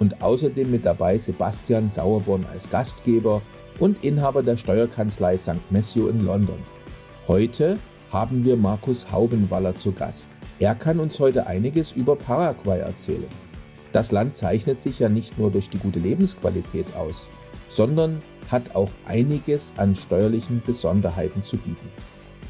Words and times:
und 0.00 0.22
außerdem 0.22 0.70
mit 0.70 0.84
dabei 0.84 1.16
Sebastian 1.16 1.88
Sauerborn 1.88 2.44
als 2.52 2.68
Gastgeber 2.68 3.40
und 3.78 4.04
Inhaber 4.04 4.42
der 4.42 4.56
Steuerkanzlei 4.56 5.38
St. 5.38 5.60
Matthew 5.70 6.08
in 6.08 6.24
London. 6.26 6.58
Heute 7.28 7.78
haben 8.10 8.44
wir 8.44 8.56
Markus 8.56 9.12
Haubenwaller 9.12 9.76
zu 9.76 9.92
Gast. 9.92 10.30
Er 10.58 10.74
kann 10.74 10.98
uns 10.98 11.20
heute 11.20 11.46
einiges 11.46 11.92
über 11.92 12.16
Paraguay 12.16 12.80
erzählen. 12.80 13.28
Das 13.92 14.10
Land 14.10 14.36
zeichnet 14.36 14.80
sich 14.80 14.98
ja 14.98 15.08
nicht 15.08 15.38
nur 15.38 15.50
durch 15.50 15.70
die 15.70 15.78
gute 15.78 15.98
Lebensqualität 15.98 16.94
aus, 16.96 17.28
sondern 17.68 18.20
hat 18.50 18.74
auch 18.74 18.90
einiges 19.06 19.72
an 19.76 19.94
steuerlichen 19.94 20.62
Besonderheiten 20.64 21.42
zu 21.42 21.56
bieten. 21.56 21.88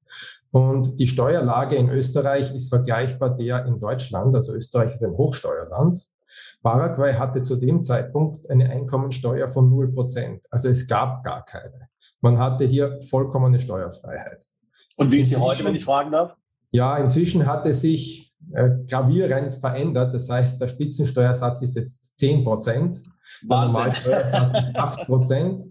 Und 0.51 0.99
die 0.99 1.07
Steuerlage 1.07 1.75
in 1.75 1.89
Österreich 1.89 2.53
ist 2.53 2.69
vergleichbar 2.69 3.35
der 3.35 3.65
in 3.65 3.79
Deutschland. 3.79 4.35
Also 4.35 4.53
Österreich 4.53 4.91
ist 4.91 5.03
ein 5.03 5.17
Hochsteuerland. 5.17 5.99
Paraguay 6.61 7.13
hatte 7.13 7.41
zu 7.41 7.55
dem 7.55 7.83
Zeitpunkt 7.83 8.49
eine 8.49 8.69
Einkommensteuer 8.69 9.47
von 9.47 9.69
0 9.69 9.93
Prozent. 9.93 10.41
Also 10.49 10.69
es 10.69 10.87
gab 10.87 11.23
gar 11.23 11.43
keine. 11.45 11.89
Man 12.21 12.37
hatte 12.37 12.65
hier 12.65 12.99
vollkommene 13.01 13.59
Steuerfreiheit. 13.59 14.45
Und 14.95 15.11
wie 15.11 15.19
ist 15.19 15.29
sie 15.29 15.37
heute, 15.37 15.65
wenn 15.65 15.75
ich 15.75 15.85
fragen 15.85 16.11
darf? 16.11 16.35
Ja, 16.71 16.97
inzwischen 16.97 17.45
hat 17.45 17.65
es 17.65 17.81
sich 17.81 18.33
äh, 18.53 18.69
gravierend 18.89 19.55
verändert. 19.55 20.13
Das 20.13 20.29
heißt, 20.29 20.61
der 20.61 20.67
Spitzensteuersatz 20.67 21.61
ist 21.61 21.75
jetzt 21.75 22.19
10 22.19 22.43
Prozent. 22.43 23.03
Der 23.41 23.65
Normalsteuersatz 23.65 24.67
ist 24.67 24.75
8 24.75 25.05
Prozent. 25.05 25.63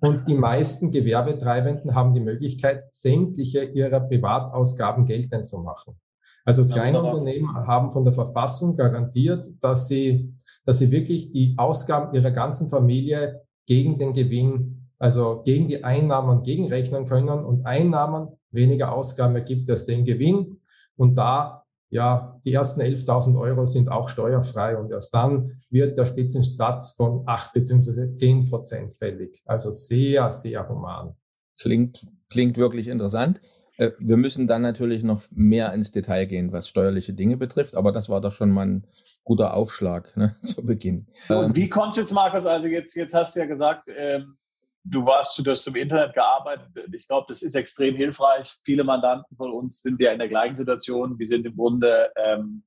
Und 0.00 0.26
die 0.26 0.34
meisten 0.34 0.90
Gewerbetreibenden 0.90 1.94
haben 1.94 2.14
die 2.14 2.20
Möglichkeit, 2.20 2.84
sämtliche 2.92 3.64
ihrer 3.64 4.00
Privatausgaben 4.00 5.04
geltend 5.04 5.46
zu 5.46 5.58
machen. 5.58 5.98
Also 6.44 6.66
kleine 6.66 7.02
Unternehmen 7.02 7.54
haben 7.54 7.92
von 7.92 8.04
der 8.04 8.14
Verfassung 8.14 8.76
garantiert, 8.76 9.46
dass 9.60 9.88
sie, 9.88 10.34
dass 10.64 10.78
sie 10.78 10.90
wirklich 10.90 11.32
die 11.32 11.54
Ausgaben 11.58 12.14
ihrer 12.14 12.30
ganzen 12.30 12.68
Familie 12.68 13.42
gegen 13.66 13.98
den 13.98 14.14
Gewinn, 14.14 14.88
also 14.98 15.42
gegen 15.44 15.68
die 15.68 15.84
Einnahmen 15.84 16.42
gegenrechnen 16.42 17.04
können 17.04 17.44
und 17.44 17.66
Einnahmen 17.66 18.28
weniger 18.50 18.92
Ausgaben 18.92 19.36
ergibt 19.36 19.68
als 19.70 19.84
den 19.84 20.04
Gewinn. 20.04 20.60
Und 20.96 21.16
da 21.16 21.59
ja, 21.90 22.40
die 22.44 22.52
ersten 22.52 22.80
11.000 22.80 23.38
Euro 23.38 23.66
sind 23.66 23.90
auch 23.90 24.08
steuerfrei 24.08 24.76
und 24.76 24.90
erst 24.92 25.12
dann 25.12 25.60
wird 25.70 25.98
der 25.98 26.06
Spitzensatz 26.06 26.92
von 26.92 27.24
8 27.26 27.52
bzw. 27.52 28.14
10 28.14 28.48
Prozent 28.48 28.94
fällig. 28.94 29.42
Also 29.44 29.72
sehr, 29.72 30.30
sehr 30.30 30.68
human. 30.68 31.14
Klingt, 31.58 32.06
klingt 32.30 32.56
wirklich 32.56 32.88
interessant. 32.88 33.40
Äh, 33.76 33.90
wir 33.98 34.16
müssen 34.16 34.46
dann 34.46 34.62
natürlich 34.62 35.02
noch 35.02 35.22
mehr 35.32 35.72
ins 35.72 35.90
Detail 35.90 36.26
gehen, 36.26 36.52
was 36.52 36.68
steuerliche 36.68 37.12
Dinge 37.12 37.36
betrifft, 37.36 37.74
aber 37.74 37.90
das 37.90 38.08
war 38.08 38.20
doch 38.20 38.32
schon 38.32 38.50
mal 38.50 38.66
ein 38.66 38.86
guter 39.24 39.54
Aufschlag 39.54 40.16
ne, 40.16 40.36
zu 40.42 40.64
Beginn. 40.64 41.08
Und 41.28 41.56
wie 41.56 41.68
kommt 41.68 41.96
jetzt, 41.96 42.12
Markus? 42.12 42.46
Also 42.46 42.68
jetzt, 42.68 42.94
jetzt 42.94 43.14
hast 43.14 43.34
du 43.34 43.40
ja 43.40 43.46
gesagt, 43.46 43.90
ähm, 43.96 44.36
du 44.84 45.04
warst, 45.04 45.38
du 45.44 45.50
hast 45.50 45.66
im 45.66 45.76
Internet 45.76 46.14
gearbeitet. 46.14 46.68
Ich 46.92 47.06
glaube, 47.06 47.26
das 47.28 47.42
ist 47.42 47.54
extrem 47.54 47.96
hilfreich. 47.96 48.56
Viele 48.64 48.84
Mandanten 48.84 49.36
von 49.36 49.52
uns 49.52 49.82
sind 49.82 50.00
ja 50.00 50.12
in 50.12 50.18
der 50.18 50.28
gleichen 50.28 50.56
Situation. 50.56 51.18
Die 51.18 51.24
sind 51.24 51.46
im 51.46 51.56
Grunde 51.56 52.10
ähm, 52.24 52.62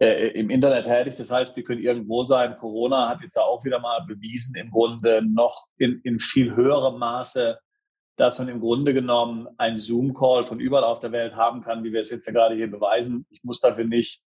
äh, 0.00 0.28
im 0.38 0.50
Internet 0.50 0.86
tätig. 0.86 1.14
Das 1.14 1.30
heißt, 1.30 1.56
die 1.56 1.62
können 1.62 1.82
irgendwo 1.82 2.22
sein. 2.22 2.58
Corona 2.58 3.08
hat 3.08 3.22
jetzt 3.22 3.38
auch 3.38 3.64
wieder 3.64 3.78
mal 3.78 4.00
bewiesen, 4.06 4.56
im 4.56 4.70
Grunde 4.70 5.22
noch 5.22 5.66
in, 5.78 6.00
in 6.02 6.18
viel 6.18 6.54
höherem 6.54 6.98
Maße, 6.98 7.58
dass 8.16 8.38
man 8.38 8.48
im 8.48 8.60
Grunde 8.60 8.94
genommen 8.94 9.48
einen 9.56 9.78
Zoom-Call 9.78 10.44
von 10.44 10.60
überall 10.60 10.84
auf 10.84 11.00
der 11.00 11.12
Welt 11.12 11.34
haben 11.34 11.62
kann, 11.62 11.84
wie 11.84 11.92
wir 11.92 12.00
es 12.00 12.10
jetzt 12.10 12.26
ja 12.26 12.32
gerade 12.32 12.54
hier 12.54 12.70
beweisen. 12.70 13.26
Ich 13.30 13.42
muss 13.42 13.60
dafür 13.60 13.84
nicht 13.84 14.20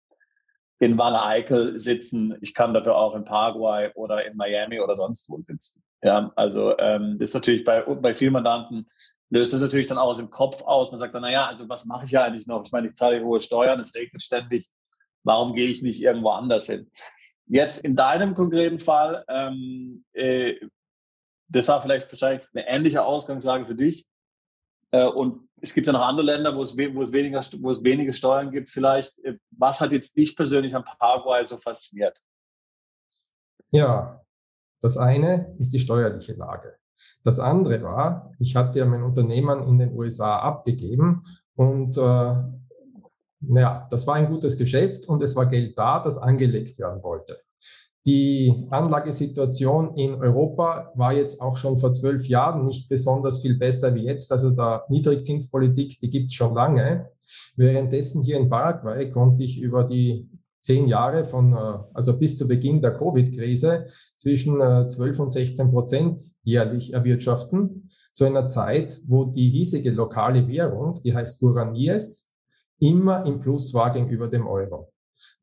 in 0.79 0.97
Wanne 0.97 1.23
Eickel 1.23 1.79
sitzen. 1.79 2.35
Ich 2.41 2.53
kann 2.53 2.73
dafür 2.73 2.95
auch 2.95 3.15
in 3.15 3.25
Paraguay 3.25 3.91
oder 3.95 4.25
in 4.25 4.35
Miami 4.35 4.79
oder 4.79 4.95
sonst 4.95 5.29
wo 5.29 5.39
sitzen. 5.41 5.83
Ja, 6.05 6.31
also 6.35 6.77
ähm, 6.77 7.17
das 7.17 7.31
ist 7.31 7.33
natürlich 7.33 7.63
bei, 7.63 7.81
bei 7.81 8.13
vielen 8.13 8.33
Mandanten 8.33 8.87
löst 9.31 9.53
das 9.53 9.61
natürlich 9.61 9.87
dann 9.87 9.97
aus 9.97 10.19
dem 10.19 10.29
Kopf 10.29 10.61
aus. 10.61 10.91
Man 10.91 10.99
sagt 10.99 11.15
dann, 11.15 11.23
naja, 11.23 11.47
also 11.47 11.67
was 11.67 11.85
mache 11.85 12.05
ich 12.05 12.11
ja 12.11 12.23
eigentlich 12.23 12.45
noch? 12.45 12.63
Ich 12.63 12.71
meine, 12.71 12.89
ich 12.89 12.93
zahle 12.93 13.23
hohe 13.23 13.39
Steuern, 13.39 13.79
es 13.79 13.95
regnet 13.95 14.21
ständig. 14.21 14.69
Warum 15.23 15.55
gehe 15.55 15.67
ich 15.67 15.81
nicht 15.81 16.03
irgendwo 16.03 16.29
anders 16.29 16.67
hin? 16.67 16.91
Jetzt 17.47 17.83
in 17.83 17.95
deinem 17.95 18.35
konkreten 18.35 18.79
Fall, 18.79 19.25
ähm, 19.27 20.05
äh, 20.13 20.53
das 21.49 21.67
war 21.69 21.81
vielleicht 21.81 22.11
wahrscheinlich 22.11 22.47
eine 22.53 22.67
ähnliche 22.67 23.03
Ausgangslage 23.03 23.65
für 23.65 23.75
dich. 23.75 24.05
Äh, 24.91 25.07
und 25.07 25.49
es 25.59 25.73
gibt 25.73 25.87
ja 25.87 25.93
noch 25.93 26.05
andere 26.05 26.27
Länder, 26.27 26.55
wo 26.55 26.61
es, 26.61 26.77
wo 26.77 27.01
es, 27.01 27.11
weniger, 27.13 27.39
wo 27.61 27.71
es 27.71 27.83
wenige 27.83 28.13
Steuern 28.13 28.51
gibt. 28.51 28.69
Vielleicht, 28.69 29.17
äh, 29.25 29.39
was 29.49 29.81
hat 29.81 29.91
jetzt 29.91 30.15
dich 30.15 30.35
persönlich 30.35 30.75
am 30.75 30.83
Paraguay 30.83 31.43
so 31.43 31.57
fasziniert? 31.57 32.21
Ja, 33.71 34.23
das 34.85 34.97
eine 34.97 35.55
ist 35.57 35.73
die 35.73 35.79
steuerliche 35.79 36.33
Lage. 36.33 36.75
Das 37.23 37.39
andere 37.39 37.81
war, 37.81 38.31
ich 38.37 38.55
hatte 38.55 38.77
ja 38.77 38.85
mein 38.85 39.01
Unternehmen 39.01 39.67
in 39.67 39.79
den 39.79 39.93
USA 39.93 40.37
abgegeben 40.37 41.23
und 41.55 41.97
äh, 41.97 42.35
naja, 43.41 43.87
das 43.89 44.05
war 44.05 44.13
ein 44.13 44.29
gutes 44.29 44.57
Geschäft 44.57 45.07
und 45.07 45.23
es 45.23 45.35
war 45.35 45.47
Geld 45.47 45.75
da, 45.75 45.99
das 45.99 46.19
angelegt 46.19 46.77
werden 46.77 47.01
wollte. 47.01 47.39
Die 48.05 48.67
Anlagesituation 48.69 49.95
in 49.95 50.13
Europa 50.13 50.91
war 50.93 51.13
jetzt 51.13 51.41
auch 51.41 51.57
schon 51.57 51.79
vor 51.79 51.91
zwölf 51.91 52.27
Jahren 52.27 52.67
nicht 52.67 52.87
besonders 52.87 53.41
viel 53.41 53.57
besser 53.57 53.95
wie 53.95 54.03
jetzt. 54.03 54.31
Also 54.31 54.51
der 54.51 54.85
Niedrigzinspolitik, 54.89 55.99
die 55.99 56.11
gibt 56.11 56.29
es 56.29 56.35
schon 56.35 56.53
lange. 56.53 57.09
Währenddessen 57.55 58.21
hier 58.21 58.37
in 58.37 58.49
Paraguay 58.49 59.09
konnte 59.09 59.43
ich 59.43 59.59
über 59.59 59.83
die 59.83 60.29
zehn 60.65 60.87
Jahre 60.87 61.23
von, 61.25 61.53
äh, 61.53 61.77
also 61.93 62.17
bis 62.17 62.35
zu 62.35 62.47
Beginn 62.47 62.81
der 62.81 62.97
Covid-Krise 62.97 63.85
zwischen 64.17 64.55
12 64.55 64.99
äh, 64.99 65.21
und 65.21 65.29
16 65.29 65.69
Prozent 65.69 66.21
jährlich 66.43 66.93
erwirtschaften. 66.93 67.89
Zu 68.13 68.25
einer 68.25 68.47
Zeit, 68.47 68.99
wo 69.05 69.25
die 69.25 69.49
hiesige 69.49 69.91
lokale 69.91 70.47
Währung, 70.47 70.95
die 71.03 71.13
heißt 71.13 71.39
Guaraníes, 71.41 72.33
immer 72.79 73.25
im 73.25 73.39
Plus 73.39 73.73
war 73.73 73.93
gegenüber 73.93 74.27
dem 74.27 74.47
Euro. 74.47 74.91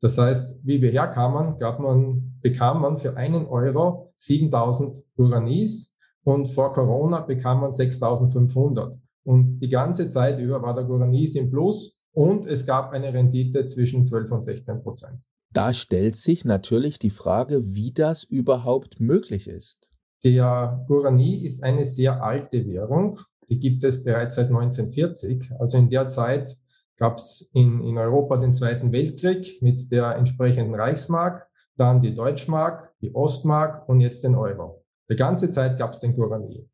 Das 0.01 0.17
heißt, 0.17 0.59
wie 0.63 0.81
wir 0.81 0.91
herkamen, 0.91 1.57
gab 1.57 1.79
man, 1.79 2.37
bekam 2.41 2.81
man 2.81 2.97
für 2.97 3.15
einen 3.15 3.45
Euro 3.45 4.11
7000 4.15 5.03
Guaranis 5.15 5.97
und 6.23 6.47
vor 6.49 6.73
Corona 6.73 7.21
bekam 7.21 7.61
man 7.61 7.71
6500. 7.71 8.99
Und 9.23 9.59
die 9.61 9.69
ganze 9.69 10.09
Zeit 10.09 10.39
über 10.39 10.61
war 10.61 10.73
der 10.73 10.83
Guaranis 10.83 11.35
im 11.35 11.49
Plus 11.49 12.02
und 12.13 12.45
es 12.45 12.65
gab 12.65 12.91
eine 12.91 13.13
Rendite 13.13 13.67
zwischen 13.67 14.05
12 14.05 14.31
und 14.31 14.41
16 14.41 14.81
Prozent. 14.81 15.25
Da 15.51 15.73
stellt 15.73 16.15
sich 16.15 16.45
natürlich 16.45 16.97
die 16.97 17.11
Frage, 17.11 17.75
wie 17.75 17.91
das 17.91 18.23
überhaupt 18.23 18.99
möglich 18.99 19.47
ist. 19.47 19.91
Der 20.23 20.83
Guarani 20.87 21.45
ist 21.45 21.63
eine 21.63 21.85
sehr 21.85 22.23
alte 22.23 22.65
Währung. 22.65 23.19
Die 23.49 23.59
gibt 23.59 23.83
es 23.83 24.03
bereits 24.03 24.35
seit 24.35 24.47
1940. 24.47 25.51
Also 25.59 25.77
in 25.77 25.89
der 25.89 26.07
Zeit 26.07 26.55
gab 26.97 27.17
es 27.17 27.51
in, 27.53 27.83
in 27.83 27.97
Europa 27.97 28.37
den 28.37 28.53
Zweiten 28.53 28.91
Weltkrieg 28.91 29.61
mit 29.61 29.91
der 29.91 30.15
entsprechenden 30.15 30.73
Reichsmark, 30.73 31.47
dann 31.75 32.01
die 32.01 32.15
Deutschmark, 32.15 32.93
die 33.01 33.13
Ostmark 33.13 33.87
und 33.89 33.99
jetzt 33.99 34.23
den 34.23 34.35
Euro. 34.35 34.83
Die 35.09 35.15
ganze 35.15 35.51
Zeit 35.51 35.77
gab 35.77 35.91
es 35.91 35.99
den 35.99 36.15
Guarani. 36.15 36.67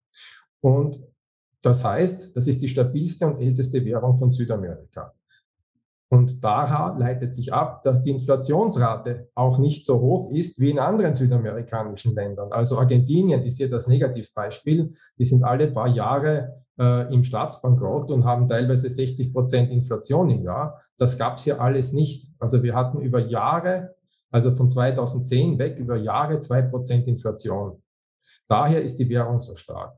Und 0.61 0.97
das 1.61 1.83
heißt, 1.83 2.37
das 2.37 2.47
ist 2.47 2.61
die 2.61 2.67
stabilste 2.67 3.25
und 3.25 3.41
älteste 3.41 3.83
Währung 3.83 4.17
von 4.17 4.31
Südamerika. 4.31 5.13
Und 6.11 6.43
daher 6.43 6.95
leitet 6.97 7.35
sich 7.35 7.53
ab, 7.53 7.83
dass 7.83 8.01
die 8.01 8.09
Inflationsrate 8.09 9.29
auch 9.35 9.59
nicht 9.59 9.85
so 9.85 10.01
hoch 10.01 10.31
ist 10.31 10.59
wie 10.59 10.71
in 10.71 10.79
anderen 10.79 11.13
südamerikanischen 11.13 12.15
Ländern. 12.15 12.51
Also 12.51 12.79
Argentinien 12.79 13.43
ist 13.43 13.57
hier 13.57 13.69
das 13.69 13.87
Negativbeispiel. 13.87 14.95
Die 15.19 15.25
sind 15.25 15.43
alle 15.43 15.71
paar 15.71 15.87
Jahre 15.87 16.63
äh, 16.79 17.13
im 17.13 17.23
Staatsbankrott 17.23 18.09
und 18.09 18.25
haben 18.25 18.47
teilweise 18.47 18.89
60 18.89 19.33
Prozent 19.33 19.69
Inflation 19.69 20.31
im 20.31 20.43
Jahr. 20.43 20.81
Das 20.97 21.15
gab 21.15 21.37
es 21.37 21.43
hier 21.43 21.61
alles 21.61 21.93
nicht. 21.93 22.27
Also 22.39 22.63
wir 22.63 22.75
hatten 22.75 23.01
über 23.01 23.19
Jahre, 23.19 23.95
also 24.31 24.55
von 24.55 24.67
2010 24.67 25.59
weg, 25.59 25.77
über 25.77 25.95
Jahre 25.95 26.39
zwei 26.39 26.63
Prozent 26.63 27.07
Inflation. 27.07 27.83
Daher 28.47 28.81
ist 28.81 28.97
die 28.97 29.09
Währung 29.09 29.39
so 29.41 29.53
stark. 29.53 29.93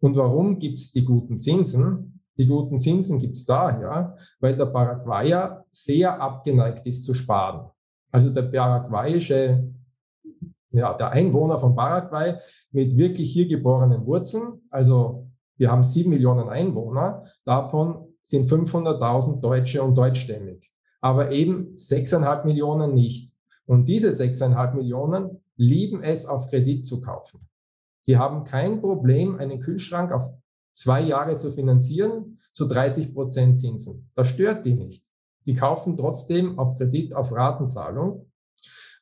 Und 0.00 0.16
warum 0.16 0.58
gibt 0.58 0.80
es 0.80 0.90
die 0.90 1.04
guten 1.04 1.38
Zinsen? 1.38 2.13
Die 2.36 2.46
guten 2.46 2.78
Zinsen 2.78 3.18
gibt 3.18 3.36
es 3.36 3.44
daher, 3.44 4.16
weil 4.40 4.56
der 4.56 4.66
Paraguayer 4.66 5.64
sehr 5.68 6.20
abgeneigt 6.20 6.86
ist 6.86 7.04
zu 7.04 7.14
sparen. 7.14 7.70
Also 8.10 8.30
der 8.30 8.42
paraguayische, 8.42 9.72
ja, 10.70 10.94
der 10.94 11.10
Einwohner 11.10 11.58
von 11.58 11.76
Paraguay 11.76 12.34
mit 12.72 12.96
wirklich 12.96 13.32
hier 13.32 13.46
geborenen 13.46 14.04
Wurzeln, 14.06 14.60
also 14.70 15.28
wir 15.56 15.70
haben 15.70 15.84
sieben 15.84 16.10
Millionen 16.10 16.48
Einwohner, 16.48 17.24
davon 17.44 18.08
sind 18.22 18.50
500.000 18.50 19.40
Deutsche 19.40 19.82
und 19.82 19.96
deutschstämmig, 19.96 20.72
aber 21.00 21.30
eben 21.30 21.76
sechseinhalb 21.76 22.44
Millionen 22.44 22.94
nicht. 22.94 23.32
Und 23.66 23.88
diese 23.88 24.12
sechseinhalb 24.12 24.74
Millionen 24.74 25.42
lieben 25.56 26.02
es, 26.02 26.26
auf 26.26 26.48
Kredit 26.48 26.84
zu 26.84 27.00
kaufen. 27.00 27.48
Die 28.06 28.18
haben 28.18 28.44
kein 28.44 28.80
Problem, 28.80 29.36
einen 29.36 29.60
Kühlschrank 29.60 30.12
auf 30.12 30.28
zwei 30.74 31.00
Jahre 31.02 31.38
zu 31.38 31.50
finanzieren 31.50 32.38
zu 32.52 32.66
30 32.66 33.14
Prozent 33.14 33.58
Zinsen. 33.58 34.10
Das 34.14 34.28
stört 34.28 34.64
die 34.64 34.74
nicht. 34.74 35.10
Die 35.46 35.54
kaufen 35.54 35.96
trotzdem 35.96 36.58
auf 36.58 36.76
Kredit, 36.78 37.14
auf 37.14 37.32
Ratenzahlung 37.32 38.30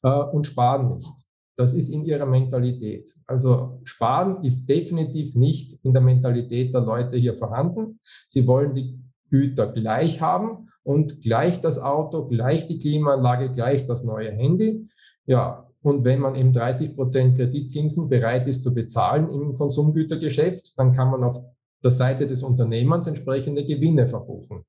äh, 0.02 0.08
und 0.08 0.46
sparen 0.46 0.96
nicht. 0.96 1.12
Das 1.56 1.74
ist 1.74 1.90
in 1.90 2.04
ihrer 2.04 2.26
Mentalität. 2.26 3.14
Also 3.26 3.80
sparen 3.84 4.42
ist 4.42 4.66
definitiv 4.66 5.34
nicht 5.34 5.78
in 5.84 5.92
der 5.92 6.02
Mentalität 6.02 6.74
der 6.74 6.80
Leute 6.80 7.16
hier 7.18 7.34
vorhanden. 7.34 8.00
Sie 8.26 8.46
wollen 8.46 8.74
die 8.74 8.98
Güter 9.28 9.70
gleich 9.70 10.20
haben 10.20 10.68
und 10.82 11.20
gleich 11.20 11.60
das 11.60 11.78
Auto, 11.78 12.26
gleich 12.28 12.66
die 12.66 12.78
Klimaanlage, 12.78 13.52
gleich 13.52 13.86
das 13.86 14.04
neue 14.04 14.30
Handy. 14.30 14.88
Ja, 15.26 15.68
und 15.82 16.04
wenn 16.04 16.20
man 16.20 16.36
eben 16.36 16.52
30 16.52 16.96
Prozent 16.96 17.36
Kreditzinsen 17.36 18.08
bereit 18.08 18.46
ist 18.48 18.62
zu 18.62 18.72
bezahlen 18.72 19.28
im 19.30 19.52
Konsumgütergeschäft, 19.54 20.78
dann 20.78 20.92
kann 20.92 21.10
man 21.10 21.24
auf 21.24 21.36
der 21.82 21.90
Seite 21.90 22.26
des 22.26 22.42
Unternehmens 22.42 23.06
entsprechende 23.06 23.64
Gewinne 23.64 24.06
verbuchen. 24.06 24.64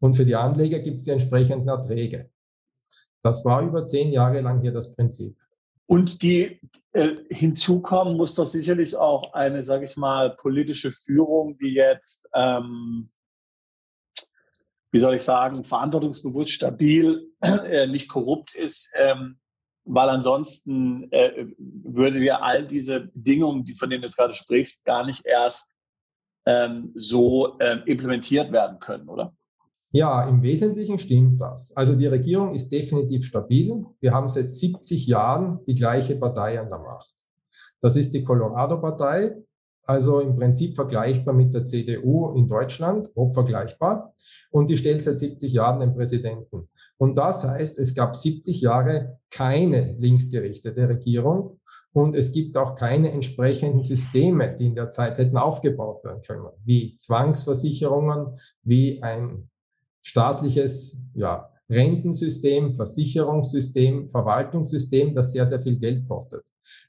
Und 0.00 0.16
für 0.16 0.24
die 0.24 0.34
Anleger 0.34 0.80
gibt 0.80 0.98
es 0.98 1.04
die 1.04 1.12
entsprechenden 1.12 1.68
Erträge. 1.68 2.30
Das 3.22 3.44
war 3.44 3.62
über 3.62 3.84
zehn 3.84 4.10
Jahre 4.10 4.40
lang 4.40 4.60
hier 4.60 4.72
das 4.72 4.94
Prinzip. 4.94 5.36
Und 5.86 6.22
die 6.22 6.60
äh, 6.92 7.16
hinzukommen 7.30 8.16
muss 8.16 8.34
doch 8.34 8.46
sicherlich 8.46 8.96
auch 8.96 9.32
eine, 9.32 9.62
sage 9.62 9.84
ich 9.84 9.96
mal, 9.96 10.34
politische 10.36 10.90
Führung, 10.90 11.58
die 11.58 11.74
jetzt, 11.74 12.26
ähm, 12.34 13.10
wie 14.90 14.98
soll 14.98 15.14
ich 15.14 15.22
sagen, 15.22 15.64
verantwortungsbewusst, 15.64 16.50
stabil, 16.50 17.30
äh, 17.40 17.86
nicht 17.86 18.08
korrupt 18.08 18.54
ist, 18.54 18.90
ähm, 18.96 19.38
weil 19.84 20.08
ansonsten 20.08 21.10
äh, 21.12 21.46
würde 21.58 22.20
dir 22.20 22.42
all 22.42 22.66
diese 22.66 23.00
Bedingungen, 23.00 23.64
die, 23.64 23.74
von 23.74 23.90
denen 23.90 24.02
du 24.02 24.06
jetzt 24.06 24.16
gerade 24.16 24.34
sprichst, 24.34 24.84
gar 24.84 25.04
nicht 25.04 25.26
erst 25.26 25.71
ähm, 26.46 26.92
so 26.94 27.58
ähm, 27.60 27.82
implementiert 27.86 28.52
werden 28.52 28.78
können, 28.78 29.08
oder? 29.08 29.34
Ja, 29.94 30.26
im 30.26 30.42
Wesentlichen 30.42 30.98
stimmt 30.98 31.40
das. 31.40 31.76
Also 31.76 31.94
die 31.94 32.06
Regierung 32.06 32.54
ist 32.54 32.72
definitiv 32.72 33.26
stabil. 33.26 33.84
Wir 34.00 34.12
haben 34.12 34.28
seit 34.28 34.48
70 34.48 35.06
Jahren 35.06 35.60
die 35.66 35.74
gleiche 35.74 36.16
Partei 36.16 36.58
an 36.58 36.70
der 36.70 36.78
Macht. 36.78 37.14
Das 37.82 37.96
ist 37.96 38.14
die 38.14 38.24
Colorado-Partei, 38.24 39.36
also 39.84 40.20
im 40.20 40.36
Prinzip 40.36 40.76
vergleichbar 40.76 41.34
mit 41.34 41.52
der 41.52 41.66
CDU 41.66 42.32
in 42.36 42.48
Deutschland, 42.48 43.12
grob 43.12 43.34
vergleichbar. 43.34 44.14
Und 44.50 44.70
die 44.70 44.78
stellt 44.78 45.04
seit 45.04 45.18
70 45.18 45.52
Jahren 45.52 45.80
den 45.80 45.94
Präsidenten. 45.94 46.68
Und 47.02 47.18
das 47.18 47.42
heißt, 47.42 47.80
es 47.80 47.96
gab 47.96 48.14
70 48.14 48.60
Jahre 48.60 49.18
keine 49.28 49.96
linksgerichtete 49.98 50.88
Regierung 50.88 51.58
und 51.92 52.14
es 52.14 52.30
gibt 52.30 52.56
auch 52.56 52.76
keine 52.76 53.10
entsprechenden 53.10 53.82
Systeme, 53.82 54.54
die 54.54 54.66
in 54.66 54.76
der 54.76 54.88
Zeit 54.88 55.18
hätten 55.18 55.36
aufgebaut 55.36 56.04
werden 56.04 56.22
können, 56.22 56.46
wie 56.64 56.96
Zwangsversicherungen, 56.98 58.38
wie 58.62 59.02
ein 59.02 59.50
staatliches 60.00 61.08
ja, 61.14 61.50
Rentensystem, 61.68 62.72
Versicherungssystem, 62.72 64.08
Verwaltungssystem, 64.08 65.12
das 65.12 65.32
sehr, 65.32 65.48
sehr 65.48 65.58
viel 65.58 65.80
Geld 65.80 66.06
kostet. 66.06 66.44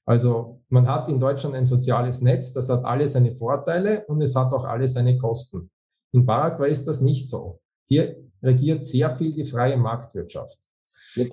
Also 0.05 0.61
man 0.69 0.87
hat 0.87 1.09
in 1.09 1.19
Deutschland 1.19 1.55
ein 1.55 1.65
soziales 1.65 2.21
Netz, 2.21 2.53
das 2.53 2.69
hat 2.69 2.85
alle 2.85 3.07
seine 3.07 3.33
Vorteile 3.33 4.05
und 4.05 4.21
es 4.21 4.35
hat 4.35 4.53
auch 4.53 4.65
alle 4.65 4.87
seine 4.87 5.17
Kosten. 5.17 5.71
In 6.11 6.23
Paraguay 6.23 6.69
ist 6.69 6.87
das 6.87 7.01
nicht 7.01 7.27
so. 7.27 7.61
Hier 7.87 8.15
regiert 8.43 8.81
sehr 8.81 9.09
viel 9.11 9.33
die 9.33 9.45
freie 9.45 9.77
Marktwirtschaft. 9.77 10.59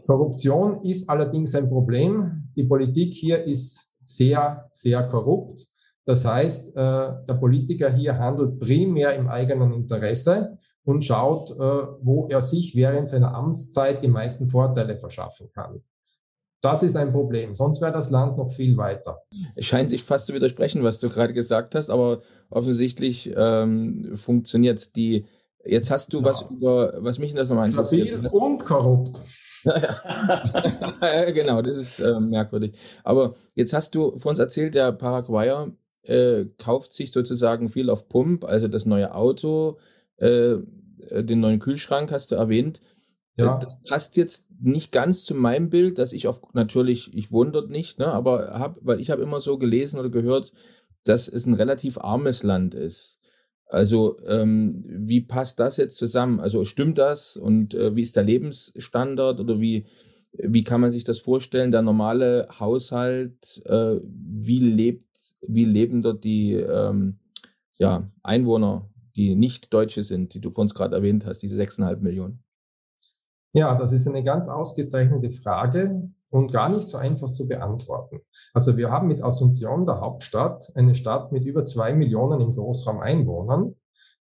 Korruption 0.06 0.84
ist 0.84 1.08
allerdings 1.08 1.54
ein 1.54 1.68
Problem. 1.68 2.48
Die 2.56 2.64
Politik 2.64 3.14
hier 3.14 3.44
ist 3.44 3.96
sehr, 4.04 4.68
sehr 4.70 5.02
korrupt. 5.04 5.66
Das 6.04 6.24
heißt, 6.24 6.76
äh, 6.76 6.80
der 7.28 7.34
Politiker 7.38 7.90
hier 7.90 8.18
handelt 8.18 8.58
primär 8.58 9.14
im 9.14 9.28
eigenen 9.28 9.72
Interesse 9.72 10.58
und 10.84 11.04
schaut, 11.04 11.50
äh, 11.50 11.54
wo 11.56 12.28
er 12.28 12.40
sich 12.40 12.74
während 12.74 13.08
seiner 13.08 13.34
Amtszeit 13.34 14.02
die 14.02 14.08
meisten 14.08 14.48
Vorteile 14.48 14.98
verschaffen 14.98 15.50
kann. 15.52 15.82
Das 16.62 16.82
ist 16.82 16.96
ein 16.96 17.12
Problem. 17.12 17.54
Sonst 17.54 17.80
wäre 17.80 17.92
das 17.92 18.10
Land 18.10 18.36
noch 18.36 18.50
viel 18.50 18.76
weiter. 18.76 19.22
Es 19.54 19.66
scheint 19.66 19.88
sich 19.88 20.04
fast 20.04 20.26
zu 20.26 20.34
widersprechen, 20.34 20.82
was 20.82 21.00
du 21.00 21.08
gerade 21.08 21.32
gesagt 21.32 21.74
hast, 21.74 21.88
aber 21.88 22.20
offensichtlich 22.50 23.32
ähm, 23.34 24.16
funktioniert 24.16 24.94
die. 24.96 25.26
Jetzt 25.64 25.90
hast 25.90 26.12
du 26.12 26.18
ja. 26.18 26.24
was 26.24 26.42
über, 26.50 26.94
was 26.98 27.18
mich 27.18 27.34
das 27.34 27.48
nochmal 27.48 27.68
interessiert. 27.68 28.08
Stabil 28.08 28.28
und 28.28 28.64
korrupt. 28.64 29.20
ja, 29.64 31.30
genau, 31.32 31.60
das 31.60 31.76
ist 31.76 32.00
äh, 32.00 32.18
merkwürdig. 32.18 32.72
Aber 33.04 33.34
jetzt 33.54 33.72
hast 33.72 33.94
du 33.94 34.18
vor 34.18 34.30
uns 34.30 34.38
erzählt, 34.38 34.74
der 34.74 34.92
Paraguayer 34.92 35.70
äh, 36.02 36.46
kauft 36.56 36.92
sich 36.92 37.12
sozusagen 37.12 37.68
viel 37.68 37.90
auf 37.90 38.08
Pump, 38.08 38.44
also 38.44 38.68
das 38.68 38.86
neue 38.86 39.14
Auto, 39.14 39.78
äh, 40.16 40.56
den 41.10 41.40
neuen 41.40 41.60
Kühlschrank 41.60 42.10
hast 42.10 42.30
du 42.30 42.36
erwähnt. 42.36 42.80
Ja. 43.36 43.58
Das 43.58 43.78
passt 43.88 44.16
jetzt 44.16 44.48
nicht 44.60 44.92
ganz 44.92 45.24
zu 45.24 45.34
meinem 45.34 45.70
Bild, 45.70 45.98
dass 45.98 46.12
ich 46.12 46.26
auf 46.26 46.40
natürlich, 46.52 47.14
ich 47.14 47.32
wundert 47.32 47.70
nicht, 47.70 47.98
ne, 47.98 48.08
aber 48.08 48.58
hab, 48.58 48.78
weil 48.82 49.00
ich 49.00 49.10
habe 49.10 49.22
immer 49.22 49.40
so 49.40 49.56
gelesen 49.56 49.98
oder 49.98 50.10
gehört, 50.10 50.52
dass 51.04 51.28
es 51.28 51.46
ein 51.46 51.54
relativ 51.54 51.98
armes 51.98 52.42
Land 52.42 52.74
ist. 52.74 53.19
Also 53.70 54.18
ähm, 54.26 54.84
wie 54.84 55.20
passt 55.20 55.60
das 55.60 55.76
jetzt 55.76 55.96
zusammen? 55.96 56.40
Also 56.40 56.64
stimmt 56.64 56.98
das 56.98 57.36
und 57.36 57.72
äh, 57.74 57.94
wie 57.94 58.02
ist 58.02 58.16
der 58.16 58.24
Lebensstandard 58.24 59.38
oder 59.38 59.60
wie, 59.60 59.86
wie 60.32 60.64
kann 60.64 60.80
man 60.80 60.90
sich 60.90 61.04
das 61.04 61.20
vorstellen? 61.20 61.70
Der 61.70 61.82
normale 61.82 62.48
Haushalt, 62.58 63.62
äh, 63.66 64.00
wie 64.04 64.58
lebt, 64.58 65.06
wie 65.40 65.64
leben 65.64 66.02
dort 66.02 66.24
die 66.24 66.54
ähm, 66.54 67.20
ja, 67.78 68.10
Einwohner, 68.24 68.90
die 69.14 69.36
nicht 69.36 69.72
Deutsche 69.72 70.02
sind, 70.02 70.34
die 70.34 70.40
du 70.40 70.50
vor 70.50 70.62
uns 70.62 70.74
gerade 70.74 70.96
erwähnt 70.96 71.24
hast, 71.24 71.38
diese 71.38 71.60
6,5 71.62 71.98
Millionen? 72.00 72.42
Ja, 73.52 73.76
das 73.78 73.92
ist 73.92 74.08
eine 74.08 74.24
ganz 74.24 74.48
ausgezeichnete 74.48 75.30
Frage 75.30 76.10
und 76.30 76.52
gar 76.52 76.68
nicht 76.68 76.88
so 76.88 76.96
einfach 76.96 77.30
zu 77.30 77.48
beantworten. 77.48 78.20
Also 78.54 78.76
wir 78.76 78.90
haben 78.90 79.08
mit 79.08 79.22
Asunción, 79.22 79.84
der 79.84 80.00
Hauptstadt, 80.00 80.70
eine 80.74 80.94
Stadt 80.94 81.32
mit 81.32 81.44
über 81.44 81.64
zwei 81.64 81.92
Millionen 81.92 82.40
im 82.40 82.52
Großraum 82.52 83.00
Einwohnern. 83.00 83.74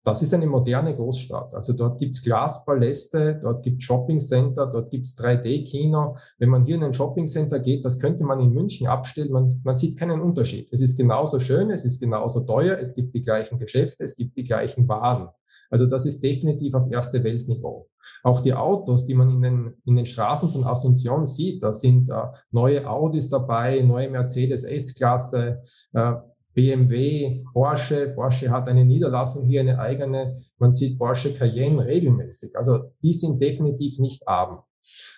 Das 0.05 0.21
ist 0.21 0.33
eine 0.33 0.47
moderne 0.47 0.95
Großstadt. 0.95 1.53
Also 1.53 1.73
dort 1.73 1.99
gibt's 1.99 2.23
Glaspaläste, 2.23 3.39
dort 3.43 3.63
gibt's 3.63 3.83
Shoppingcenter, 3.83 4.67
dort 4.67 4.89
gibt's 4.91 5.19
3D-Kino. 5.19 6.15
Wenn 6.37 6.49
man 6.49 6.65
hier 6.65 6.75
in 6.75 6.83
ein 6.83 6.93
Shoppingcenter 6.93 7.59
geht, 7.59 7.83
das 7.83 7.99
könnte 7.99 8.23
man 8.23 8.39
in 8.39 8.53
München 8.53 8.87
abstellen, 8.87 9.31
man, 9.31 9.61
man 9.63 9.75
sieht 9.75 9.99
keinen 9.99 10.21
Unterschied. 10.21 10.69
Es 10.71 10.79
ist 10.79 10.97
genauso 10.97 11.39
schön, 11.39 11.69
es 11.69 11.83
ist 11.83 11.99
genauso 11.99 12.45
teuer, 12.45 12.77
es 12.79 12.95
gibt 12.95 13.13
die 13.13 13.21
gleichen 13.21 13.59
Geschäfte, 13.59 14.03
es 14.05 14.15
gibt 14.15 14.37
die 14.37 14.45
gleichen 14.45 14.87
Waren. 14.87 15.29
Also 15.69 15.85
das 15.85 16.05
ist 16.05 16.23
definitiv 16.23 16.73
auf 16.75 16.89
erste 16.89 17.23
Weltniveau. 17.23 17.89
Auch 18.23 18.41
die 18.41 18.53
Autos, 18.53 19.05
die 19.05 19.13
man 19.13 19.29
in 19.29 19.41
den, 19.41 19.73
in 19.85 19.95
den 19.95 20.05
Straßen 20.05 20.49
von 20.49 20.63
Asunción 20.63 21.25
sieht, 21.25 21.63
da 21.63 21.73
sind 21.73 22.09
äh, 22.09 22.13
neue 22.51 22.89
Audis 22.89 23.29
dabei, 23.29 23.81
neue 23.81 24.09
Mercedes 24.09 24.63
S-Klasse, 24.63 25.61
äh, 25.93 26.13
BMW, 26.53 27.43
Porsche. 27.53 28.09
Porsche 28.09 28.49
hat 28.49 28.67
eine 28.67 28.83
Niederlassung 28.83 29.45
hier, 29.45 29.61
eine 29.61 29.79
eigene. 29.79 30.37
Man 30.57 30.71
sieht 30.71 30.97
Porsche 30.97 31.33
Cayenne 31.33 31.85
regelmäßig. 31.85 32.55
Also 32.57 32.91
die 33.01 33.13
sind 33.13 33.41
definitiv 33.41 33.99
nicht 33.99 34.27
arm. 34.27 34.63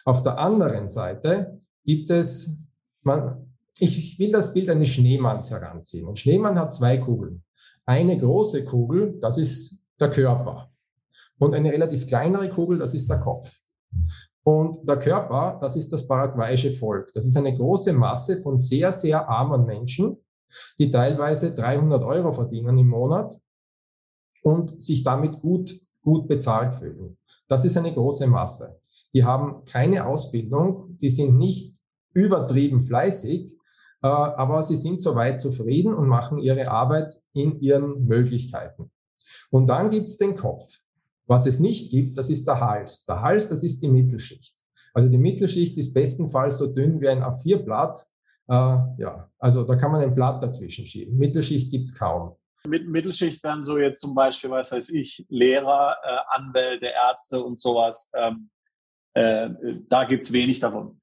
Auf 0.05 0.21
der 0.21 0.37
anderen 0.37 0.87
Seite 0.87 1.61
gibt 1.85 2.09
es, 2.09 2.57
man, 3.01 3.53
ich 3.79 4.19
will 4.19 4.31
das 4.31 4.53
Bild 4.53 4.69
eines 4.69 4.89
Schneemanns 4.89 5.51
heranziehen. 5.51 6.07
Ein 6.07 6.15
Schneemann 6.15 6.59
hat 6.59 6.73
zwei 6.73 6.97
Kugeln. 6.97 7.43
Eine 7.85 8.17
große 8.17 8.65
Kugel, 8.65 9.17
das 9.21 9.37
ist 9.37 9.83
der 9.99 10.11
Körper. 10.11 10.70
Und 11.41 11.55
eine 11.55 11.71
relativ 11.71 12.05
kleinere 12.05 12.49
Kugel, 12.49 12.77
das 12.77 12.93
ist 12.93 13.09
der 13.09 13.19
Kopf. 13.19 13.51
Und 14.43 14.87
der 14.87 14.99
Körper, 14.99 15.57
das 15.59 15.75
ist 15.75 15.91
das 15.91 16.07
paraguayische 16.07 16.71
Volk. 16.71 17.11
Das 17.15 17.25
ist 17.25 17.35
eine 17.35 17.55
große 17.55 17.93
Masse 17.93 18.39
von 18.43 18.57
sehr, 18.57 18.91
sehr 18.91 19.27
armen 19.27 19.65
Menschen, 19.65 20.17
die 20.77 20.91
teilweise 20.91 21.55
300 21.55 22.03
Euro 22.03 22.31
verdienen 22.31 22.77
im 22.77 22.89
Monat 22.89 23.33
und 24.43 24.81
sich 24.83 25.01
damit 25.01 25.41
gut, 25.41 25.73
gut 26.03 26.27
bezahlt 26.27 26.75
fühlen. 26.75 27.17
Das 27.47 27.65
ist 27.65 27.75
eine 27.75 27.91
große 27.91 28.27
Masse. 28.27 28.79
Die 29.15 29.23
haben 29.23 29.65
keine 29.65 30.05
Ausbildung, 30.05 30.95
die 30.97 31.09
sind 31.09 31.39
nicht 31.39 31.75
übertrieben 32.13 32.83
fleißig, 32.83 33.57
äh, 34.03 34.07
aber 34.07 34.61
sie 34.61 34.75
sind 34.75 35.01
soweit 35.01 35.41
zufrieden 35.41 35.95
und 35.95 36.07
machen 36.07 36.37
ihre 36.37 36.69
Arbeit 36.69 37.19
in 37.33 37.59
ihren 37.61 38.05
Möglichkeiten. 38.05 38.91
Und 39.49 39.67
dann 39.71 39.89
gibt's 39.89 40.17
den 40.17 40.35
Kopf. 40.35 40.80
Was 41.31 41.45
es 41.45 41.61
nicht 41.61 41.91
gibt, 41.91 42.17
das 42.17 42.29
ist 42.29 42.45
der 42.45 42.59
Hals. 42.59 43.05
Der 43.05 43.21
Hals, 43.21 43.47
das 43.47 43.63
ist 43.63 43.81
die 43.81 43.87
Mittelschicht. 43.87 44.65
Also 44.93 45.07
die 45.07 45.17
Mittelschicht 45.17 45.77
ist 45.77 45.93
bestenfalls 45.93 46.57
so 46.57 46.73
dünn 46.73 46.99
wie 46.99 47.07
ein 47.07 47.23
A4-Blatt. 47.23 48.05
Äh, 48.49 48.53
ja, 48.53 49.31
also 49.39 49.63
da 49.63 49.77
kann 49.77 49.93
man 49.93 50.01
ein 50.01 50.13
Blatt 50.13 50.43
dazwischen 50.43 50.85
schieben. 50.85 51.17
Mittelschicht 51.17 51.71
gibt's 51.71 51.97
kaum. 51.97 52.35
Mit 52.67 52.85
Mittelschicht 52.85 53.41
wären 53.45 53.63
so 53.63 53.77
jetzt 53.77 54.01
zum 54.01 54.13
Beispiel, 54.13 54.49
was 54.49 54.73
weiß 54.73 54.89
ich, 54.89 55.25
Lehrer, 55.29 55.95
äh, 56.03 56.17
Anwälte, 56.35 56.87
Ärzte 56.87 57.41
und 57.41 57.57
sowas. 57.57 58.11
Ähm, 58.13 58.49
äh, 59.13 59.51
da 59.87 60.03
gibt's 60.03 60.33
wenig 60.33 60.59
davon. 60.59 60.99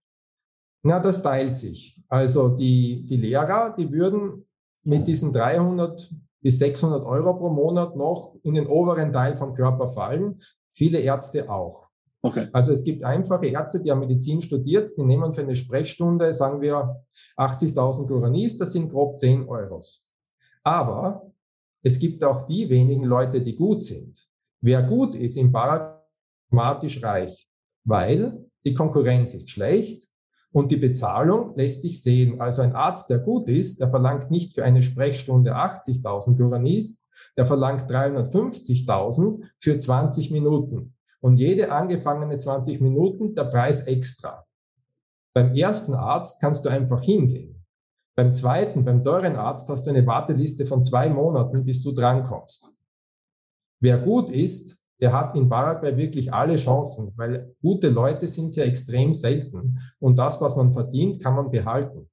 Na, 0.83 1.01
das 1.01 1.23
teilt 1.23 1.57
sich. 1.57 2.03
Also 2.11 2.51
die, 2.51 3.07
die 3.07 3.17
Lehrer, 3.17 3.75
die 3.75 3.91
würden 3.91 4.47
mit 4.83 5.09
diesen 5.09 5.33
300 5.33 6.11
bis 6.41 6.59
600 6.59 7.05
Euro 7.05 7.35
pro 7.35 7.51
Monat 7.51 7.97
noch 7.97 8.37
in 8.43 8.55
den 8.55 8.67
oberen 8.67 9.13
Teil 9.13 9.37
vom 9.37 9.55
Körper 9.55 9.89
fallen. 9.89 10.39
Viele 10.71 11.01
Ärzte 11.01 11.51
auch. 11.51 11.89
Okay. 12.23 12.49
Also 12.53 12.73
es 12.73 12.83
gibt 12.83 13.05
einfache 13.05 13.47
Ärzte, 13.47 13.81
die 13.81 13.91
haben 13.91 14.01
Medizin 14.01 14.43
studiert, 14.43 14.91
die 14.97 15.05
nehmen 15.05 15.33
für 15.33 15.43
eine 15.43 15.55
Sprechstunde, 15.55 16.35
sagen 16.35 16.61
wir, 16.61 17.05
80.000 17.37 18.09
Guaranis, 18.09 18.57
das 18.57 18.73
sind 18.73 18.91
grob 18.91 19.19
10 19.19 19.49
Euros. 19.49 20.13
Aber 20.65 21.31
es 21.83 21.99
gibt 21.99 22.25
auch 22.25 22.47
die 22.47 22.69
wenigen 22.69 23.05
Leute, 23.05 23.41
die 23.41 23.55
gut 23.55 23.83
sind. 23.85 24.27
Wer 24.61 24.83
gut 24.83 25.15
ist, 25.15 25.37
im 25.37 25.55
automatisch 25.55 27.03
reich, 27.03 27.49
weil 27.85 28.45
die 28.65 28.75
Konkurrenz 28.75 29.35
ist 29.35 29.51
schlecht 29.51 30.08
und 30.53 30.73
die 30.73 30.77
Bezahlung 30.77 31.57
lässt 31.57 31.83
sich 31.83 32.03
sehen. 32.03 32.41
Also 32.41 32.63
ein 32.63 32.75
Arzt, 32.75 33.11
der 33.11 33.19
gut 33.19 33.49
ist, 33.49 33.81
der 33.81 33.91
verlangt 33.91 34.31
nicht 34.31 34.55
für 34.55 34.65
eine 34.65 34.83
Sprechstunde 34.83 35.55
80.000 35.55 36.37
Guaranis, 36.37 37.07
der 37.37 37.47
verlangt 37.47 37.91
350.000 37.91 39.43
für 39.59 39.79
20 39.79 40.31
Minuten. 40.31 40.95
Und 41.21 41.37
jede 41.37 41.73
angefangene 41.73 42.39
20 42.39 42.81
Minuten 42.81 43.35
der 43.35 43.45
Preis 43.45 43.87
extra. 43.87 44.47
Beim 45.35 45.55
ersten 45.55 45.95
Arzt 45.95 46.41
kannst 46.41 46.65
du 46.65 46.69
einfach 46.69 47.03
hingehen. 47.03 47.65
Beim 48.17 48.33
zweiten, 48.33 48.85
beim 48.85 49.05
teuren 49.05 49.37
Arzt 49.37 49.69
hast 49.69 49.87
du 49.87 49.91
eine 49.91 50.07
Warteliste 50.07 50.67
von 50.67 50.83
zwei 50.83 51.09
Monaten, 51.09 51.65
bis 51.65 51.83
du 51.83 51.93
drankommst. 51.93 52.77
Wer 53.81 53.99
gut 53.99 54.31
ist, 54.31 54.83
der 55.01 55.13
hat 55.13 55.35
in 55.37 55.49
Paraguay 55.49 55.97
wirklich 55.97 56.33
alle 56.33 56.57
Chancen, 56.57 57.13
weil 57.17 57.55
gute 57.63 57.89
Leute 57.89 58.27
sind 58.27 58.57
ja 58.57 58.65
extrem 58.65 59.15
selten. 59.15 59.79
Und 60.01 60.19
das, 60.19 60.41
was 60.41 60.57
man 60.57 60.73
verdient, 60.73 61.23
kann 61.23 61.37
man 61.37 61.51
behalten. 61.51 62.09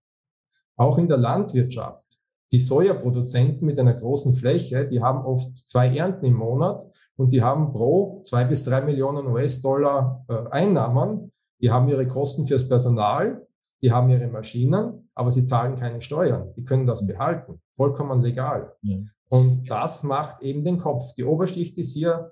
Auch 0.78 0.98
in 0.98 1.08
der 1.08 1.18
Landwirtschaft. 1.18 2.20
Die 2.52 2.60
Sojaproduzenten 2.60 3.66
mit 3.66 3.80
einer 3.80 3.96
großen 3.96 4.36
Fläche, 4.36 4.86
die 4.88 5.02
haben 5.02 5.26
oft 5.26 5.58
zwei 5.58 5.96
Ernten 5.96 6.26
im 6.26 6.36
Monat 6.36 6.82
und 7.18 7.34
die 7.34 7.42
haben 7.42 7.74
pro 7.74 8.22
zwei 8.24 8.44
bis 8.44 8.66
drei 8.66 8.82
Millionen 8.82 9.26
US-Dollar 9.28 10.24
äh, 10.30 10.50
Einnahmen. 10.52 11.32
Die 11.60 11.72
haben 11.72 11.90
ihre 11.90 12.06
Kosten 12.06 12.46
fürs 12.46 12.70
Personal, 12.70 13.48
die 13.82 13.92
haben 13.92 14.10
ihre 14.10 14.28
Maschinen, 14.28 15.10
aber 15.16 15.32
sie 15.32 15.44
zahlen 15.44 15.76
keine 15.78 16.02
Steuern. 16.02 16.54
Die 16.56 16.64
können 16.64 16.86
das 16.86 17.08
behalten. 17.08 17.62
Vollkommen 17.72 18.22
legal. 18.22 18.74
Ja. 18.82 18.98
Und 19.30 19.70
das 19.70 20.04
macht 20.04 20.42
eben 20.42 20.64
den 20.64 20.78
Kopf. 20.78 21.14
Die 21.16 21.24
Oberschicht 21.24 21.78
ist 21.78 21.94
hier 21.94 22.32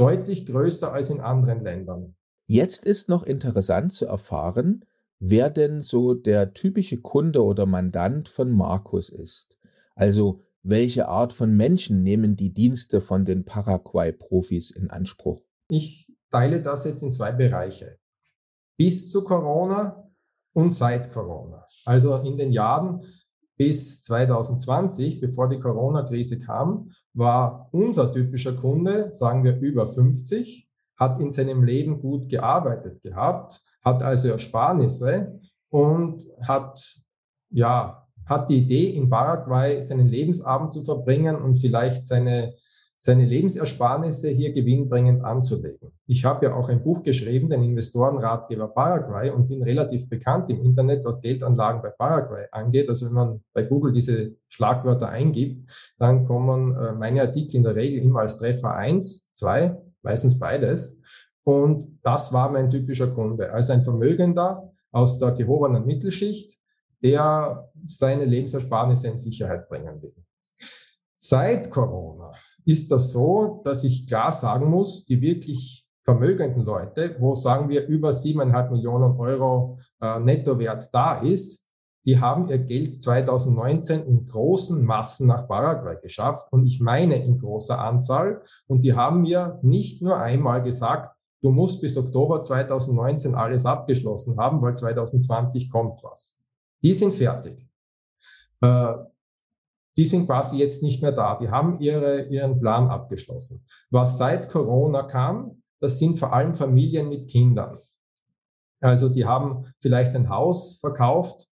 deutlich 0.00 0.46
größer 0.46 0.92
als 0.92 1.10
in 1.10 1.20
anderen 1.20 1.62
Ländern. 1.62 2.14
Jetzt 2.46 2.86
ist 2.86 3.08
noch 3.08 3.22
interessant 3.22 3.92
zu 3.92 4.06
erfahren, 4.06 4.84
wer 5.18 5.50
denn 5.50 5.80
so 5.80 6.14
der 6.14 6.54
typische 6.54 7.00
Kunde 7.00 7.44
oder 7.44 7.66
Mandant 7.66 8.28
von 8.28 8.50
Markus 8.50 9.10
ist. 9.10 9.58
Also 9.94 10.40
welche 10.62 11.08
Art 11.08 11.32
von 11.32 11.54
Menschen 11.54 12.02
nehmen 12.02 12.36
die 12.36 12.52
Dienste 12.52 13.00
von 13.00 13.24
den 13.24 13.44
Paraguay-Profis 13.44 14.70
in 14.70 14.90
Anspruch? 14.90 15.40
Ich 15.68 16.08
teile 16.30 16.60
das 16.60 16.84
jetzt 16.84 17.02
in 17.02 17.10
zwei 17.10 17.32
Bereiche. 17.32 17.98
Bis 18.76 19.10
zu 19.10 19.22
Corona 19.22 20.10
und 20.54 20.70
seit 20.70 21.12
Corona. 21.12 21.66
Also 21.84 22.16
in 22.16 22.36
den 22.38 22.52
Jahren 22.52 23.02
bis 23.56 24.00
2020, 24.00 25.20
bevor 25.20 25.48
die 25.48 25.60
Corona-Krise 25.60 26.40
kam, 26.40 26.90
war 27.14 27.68
unser 27.72 28.12
typischer 28.12 28.52
Kunde, 28.54 29.12
sagen 29.12 29.44
wir 29.44 29.58
über 29.58 29.86
50, 29.86 30.68
hat 30.96 31.20
in 31.20 31.30
seinem 31.30 31.64
Leben 31.64 32.00
gut 32.00 32.28
gearbeitet 32.28 33.02
gehabt, 33.02 33.60
hat 33.82 34.02
also 34.02 34.28
Ersparnisse 34.28 35.40
und 35.70 36.22
hat, 36.42 36.78
ja, 37.50 38.06
hat 38.26 38.50
die 38.50 38.58
Idee, 38.58 38.90
in 38.90 39.08
Paraguay 39.08 39.80
seinen 39.80 40.08
Lebensabend 40.08 40.72
zu 40.72 40.84
verbringen 40.84 41.36
und 41.36 41.56
vielleicht 41.56 42.04
seine 42.04 42.54
seine 43.02 43.24
Lebensersparnisse 43.24 44.28
hier 44.28 44.52
gewinnbringend 44.52 45.24
anzulegen. 45.24 45.90
Ich 46.06 46.26
habe 46.26 46.44
ja 46.44 46.54
auch 46.54 46.68
ein 46.68 46.82
Buch 46.82 47.02
geschrieben, 47.02 47.48
den 47.48 47.62
Investorenratgeber 47.62 48.68
Paraguay, 48.68 49.30
und 49.30 49.48
bin 49.48 49.62
relativ 49.62 50.06
bekannt 50.10 50.50
im 50.50 50.62
Internet, 50.62 51.02
was 51.02 51.22
Geldanlagen 51.22 51.80
bei 51.80 51.88
Paraguay 51.88 52.44
angeht. 52.52 52.90
Also 52.90 53.06
wenn 53.06 53.14
man 53.14 53.40
bei 53.54 53.62
Google 53.62 53.94
diese 53.94 54.36
Schlagwörter 54.50 55.08
eingibt, 55.08 55.94
dann 55.98 56.26
kommen 56.26 56.76
äh, 56.76 56.92
meine 56.92 57.22
Artikel 57.22 57.56
in 57.56 57.62
der 57.62 57.74
Regel 57.74 58.02
immer 58.02 58.20
als 58.20 58.36
Treffer 58.36 58.74
eins, 58.74 59.32
zwei, 59.32 59.80
meistens 60.02 60.38
beides. 60.38 61.00
Und 61.42 61.86
das 62.02 62.34
war 62.34 62.52
mein 62.52 62.68
typischer 62.68 63.06
Kunde. 63.06 63.50
Also 63.50 63.72
ein 63.72 63.82
Vermögender 63.82 64.74
aus 64.92 65.18
der 65.18 65.30
gehobenen 65.30 65.86
Mittelschicht, 65.86 66.58
der 67.02 67.66
seine 67.86 68.26
Lebensersparnisse 68.26 69.08
in 69.08 69.18
Sicherheit 69.18 69.70
bringen 69.70 70.02
will. 70.02 70.12
Seit 71.22 71.70
Corona 71.70 72.32
ist 72.64 72.90
das 72.90 73.12
so, 73.12 73.60
dass 73.62 73.84
ich 73.84 74.06
klar 74.06 74.32
sagen 74.32 74.70
muss, 74.70 75.04
die 75.04 75.20
wirklich 75.20 75.86
vermögenden 76.02 76.64
Leute, 76.64 77.14
wo 77.18 77.34
sagen 77.34 77.68
wir 77.68 77.86
über 77.86 78.10
siebeneinhalb 78.10 78.70
Millionen 78.70 79.18
Euro 79.20 79.78
äh, 80.00 80.18
Nettowert 80.18 80.88
da 80.94 81.20
ist, 81.20 81.68
die 82.06 82.18
haben 82.18 82.48
ihr 82.48 82.58
Geld 82.58 83.02
2019 83.02 84.06
in 84.06 84.26
großen 84.26 84.82
Massen 84.82 85.26
nach 85.26 85.46
Paraguay 85.46 85.98
geschafft 86.00 86.50
und 86.52 86.66
ich 86.66 86.80
meine 86.80 87.22
in 87.22 87.38
großer 87.38 87.78
Anzahl. 87.78 88.40
Und 88.66 88.82
die 88.82 88.94
haben 88.94 89.20
mir 89.20 89.58
nicht 89.60 90.00
nur 90.00 90.16
einmal 90.16 90.62
gesagt, 90.62 91.14
du 91.42 91.50
musst 91.50 91.82
bis 91.82 91.98
Oktober 91.98 92.40
2019 92.40 93.34
alles 93.34 93.66
abgeschlossen 93.66 94.38
haben, 94.38 94.62
weil 94.62 94.74
2020 94.74 95.70
kommt 95.70 96.02
was. 96.02 96.42
Die 96.82 96.94
sind 96.94 97.12
fertig. 97.12 97.68
Äh, 98.62 98.94
die 100.00 100.06
sind 100.06 100.24
quasi 100.24 100.56
jetzt 100.56 100.82
nicht 100.82 101.02
mehr 101.02 101.12
da. 101.12 101.36
Die 101.38 101.50
haben 101.50 101.78
ihre, 101.78 102.22
ihren 102.22 102.58
Plan 102.58 102.88
abgeschlossen. 102.88 103.66
Was 103.90 104.16
seit 104.16 104.48
Corona 104.48 105.02
kam, 105.02 105.62
das 105.78 105.98
sind 105.98 106.18
vor 106.18 106.32
allem 106.32 106.54
Familien 106.54 107.10
mit 107.10 107.28
Kindern. 107.28 107.76
Also 108.80 109.10
die 109.10 109.26
haben 109.26 109.66
vielleicht 109.78 110.16
ein 110.16 110.30
Haus 110.30 110.78
verkauft. 110.80 111.48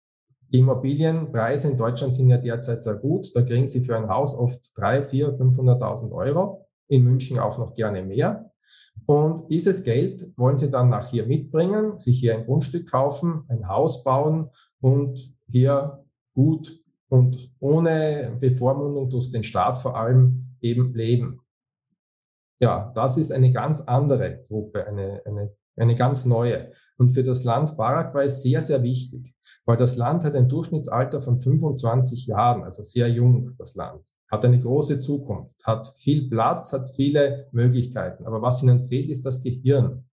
Die 0.50 0.60
Immobilienpreise 0.60 1.70
in 1.70 1.78
Deutschland 1.78 2.16
sind 2.16 2.28
ja 2.28 2.38
derzeit 2.38 2.82
sehr 2.82 2.96
gut. 2.96 3.34
Da 3.34 3.44
kriegen 3.44 3.66
sie 3.66 3.80
für 3.80 3.96
ein 3.96 4.10
Haus 4.10 4.38
oft 4.38 4.78
drei, 4.78 5.04
vier, 5.04 5.34
500.000 5.38 6.12
Euro. 6.12 6.68
In 6.90 7.06
München 7.06 7.40
auch 7.40 7.58
noch 7.58 7.76
gerne 7.76 8.04
mehr. 8.04 8.52
Und 9.06 9.50
dieses 9.52 9.86
Geld 9.86 10.34
wollen 10.36 10.58
sie 10.58 10.70
dann 10.70 10.90
nach 10.90 11.08
hier 11.08 11.26
mitbringen, 11.26 11.98
sich 11.98 12.20
hier 12.20 12.36
ein 12.36 12.44
Grundstück 12.44 12.92
kaufen, 12.92 13.46
ein 13.48 13.70
Haus 13.70 14.04
bauen 14.04 14.50
und 14.82 15.34
hier 15.50 16.04
gut 16.36 16.83
und 17.14 17.54
ohne 17.60 18.36
Bevormundung 18.40 19.08
durch 19.08 19.30
den 19.30 19.44
Staat 19.44 19.78
vor 19.78 19.96
allem 19.96 20.58
eben 20.62 20.96
leben. 20.96 21.42
Ja, 22.60 22.92
das 22.96 23.18
ist 23.18 23.32
eine 23.32 23.52
ganz 23.52 23.82
andere 23.82 24.42
Gruppe, 24.42 24.88
eine, 24.88 25.22
eine, 25.24 25.52
eine 25.76 25.94
ganz 25.94 26.26
neue. 26.26 26.72
Und 26.98 27.10
für 27.10 27.22
das 27.22 27.44
Land 27.44 27.78
Paraguay 27.78 28.28
sehr, 28.30 28.62
sehr 28.62 28.82
wichtig, 28.82 29.32
weil 29.66 29.78
das 29.78 29.96
Land 29.96 30.24
hat 30.24 30.34
ein 30.34 30.50
Durchschnittsalter 30.50 31.22
von 31.22 31.40
25 31.40 32.26
Jahren, 32.26 32.64
also 32.64 32.82
sehr 32.82 33.10
jung, 33.10 33.54
das 33.60 33.76
Land, 33.76 34.02
hat 34.32 34.44
eine 34.44 34.60
große 34.60 34.98
Zukunft, 34.98 35.64
hat 35.66 35.88
viel 35.88 36.32
Platz, 36.32 36.74
hat 36.74 36.90
viele 36.96 37.48
Möglichkeiten. 37.52 38.26
Aber 38.26 38.42
was 38.42 38.64
ihnen 38.64 38.82
fehlt, 38.82 39.08
ist 39.08 39.24
das 39.24 39.40
Gehirn. 39.44 40.04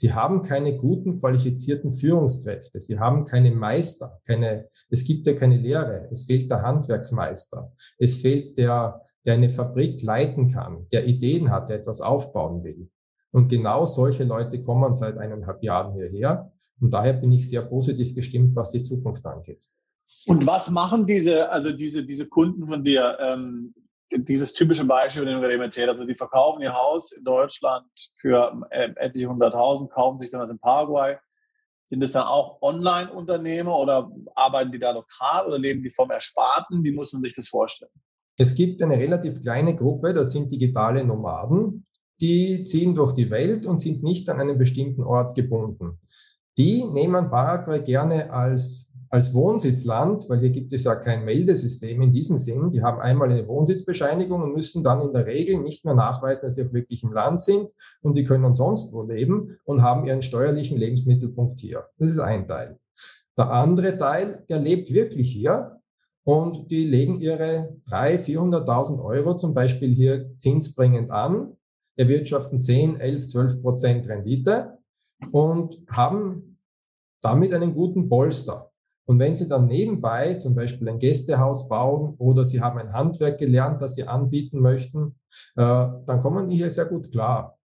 Sie 0.00 0.12
haben 0.12 0.42
keine 0.42 0.76
guten, 0.76 1.18
qualifizierten 1.18 1.92
Führungskräfte. 1.92 2.80
Sie 2.80 3.00
haben 3.00 3.24
keine 3.24 3.50
Meister, 3.50 4.20
keine, 4.24 4.68
es 4.90 5.02
gibt 5.02 5.26
ja 5.26 5.32
keine 5.32 5.56
Lehre. 5.56 6.06
Es 6.12 6.26
fehlt 6.26 6.48
der 6.48 6.62
Handwerksmeister. 6.62 7.72
Es 7.98 8.20
fehlt 8.20 8.56
der, 8.58 9.02
der 9.26 9.34
eine 9.34 9.50
Fabrik 9.50 10.00
leiten 10.02 10.52
kann, 10.52 10.86
der 10.92 11.04
Ideen 11.08 11.50
hat, 11.50 11.68
der 11.68 11.80
etwas 11.80 12.00
aufbauen 12.00 12.62
will. 12.62 12.88
Und 13.32 13.48
genau 13.48 13.84
solche 13.86 14.22
Leute 14.22 14.62
kommen 14.62 14.94
seit 14.94 15.18
eineinhalb 15.18 15.64
Jahren 15.64 15.94
hierher. 15.94 16.52
Und 16.80 16.94
daher 16.94 17.14
bin 17.14 17.32
ich 17.32 17.50
sehr 17.50 17.62
positiv 17.62 18.14
gestimmt, 18.14 18.54
was 18.54 18.70
die 18.70 18.84
Zukunft 18.84 19.26
angeht. 19.26 19.66
Und 20.26 20.46
was 20.46 20.70
machen 20.70 21.08
diese, 21.08 21.50
also 21.50 21.76
diese, 21.76 22.06
diese 22.06 22.28
Kunden 22.28 22.68
von 22.68 22.84
dir? 22.84 23.18
Ähm, 23.20 23.74
dieses 24.12 24.52
typische 24.52 24.84
Beispiel, 24.84 25.24
den 25.24 25.40
du 25.40 25.50
eben 25.50 25.62
erzählt 25.62 25.88
also 25.88 26.04
die 26.04 26.14
verkaufen 26.14 26.62
ihr 26.62 26.72
Haus 26.72 27.12
in 27.12 27.24
Deutschland 27.24 27.86
für 28.16 28.60
äh, 28.70 28.90
etliche 28.96 29.28
hunderttausend, 29.28 29.90
kaufen 29.90 30.18
sich 30.18 30.30
dann 30.30 30.40
was 30.40 30.50
in 30.50 30.58
Paraguay. 30.58 31.16
Sind 31.86 32.02
es 32.02 32.12
dann 32.12 32.26
auch 32.26 32.60
Online-Unternehmer 32.60 33.78
oder 33.78 34.10
arbeiten 34.34 34.72
die 34.72 34.78
da 34.78 34.90
lokal 34.90 35.46
oder 35.46 35.58
leben 35.58 35.82
die 35.82 35.90
vom 35.90 36.10
Ersparten? 36.10 36.84
Wie 36.84 36.92
muss 36.92 37.12
man 37.12 37.22
sich 37.22 37.34
das 37.34 37.48
vorstellen? 37.48 37.90
Es 38.36 38.54
gibt 38.54 38.82
eine 38.82 38.96
relativ 38.96 39.40
kleine 39.40 39.74
Gruppe, 39.74 40.14
das 40.14 40.32
sind 40.32 40.52
digitale 40.52 41.04
Nomaden 41.04 41.86
die 42.20 42.64
ziehen 42.64 42.94
durch 42.94 43.12
die 43.12 43.30
Welt 43.30 43.66
und 43.66 43.80
sind 43.80 44.02
nicht 44.02 44.28
an 44.28 44.40
einen 44.40 44.58
bestimmten 44.58 45.02
Ort 45.02 45.34
gebunden. 45.34 45.98
Die 46.56 46.84
nehmen 46.84 47.30
Paraguay 47.30 47.80
gerne 47.80 48.32
als, 48.32 48.87
als 49.10 49.34
Wohnsitzland, 49.34 50.28
weil 50.28 50.40
hier 50.40 50.50
gibt 50.50 50.72
es 50.72 50.84
ja 50.84 50.94
kein 50.94 51.24
Meldesystem 51.24 52.02
in 52.02 52.12
diesem 52.12 52.38
Sinn. 52.38 52.70
Die 52.70 52.82
haben 52.82 53.00
einmal 53.00 53.30
eine 53.30 53.46
Wohnsitzbescheinigung 53.46 54.42
und 54.42 54.54
müssen 54.54 54.82
dann 54.82 55.00
in 55.02 55.12
der 55.12 55.26
Regel 55.26 55.60
nicht 55.60 55.84
mehr 55.84 55.94
nachweisen, 55.94 56.46
dass 56.46 56.56
sie 56.56 56.64
auch 56.64 56.72
wirklich 56.72 57.02
im 57.02 57.12
Land 57.12 57.40
sind 57.40 57.74
und 58.02 58.16
die 58.16 58.24
können 58.24 58.54
sonst 58.54 58.92
wo 58.92 59.02
leben 59.02 59.58
und 59.64 59.82
haben 59.82 60.06
ihren 60.06 60.22
steuerlichen 60.22 60.78
Lebensmittelpunkt 60.78 61.60
hier. 61.60 61.86
Das 61.98 62.08
ist 62.10 62.18
ein 62.18 62.46
Teil. 62.46 62.78
Der 63.36 63.50
andere 63.50 63.96
Teil, 63.96 64.44
der 64.48 64.58
lebt 64.58 64.92
wirklich 64.92 65.30
hier 65.30 65.80
und 66.24 66.70
die 66.70 66.84
legen 66.84 67.20
ihre 67.20 67.76
300.000, 67.88 68.64
400.000 68.66 69.04
Euro 69.04 69.36
zum 69.36 69.54
Beispiel 69.54 69.94
hier 69.94 70.30
zinsbringend 70.36 71.10
an 71.10 71.56
erwirtschaften 71.98 72.60
10, 72.60 73.00
11, 73.00 73.28
12 73.28 73.62
Prozent 73.62 74.08
Rendite 74.08 74.78
und 75.32 75.82
haben 75.88 76.58
damit 77.20 77.52
einen 77.52 77.74
guten 77.74 78.08
Polster. 78.08 78.67
Und 79.08 79.18
wenn 79.18 79.34
Sie 79.34 79.48
dann 79.48 79.66
nebenbei 79.68 80.34
zum 80.34 80.54
Beispiel 80.54 80.86
ein 80.88 80.98
Gästehaus 80.98 81.66
bauen 81.68 82.14
oder 82.18 82.44
Sie 82.44 82.60
haben 82.60 82.78
ein 82.78 82.92
Handwerk 82.92 83.38
gelernt, 83.38 83.80
das 83.80 83.94
Sie 83.94 84.04
anbieten 84.04 84.60
möchten, 84.60 85.14
äh, 85.56 85.62
dann 85.62 86.20
kommen 86.20 86.46
die 86.46 86.56
hier 86.56 86.70
sehr 86.70 86.84
gut 86.84 87.10
klar. 87.10 87.58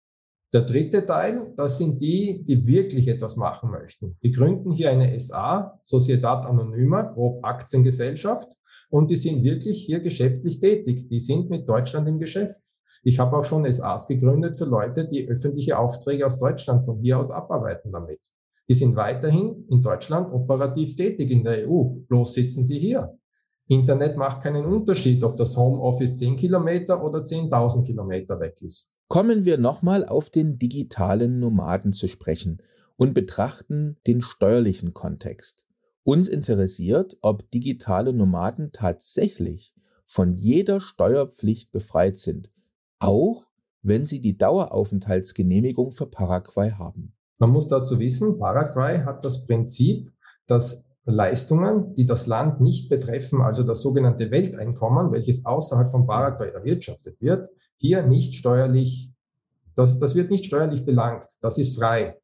Der 0.53 0.63
dritte 0.63 1.05
Teil, 1.05 1.53
das 1.57 1.79
sind 1.79 2.01
die, 2.01 2.45
die 2.45 2.65
wirklich 2.65 3.09
etwas 3.09 3.37
machen 3.37 3.71
möchten. 3.73 4.17
Die 4.23 4.31
gründen 4.31 4.71
hier 4.71 4.91
eine 4.91 5.19
SA, 5.19 5.81
Sociedad 5.83 6.47
Anonyma, 6.47 7.03
grob 7.03 7.45
Aktiengesellschaft, 7.45 8.57
und 8.89 9.11
die 9.11 9.17
sind 9.17 9.43
wirklich 9.43 9.85
hier 9.85 10.01
geschäftlich 10.01 10.61
tätig. 10.61 11.09
Die 11.09 11.19
sind 11.19 11.49
mit 11.51 11.69
Deutschland 11.69 12.07
im 12.07 12.21
Geschäft. 12.21 12.61
Ich 13.03 13.19
habe 13.19 13.37
auch 13.39 13.45
schon 13.45 13.65
SAs 13.71 14.07
gegründet 14.07 14.57
für 14.57 14.67
Leute, 14.67 15.09
die 15.09 15.27
öffentliche 15.27 15.79
Aufträge 15.79 16.25
aus 16.25 16.39
Deutschland 16.39 16.85
von 16.85 17.01
hier 17.01 17.19
aus 17.19 17.31
abarbeiten 17.31 17.91
damit. 17.91 18.21
Die 18.73 18.79
sind 18.79 18.97
weiterhin 18.97 19.67
in 19.69 19.83
Deutschland 19.83 20.33
operativ 20.33 20.97
tätig 20.97 21.31
in 21.31 21.45
der 21.45 21.69
EU. 21.69 21.91
Bloß 22.09 22.33
sitzen 22.33 22.65
sie 22.65 22.79
hier. 22.79 23.19
Internet 23.69 24.17
macht 24.17 24.43
keinen 24.43 24.65
Unterschied, 24.65 25.23
ob 25.25 25.37
das 25.37 25.59
Homeoffice 25.59 26.17
10 26.17 26.39
Kilometer 26.39 27.05
oder 27.05 27.19
10.000 27.19 27.85
Kilometer 27.85 28.41
weg 28.41 28.63
ist. 28.63 28.97
Kommen 29.09 29.45
wir 29.45 29.59
nochmal 29.59 30.07
auf 30.07 30.31
den 30.31 30.59
digitalen 30.59 31.39
Nomaden 31.39 31.93
zu 31.93 32.09
sprechen 32.09 32.63
und 32.97 33.13
betrachten 33.13 33.99
den 34.07 34.23
steuerlichen 34.23 34.95
Kontext. 34.95 35.67
Uns 36.03 36.31
interessiert, 36.31 37.19
ob 37.21 37.51
digitale 37.51 38.15
Nomaden 38.15 38.71
tatsächlich 38.73 39.75
von 40.07 40.35
jeder 40.39 40.81
Steuerpflicht 40.81 41.73
befreit 41.73 42.17
sind, 42.17 42.51
auch 43.01 43.51
wenn 43.83 44.07
sie 44.07 44.23
die 44.23 44.39
Daueraufenthaltsgenehmigung 44.39 45.93
für 45.93 46.07
Paraguay 46.07 46.71
haben. 46.71 47.13
Man 47.43 47.51
muss 47.51 47.67
dazu 47.67 47.99
wissen, 47.99 48.39
Paraguay 48.39 49.01
hat 49.01 49.25
das 49.25 49.47
Prinzip, 49.47 50.13
dass 50.47 50.89
Leistungen, 51.07 51.93
die 51.97 52.07
das 52.07 52.29
Land 52.29 52.61
nicht 52.61 52.89
betreffen, 52.89 53.43
also 53.43 53.65
das 53.65 53.83
sogenannte 53.83 54.31
Welteinkommen, 54.31 55.11
welches 55.11 55.45
außerhalb 55.45 55.91
von 55.91 56.07
Paraguay 56.07 56.51
erwirtschaftet 56.51 57.21
wird, 57.21 57.49
hier 57.75 58.05
nicht 58.05 58.37
steuerlich, 58.37 59.13
das, 59.75 59.99
das 59.99 60.15
wird 60.15 60.31
nicht 60.31 60.45
steuerlich 60.45 60.85
belangt. 60.85 61.27
Das 61.41 61.59
ist 61.59 61.77
frei. 61.77 62.17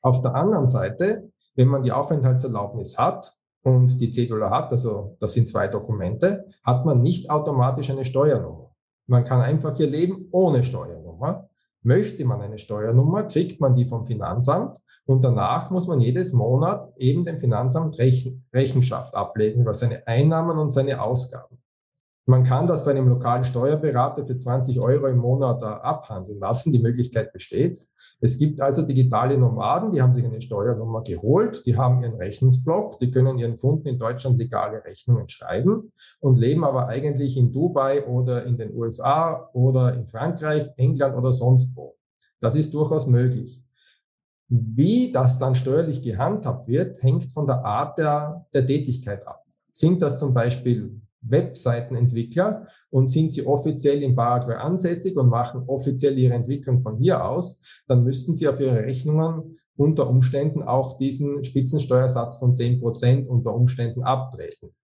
Auf 0.00 0.22
der 0.22 0.34
anderen 0.34 0.66
Seite, 0.66 1.30
wenn 1.54 1.68
man 1.68 1.84
die 1.84 1.92
Aufenthaltserlaubnis 1.92 2.98
hat 2.98 3.36
und 3.62 4.00
die 4.00 4.10
Cedula 4.10 4.50
hat, 4.50 4.72
also 4.72 5.16
das 5.20 5.34
sind 5.34 5.46
zwei 5.46 5.68
Dokumente, 5.68 6.46
hat 6.64 6.84
man 6.84 7.00
nicht 7.00 7.30
automatisch 7.30 7.90
eine 7.90 8.04
Steuernummer. 8.04 8.74
Man 9.06 9.24
kann 9.24 9.40
einfach 9.40 9.76
hier 9.76 9.88
leben 9.88 10.26
ohne 10.32 10.64
Steuernummer. 10.64 11.48
Möchte 11.82 12.24
man 12.24 12.40
eine 12.40 12.58
Steuernummer, 12.58 13.24
kriegt 13.24 13.60
man 13.60 13.74
die 13.74 13.86
vom 13.86 14.06
Finanzamt 14.06 14.78
und 15.04 15.24
danach 15.24 15.70
muss 15.70 15.88
man 15.88 16.00
jedes 16.00 16.32
Monat 16.32 16.92
eben 16.96 17.24
dem 17.24 17.38
Finanzamt 17.38 17.98
Rechen, 17.98 18.44
Rechenschaft 18.52 19.14
ablegen 19.14 19.62
über 19.62 19.74
seine 19.74 20.06
Einnahmen 20.06 20.58
und 20.58 20.70
seine 20.70 21.02
Ausgaben. 21.02 21.58
Man 22.24 22.44
kann 22.44 22.68
das 22.68 22.84
bei 22.84 22.92
einem 22.92 23.08
lokalen 23.08 23.42
Steuerberater 23.42 24.24
für 24.24 24.36
20 24.36 24.78
Euro 24.78 25.08
im 25.08 25.18
Monat 25.18 25.62
abhandeln 25.64 26.38
lassen. 26.38 26.72
Die 26.72 26.78
Möglichkeit 26.78 27.32
besteht. 27.32 27.80
Es 28.24 28.38
gibt 28.38 28.60
also 28.60 28.82
digitale 28.82 29.36
Nomaden, 29.36 29.90
die 29.90 30.00
haben 30.00 30.14
sich 30.14 30.24
eine 30.24 30.40
Steuernummer 30.40 31.02
geholt, 31.02 31.66
die 31.66 31.76
haben 31.76 32.04
ihren 32.04 32.14
Rechnungsblock, 32.14 33.00
die 33.00 33.10
können 33.10 33.36
ihren 33.36 33.56
Kunden 33.56 33.88
in 33.88 33.98
Deutschland 33.98 34.38
legale 34.38 34.84
Rechnungen 34.84 35.26
schreiben 35.26 35.92
und 36.20 36.38
leben 36.38 36.62
aber 36.62 36.86
eigentlich 36.86 37.36
in 37.36 37.50
Dubai 37.50 38.06
oder 38.06 38.46
in 38.46 38.56
den 38.56 38.72
USA 38.76 39.50
oder 39.54 39.94
in 39.94 40.06
Frankreich, 40.06 40.70
England 40.76 41.16
oder 41.16 41.32
sonst 41.32 41.76
wo. 41.76 41.96
Das 42.38 42.54
ist 42.54 42.72
durchaus 42.74 43.08
möglich. 43.08 43.60
Wie 44.48 45.10
das 45.10 45.40
dann 45.40 45.56
steuerlich 45.56 46.00
gehandhabt 46.00 46.68
wird, 46.68 47.02
hängt 47.02 47.24
von 47.24 47.48
der 47.48 47.64
Art 47.64 47.98
der, 47.98 48.46
der 48.54 48.64
Tätigkeit 48.64 49.26
ab. 49.26 49.44
Sind 49.72 50.00
das 50.00 50.16
zum 50.16 50.32
Beispiel 50.32 51.01
Webseitenentwickler 51.22 52.66
und 52.90 53.10
sind 53.10 53.30
sie 53.30 53.46
offiziell 53.46 54.02
in 54.02 54.14
Paraguay 54.14 54.56
ansässig 54.56 55.16
und 55.16 55.28
machen 55.28 55.64
offiziell 55.66 56.18
ihre 56.18 56.34
Entwicklung 56.34 56.80
von 56.80 56.98
hier 56.98 57.24
aus, 57.24 57.62
dann 57.86 58.04
müssten 58.04 58.34
sie 58.34 58.48
auf 58.48 58.60
ihre 58.60 58.82
Rechnungen 58.82 59.56
unter 59.76 60.08
Umständen 60.08 60.62
auch 60.62 60.96
diesen 60.98 61.44
Spitzensteuersatz 61.44 62.38
von 62.38 62.54
zehn 62.54 62.80
Prozent 62.80 63.28
unter 63.28 63.54
Umständen 63.54 64.02
abtreten. 64.02 64.74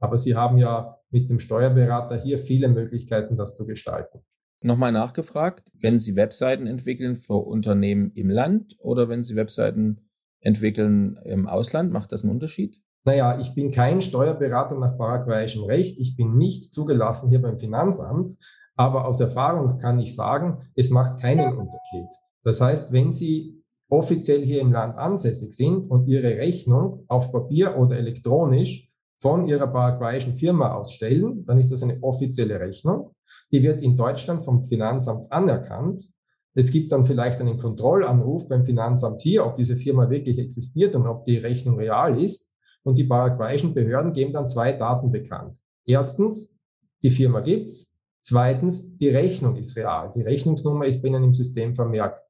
Aber 0.00 0.16
sie 0.16 0.36
haben 0.36 0.58
ja 0.58 0.98
mit 1.10 1.28
dem 1.30 1.38
Steuerberater 1.38 2.16
hier 2.16 2.38
viele 2.38 2.68
Möglichkeiten, 2.68 3.36
das 3.36 3.54
zu 3.56 3.66
gestalten. 3.66 4.20
Nochmal 4.62 4.90
nachgefragt, 4.90 5.70
wenn 5.74 6.00
Sie 6.00 6.16
Webseiten 6.16 6.66
entwickeln 6.66 7.14
für 7.14 7.34
Unternehmen 7.34 8.10
im 8.14 8.28
Land 8.28 8.74
oder 8.80 9.08
wenn 9.08 9.22
Sie 9.22 9.36
Webseiten 9.36 10.08
entwickeln 10.40 11.16
im 11.24 11.46
Ausland, 11.46 11.92
macht 11.92 12.10
das 12.10 12.22
einen 12.22 12.32
Unterschied? 12.32 12.82
Naja, 13.04 13.38
ich 13.40 13.54
bin 13.54 13.70
kein 13.70 14.00
Steuerberater 14.00 14.78
nach 14.78 14.96
paraguayischem 14.96 15.64
Recht, 15.64 15.98
ich 15.98 16.16
bin 16.16 16.36
nicht 16.36 16.72
zugelassen 16.72 17.30
hier 17.30 17.40
beim 17.40 17.58
Finanzamt, 17.58 18.36
aber 18.76 19.06
aus 19.06 19.20
Erfahrung 19.20 19.78
kann 19.78 19.98
ich 19.98 20.14
sagen, 20.14 20.58
es 20.74 20.90
macht 20.90 21.20
keinen 21.20 21.56
Unterschied. 21.56 22.08
Das 22.44 22.60
heißt, 22.60 22.92
wenn 22.92 23.12
Sie 23.12 23.62
offiziell 23.88 24.42
hier 24.42 24.60
im 24.60 24.72
Land 24.72 24.96
ansässig 24.96 25.52
sind 25.52 25.90
und 25.90 26.06
Ihre 26.06 26.38
Rechnung 26.38 27.04
auf 27.08 27.32
Papier 27.32 27.76
oder 27.76 27.96
elektronisch 27.96 28.88
von 29.16 29.48
Ihrer 29.48 29.66
paraguayischen 29.66 30.34
Firma 30.34 30.74
ausstellen, 30.74 31.44
dann 31.46 31.58
ist 31.58 31.72
das 31.72 31.82
eine 31.82 31.98
offizielle 32.02 32.60
Rechnung. 32.60 33.12
Die 33.52 33.62
wird 33.62 33.82
in 33.82 33.96
Deutschland 33.96 34.44
vom 34.44 34.64
Finanzamt 34.64 35.32
anerkannt. 35.32 36.08
Es 36.54 36.70
gibt 36.70 36.92
dann 36.92 37.04
vielleicht 37.04 37.40
einen 37.40 37.58
Kontrollanruf 37.58 38.48
beim 38.48 38.64
Finanzamt 38.64 39.22
hier, 39.22 39.44
ob 39.44 39.56
diese 39.56 39.76
Firma 39.76 40.08
wirklich 40.08 40.38
existiert 40.38 40.94
und 40.94 41.06
ob 41.06 41.24
die 41.24 41.38
Rechnung 41.38 41.76
real 41.76 42.22
ist. 42.22 42.47
Und 42.88 42.96
die 42.96 43.04
paraguayischen 43.04 43.74
Behörden 43.74 44.14
geben 44.14 44.32
dann 44.32 44.46
zwei 44.46 44.72
Daten 44.72 45.12
bekannt. 45.12 45.58
Erstens, 45.86 46.56
die 47.02 47.10
Firma 47.10 47.40
gibt's. 47.40 47.94
Zweitens, 48.22 48.96
die 48.96 49.10
Rechnung 49.10 49.56
ist 49.56 49.76
real. 49.76 50.10
Die 50.16 50.22
Rechnungsnummer 50.22 50.86
ist 50.86 51.02
bei 51.02 51.08
Ihnen 51.08 51.22
im 51.22 51.34
System 51.34 51.74
vermerkt. 51.74 52.22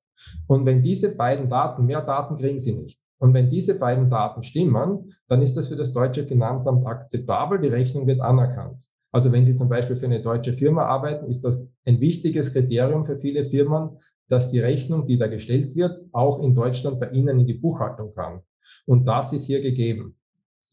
Und 0.48 0.66
wenn 0.66 0.82
diese 0.82 1.14
beiden 1.14 1.48
Daten, 1.48 1.86
mehr 1.86 2.02
Daten 2.02 2.34
kriegen 2.34 2.58
Sie 2.58 2.72
nicht. 2.72 3.00
Und 3.18 3.34
wenn 3.34 3.48
diese 3.48 3.78
beiden 3.78 4.10
Daten 4.10 4.42
stimmen, 4.42 5.14
dann 5.28 5.42
ist 5.42 5.56
das 5.56 5.68
für 5.68 5.76
das 5.76 5.92
deutsche 5.92 6.24
Finanzamt 6.24 6.84
akzeptabel. 6.84 7.60
Die 7.60 7.68
Rechnung 7.68 8.08
wird 8.08 8.20
anerkannt. 8.20 8.82
Also 9.12 9.30
wenn 9.30 9.46
Sie 9.46 9.54
zum 9.54 9.68
Beispiel 9.68 9.94
für 9.94 10.06
eine 10.06 10.22
deutsche 10.22 10.54
Firma 10.54 10.86
arbeiten, 10.86 11.30
ist 11.30 11.44
das 11.44 11.72
ein 11.84 12.00
wichtiges 12.00 12.52
Kriterium 12.52 13.04
für 13.04 13.16
viele 13.16 13.44
Firmen, 13.44 13.90
dass 14.26 14.50
die 14.50 14.58
Rechnung, 14.58 15.06
die 15.06 15.18
da 15.18 15.28
gestellt 15.28 15.76
wird, 15.76 16.00
auch 16.10 16.42
in 16.42 16.56
Deutschland 16.56 16.98
bei 16.98 17.10
Ihnen 17.10 17.38
in 17.38 17.46
die 17.46 17.54
Buchhaltung 17.54 18.12
kann. 18.12 18.40
Und 18.86 19.06
das 19.06 19.32
ist 19.32 19.46
hier 19.46 19.60
gegeben. 19.60 20.16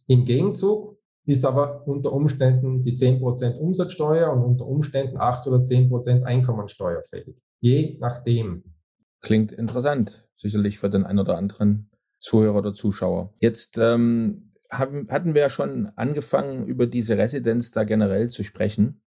Im 0.08 0.26
Gegenzug 0.26 0.98
ist 1.26 1.46
aber 1.46 1.88
unter 1.88 2.14
Umständen 2.14 2.84
die 2.84 2.96
10% 2.96 3.58
Umsatzsteuer 3.58 4.32
und 4.32 4.44
unter 4.44 4.68
Umständen 4.68 5.18
8 5.18 5.48
oder 5.48 5.58
10% 5.58 6.24
Einkommensteuer 6.24 7.02
fällig. 7.04 7.36
Je 7.60 7.98
nachdem. 8.00 8.64
Klingt 9.22 9.52
interessant, 9.52 10.28
sicherlich 10.36 10.78
für 10.78 10.90
den 10.90 11.04
einen 11.04 11.20
oder 11.20 11.38
anderen 11.38 11.90
Zuhörer 12.20 12.60
oder 12.60 12.74
Zuschauer. 12.74 13.34
Jetzt 13.40 13.80
ähm, 13.80 14.52
haben, 14.70 15.08
hatten 15.10 15.34
wir 15.34 15.42
ja 15.42 15.50
schon 15.50 15.92
angefangen, 15.96 16.68
über 16.68 16.86
diese 16.86 17.18
Residenz 17.18 17.72
da 17.72 17.84
generell 17.84 18.30
zu 18.30 18.44
sprechen, 18.44 19.02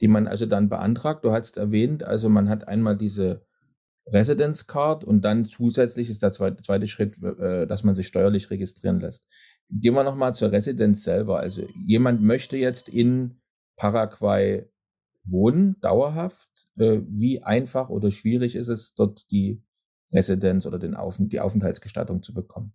die 0.00 0.08
man 0.08 0.26
also 0.26 0.46
dann 0.46 0.68
beantragt. 0.68 1.24
Du 1.24 1.30
hast 1.30 1.56
erwähnt, 1.56 2.02
also 2.04 2.28
man 2.28 2.48
hat 2.48 2.66
einmal 2.66 2.96
diese 2.96 3.46
Residence 4.12 4.66
Card 4.66 5.04
und 5.04 5.24
dann 5.24 5.44
zusätzlich 5.44 6.10
ist 6.10 6.22
der 6.22 6.32
zweite, 6.32 6.62
zweite 6.62 6.86
Schritt, 6.86 7.22
äh, 7.22 7.66
dass 7.66 7.84
man 7.84 7.94
sich 7.94 8.06
steuerlich 8.06 8.50
registrieren 8.50 9.00
lässt. 9.00 9.26
Gehen 9.70 9.94
wir 9.94 10.04
nochmal 10.04 10.34
zur 10.34 10.52
Residenz 10.52 11.04
selber. 11.04 11.38
Also 11.38 11.62
jemand 11.86 12.22
möchte 12.22 12.56
jetzt 12.56 12.88
in 12.88 13.40
Paraguay 13.76 14.64
wohnen, 15.24 15.76
dauerhaft. 15.80 16.48
Äh, 16.76 17.00
wie 17.08 17.42
einfach 17.42 17.88
oder 17.88 18.10
schwierig 18.10 18.56
ist 18.56 18.68
es, 18.68 18.94
dort 18.94 19.30
die 19.30 19.62
Residenz 20.12 20.66
oder 20.66 20.78
den 20.78 20.94
Auf 20.94 21.16
die 21.18 21.40
Aufenthaltsgestattung 21.40 22.22
zu 22.22 22.34
bekommen? 22.34 22.72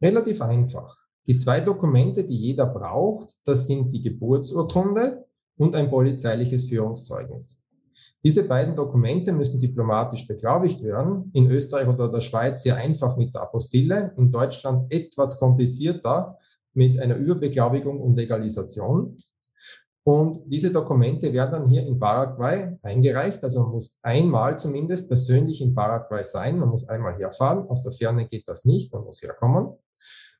Relativ 0.00 0.40
einfach. 0.40 0.96
Die 1.26 1.36
zwei 1.36 1.60
Dokumente, 1.60 2.24
die 2.24 2.36
jeder 2.36 2.66
braucht, 2.66 3.46
das 3.46 3.66
sind 3.66 3.92
die 3.92 4.02
Geburtsurkunde 4.02 5.26
und 5.56 5.76
ein 5.76 5.90
polizeiliches 5.90 6.68
Führungszeugnis. 6.68 7.61
Diese 8.24 8.44
beiden 8.44 8.76
Dokumente 8.76 9.32
müssen 9.32 9.60
diplomatisch 9.60 10.28
beglaubigt 10.28 10.82
werden. 10.84 11.30
In 11.34 11.50
Österreich 11.50 11.88
oder 11.88 12.08
der 12.08 12.20
Schweiz 12.20 12.62
sehr 12.62 12.76
einfach 12.76 13.16
mit 13.16 13.34
der 13.34 13.42
Apostille, 13.42 14.14
in 14.16 14.30
Deutschland 14.30 14.92
etwas 14.92 15.38
komplizierter 15.40 16.38
mit 16.74 16.98
einer 17.00 17.16
Überbeglaubigung 17.16 18.00
und 18.00 18.14
Legalisation. 18.14 19.16
Und 20.04 20.42
diese 20.46 20.72
Dokumente 20.72 21.32
werden 21.32 21.52
dann 21.52 21.68
hier 21.68 21.86
in 21.86 21.98
Paraguay 21.98 22.76
eingereicht. 22.82 23.42
Also 23.44 23.62
man 23.62 23.72
muss 23.72 24.00
einmal 24.02 24.58
zumindest 24.58 25.08
persönlich 25.08 25.60
in 25.60 25.74
Paraguay 25.74 26.24
sein. 26.24 26.58
Man 26.58 26.70
muss 26.70 26.88
einmal 26.88 27.16
herfahren. 27.18 27.68
Aus 27.68 27.84
der 27.84 27.92
Ferne 27.92 28.26
geht 28.26 28.48
das 28.48 28.64
nicht. 28.64 28.92
Man 28.92 29.04
muss 29.04 29.22
herkommen. 29.22 29.76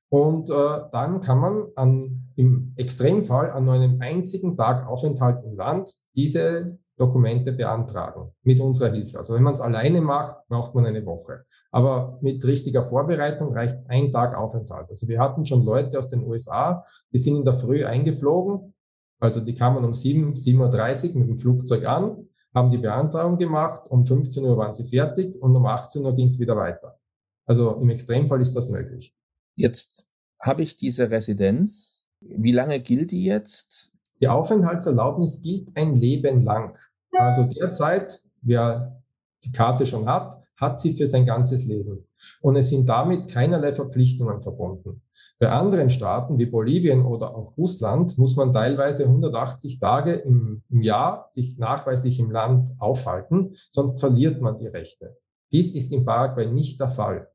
Und 0.09 0.51
äh, 0.51 0.81
dann 0.93 1.21
kann 1.21 1.39
man 1.39 1.67
an, 1.77 2.29
im 2.37 2.75
Extremfall 2.77 3.51
an 3.51 3.69
einem 3.69 4.01
einzigen 4.01 4.57
Tag 4.57 4.87
Aufenthalt 4.87 5.45
im 5.45 5.57
Land 5.57 5.95
diese 6.17 6.77
Dokumente 6.97 7.53
beantragen 7.53 8.33
mit 8.43 8.61
unserer 8.61 8.91
Hilfe. 8.91 9.19
Also 9.19 9.35
wenn 9.35 9.43
man 9.43 9.55
es 9.55 9.61
alleine 9.61 10.01
macht, 10.01 10.47
braucht 10.49 10.75
man 10.75 10.87
eine 10.87 11.05
Woche. 11.07 11.45
Aber 11.71 12.19
mit 12.21 12.45
richtiger 12.45 12.85
Vorbereitung 12.85 13.53
reicht 13.53 13.79
ein 13.89 14.13
Tag 14.13 14.37
Aufenthalt. 14.37 14.91
Also 14.91 15.09
wir 15.09 15.19
hatten 15.19 15.45
schon 15.45 15.65
Leute 15.65 15.99
aus 15.99 16.11
den 16.11 16.27
USA, 16.27 16.85
die 17.13 17.19
sind 17.19 17.37
in 17.37 17.45
der 17.45 17.55
Früh 17.55 17.85
eingeflogen. 17.85 18.75
Also 19.21 19.41
die 19.41 19.55
kamen 19.55 19.85
um 19.85 19.95
7, 19.95 20.35
7.30 20.35 21.11
Uhr 21.15 21.21
mit 21.21 21.29
dem 21.29 21.39
Flugzeug 21.39 21.87
an, 21.87 22.29
haben 22.55 22.71
die 22.71 22.79
Beantragung 22.79 23.39
gemacht, 23.39 23.83
um 23.89 24.05
15 24.05 24.45
Uhr 24.45 24.57
waren 24.57 24.75
sie 24.75 24.85
fertig 24.85 25.41
und 25.41 25.57
um 25.57 25.65
18 25.65 26.05
Uhr 26.05 26.15
ging 26.15 26.27
es 26.27 26.39
wieder 26.39 26.57
weiter. 26.57 26.99
Also 27.47 27.77
im 27.77 27.89
Extremfall 27.91 28.41
ist 28.41 28.55
das 28.55 28.69
möglich. 28.69 29.15
Jetzt 29.55 30.07
habe 30.41 30.63
ich 30.63 30.77
diese 30.77 31.11
Residenz. 31.11 32.05
Wie 32.21 32.53
lange 32.53 32.81
gilt 32.81 33.11
die 33.11 33.25
jetzt? 33.25 33.92
Die 34.23 34.29
Aufenthaltserlaubnis 34.29 35.43
gilt 35.43 35.77
ein 35.77 35.97
Leben 35.97 36.45
lang. 36.45 36.79
Also 37.11 37.43
derzeit, 37.43 38.21
wer 38.41 39.03
die 39.45 39.51
Karte 39.51 39.85
schon 39.85 40.09
hat, 40.09 40.41
hat 40.57 40.79
sie 40.79 40.95
für 40.95 41.09
sein 41.09 41.27
ganzes 41.27 41.67
Leben. 41.67 42.07
Und 42.41 42.55
es 42.55 42.69
sind 42.69 42.89
damit 42.89 43.27
keinerlei 43.27 43.73
Verpflichtungen 43.73 44.41
verbunden. 44.41 45.03
Bei 45.41 45.49
anderen 45.49 45.91
Staaten 45.91 46.39
wie 46.39 46.47
Bolivien 46.47 47.05
oder 47.05 47.35
auch 47.35 47.59
Russland 47.59 48.17
muss 48.17 48.37
man 48.37 48.53
teilweise 48.53 49.07
180 49.07 49.81
Tage 49.81 50.13
im, 50.13 50.63
im 50.71 50.83
Jahr 50.83 51.27
sich 51.29 51.59
nachweislich 51.59 52.21
im 52.21 52.31
Land 52.31 52.71
aufhalten, 52.79 53.57
sonst 53.69 53.99
verliert 53.99 54.41
man 54.41 54.57
die 54.59 54.69
Rechte. 54.69 55.17
Dies 55.51 55.75
ist 55.75 55.91
in 55.91 56.05
Paraguay 56.05 56.47
nicht 56.47 56.79
der 56.79 56.89
Fall. 56.89 57.29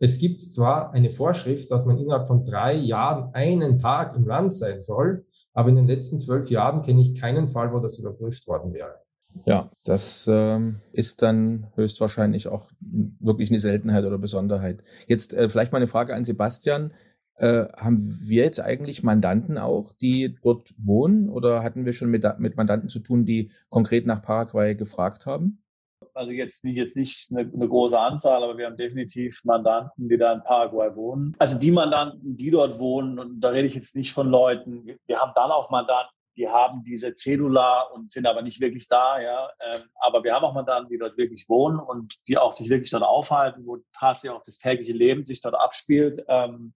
Es 0.00 0.18
gibt 0.18 0.40
zwar 0.40 0.92
eine 0.92 1.10
Vorschrift, 1.10 1.70
dass 1.70 1.86
man 1.86 1.98
innerhalb 1.98 2.26
von 2.26 2.44
drei 2.44 2.74
Jahren 2.74 3.32
einen 3.32 3.78
Tag 3.78 4.16
im 4.16 4.26
Land 4.26 4.52
sein 4.52 4.80
soll, 4.80 5.24
aber 5.52 5.68
in 5.68 5.76
den 5.76 5.86
letzten 5.86 6.18
zwölf 6.18 6.50
Jahren 6.50 6.82
kenne 6.82 7.02
ich 7.02 7.20
keinen 7.20 7.48
Fall, 7.48 7.72
wo 7.72 7.78
das 7.78 7.98
überprüft 7.98 8.46
worden 8.46 8.72
wäre. 8.72 9.02
Ja, 9.46 9.70
das 9.84 10.28
ähm, 10.30 10.80
ist 10.92 11.22
dann 11.22 11.68
höchstwahrscheinlich 11.74 12.48
auch 12.48 12.70
wirklich 12.80 13.50
eine 13.50 13.58
Seltenheit 13.58 14.04
oder 14.04 14.18
Besonderheit. 14.18 14.82
Jetzt 15.06 15.32
äh, 15.32 15.48
vielleicht 15.48 15.72
mal 15.72 15.78
eine 15.78 15.86
Frage 15.86 16.14
an 16.14 16.24
Sebastian. 16.24 16.92
Äh, 17.36 17.64
haben 17.76 18.18
wir 18.26 18.44
jetzt 18.44 18.60
eigentlich 18.60 19.02
Mandanten 19.02 19.56
auch, 19.56 19.94
die 19.94 20.36
dort 20.42 20.74
wohnen 20.76 21.30
oder 21.30 21.62
hatten 21.62 21.86
wir 21.86 21.94
schon 21.94 22.10
mit, 22.10 22.26
mit 22.38 22.56
Mandanten 22.56 22.90
zu 22.90 22.98
tun, 22.98 23.24
die 23.24 23.50
konkret 23.70 24.06
nach 24.06 24.22
Paraguay 24.22 24.74
gefragt 24.74 25.24
haben? 25.24 25.61
Also 26.14 26.30
jetzt 26.30 26.64
nicht, 26.64 26.76
jetzt 26.76 26.96
nicht 26.96 27.30
eine, 27.32 27.50
eine, 27.52 27.68
große 27.68 27.98
Anzahl, 27.98 28.42
aber 28.42 28.56
wir 28.58 28.66
haben 28.66 28.76
definitiv 28.76 29.40
Mandanten, 29.44 30.08
die 30.08 30.18
da 30.18 30.32
in 30.32 30.42
Paraguay 30.42 30.94
wohnen. 30.94 31.34
Also 31.38 31.58
die 31.58 31.70
Mandanten, 31.70 32.36
die 32.36 32.50
dort 32.50 32.78
wohnen, 32.78 33.18
und 33.18 33.40
da 33.40 33.50
rede 33.50 33.66
ich 33.66 33.74
jetzt 33.74 33.96
nicht 33.96 34.12
von 34.12 34.28
Leuten, 34.28 34.98
wir 35.06 35.20
haben 35.20 35.32
dann 35.34 35.50
auch 35.50 35.70
Mandanten, 35.70 36.14
die 36.36 36.48
haben 36.48 36.82
diese 36.82 37.14
Cedula 37.14 37.82
und 37.94 38.10
sind 38.10 38.26
aber 38.26 38.42
nicht 38.42 38.60
wirklich 38.60 38.88
da, 38.88 39.20
ja. 39.20 39.50
Ähm, 39.60 39.82
aber 39.96 40.24
wir 40.24 40.34
haben 40.34 40.44
auch 40.44 40.54
Mandanten, 40.54 40.88
die 40.88 40.98
dort 40.98 41.16
wirklich 41.18 41.48
wohnen 41.48 41.78
und 41.78 42.16
die 42.26 42.38
auch 42.38 42.52
sich 42.52 42.70
wirklich 42.70 42.90
dort 42.90 43.02
aufhalten, 43.02 43.66
wo 43.66 43.78
tatsächlich 43.92 44.38
auch 44.38 44.42
das 44.42 44.58
tägliche 44.58 44.92
Leben 44.92 45.26
sich 45.26 45.40
dort 45.42 45.54
abspielt. 45.54 46.24
Ähm, 46.28 46.72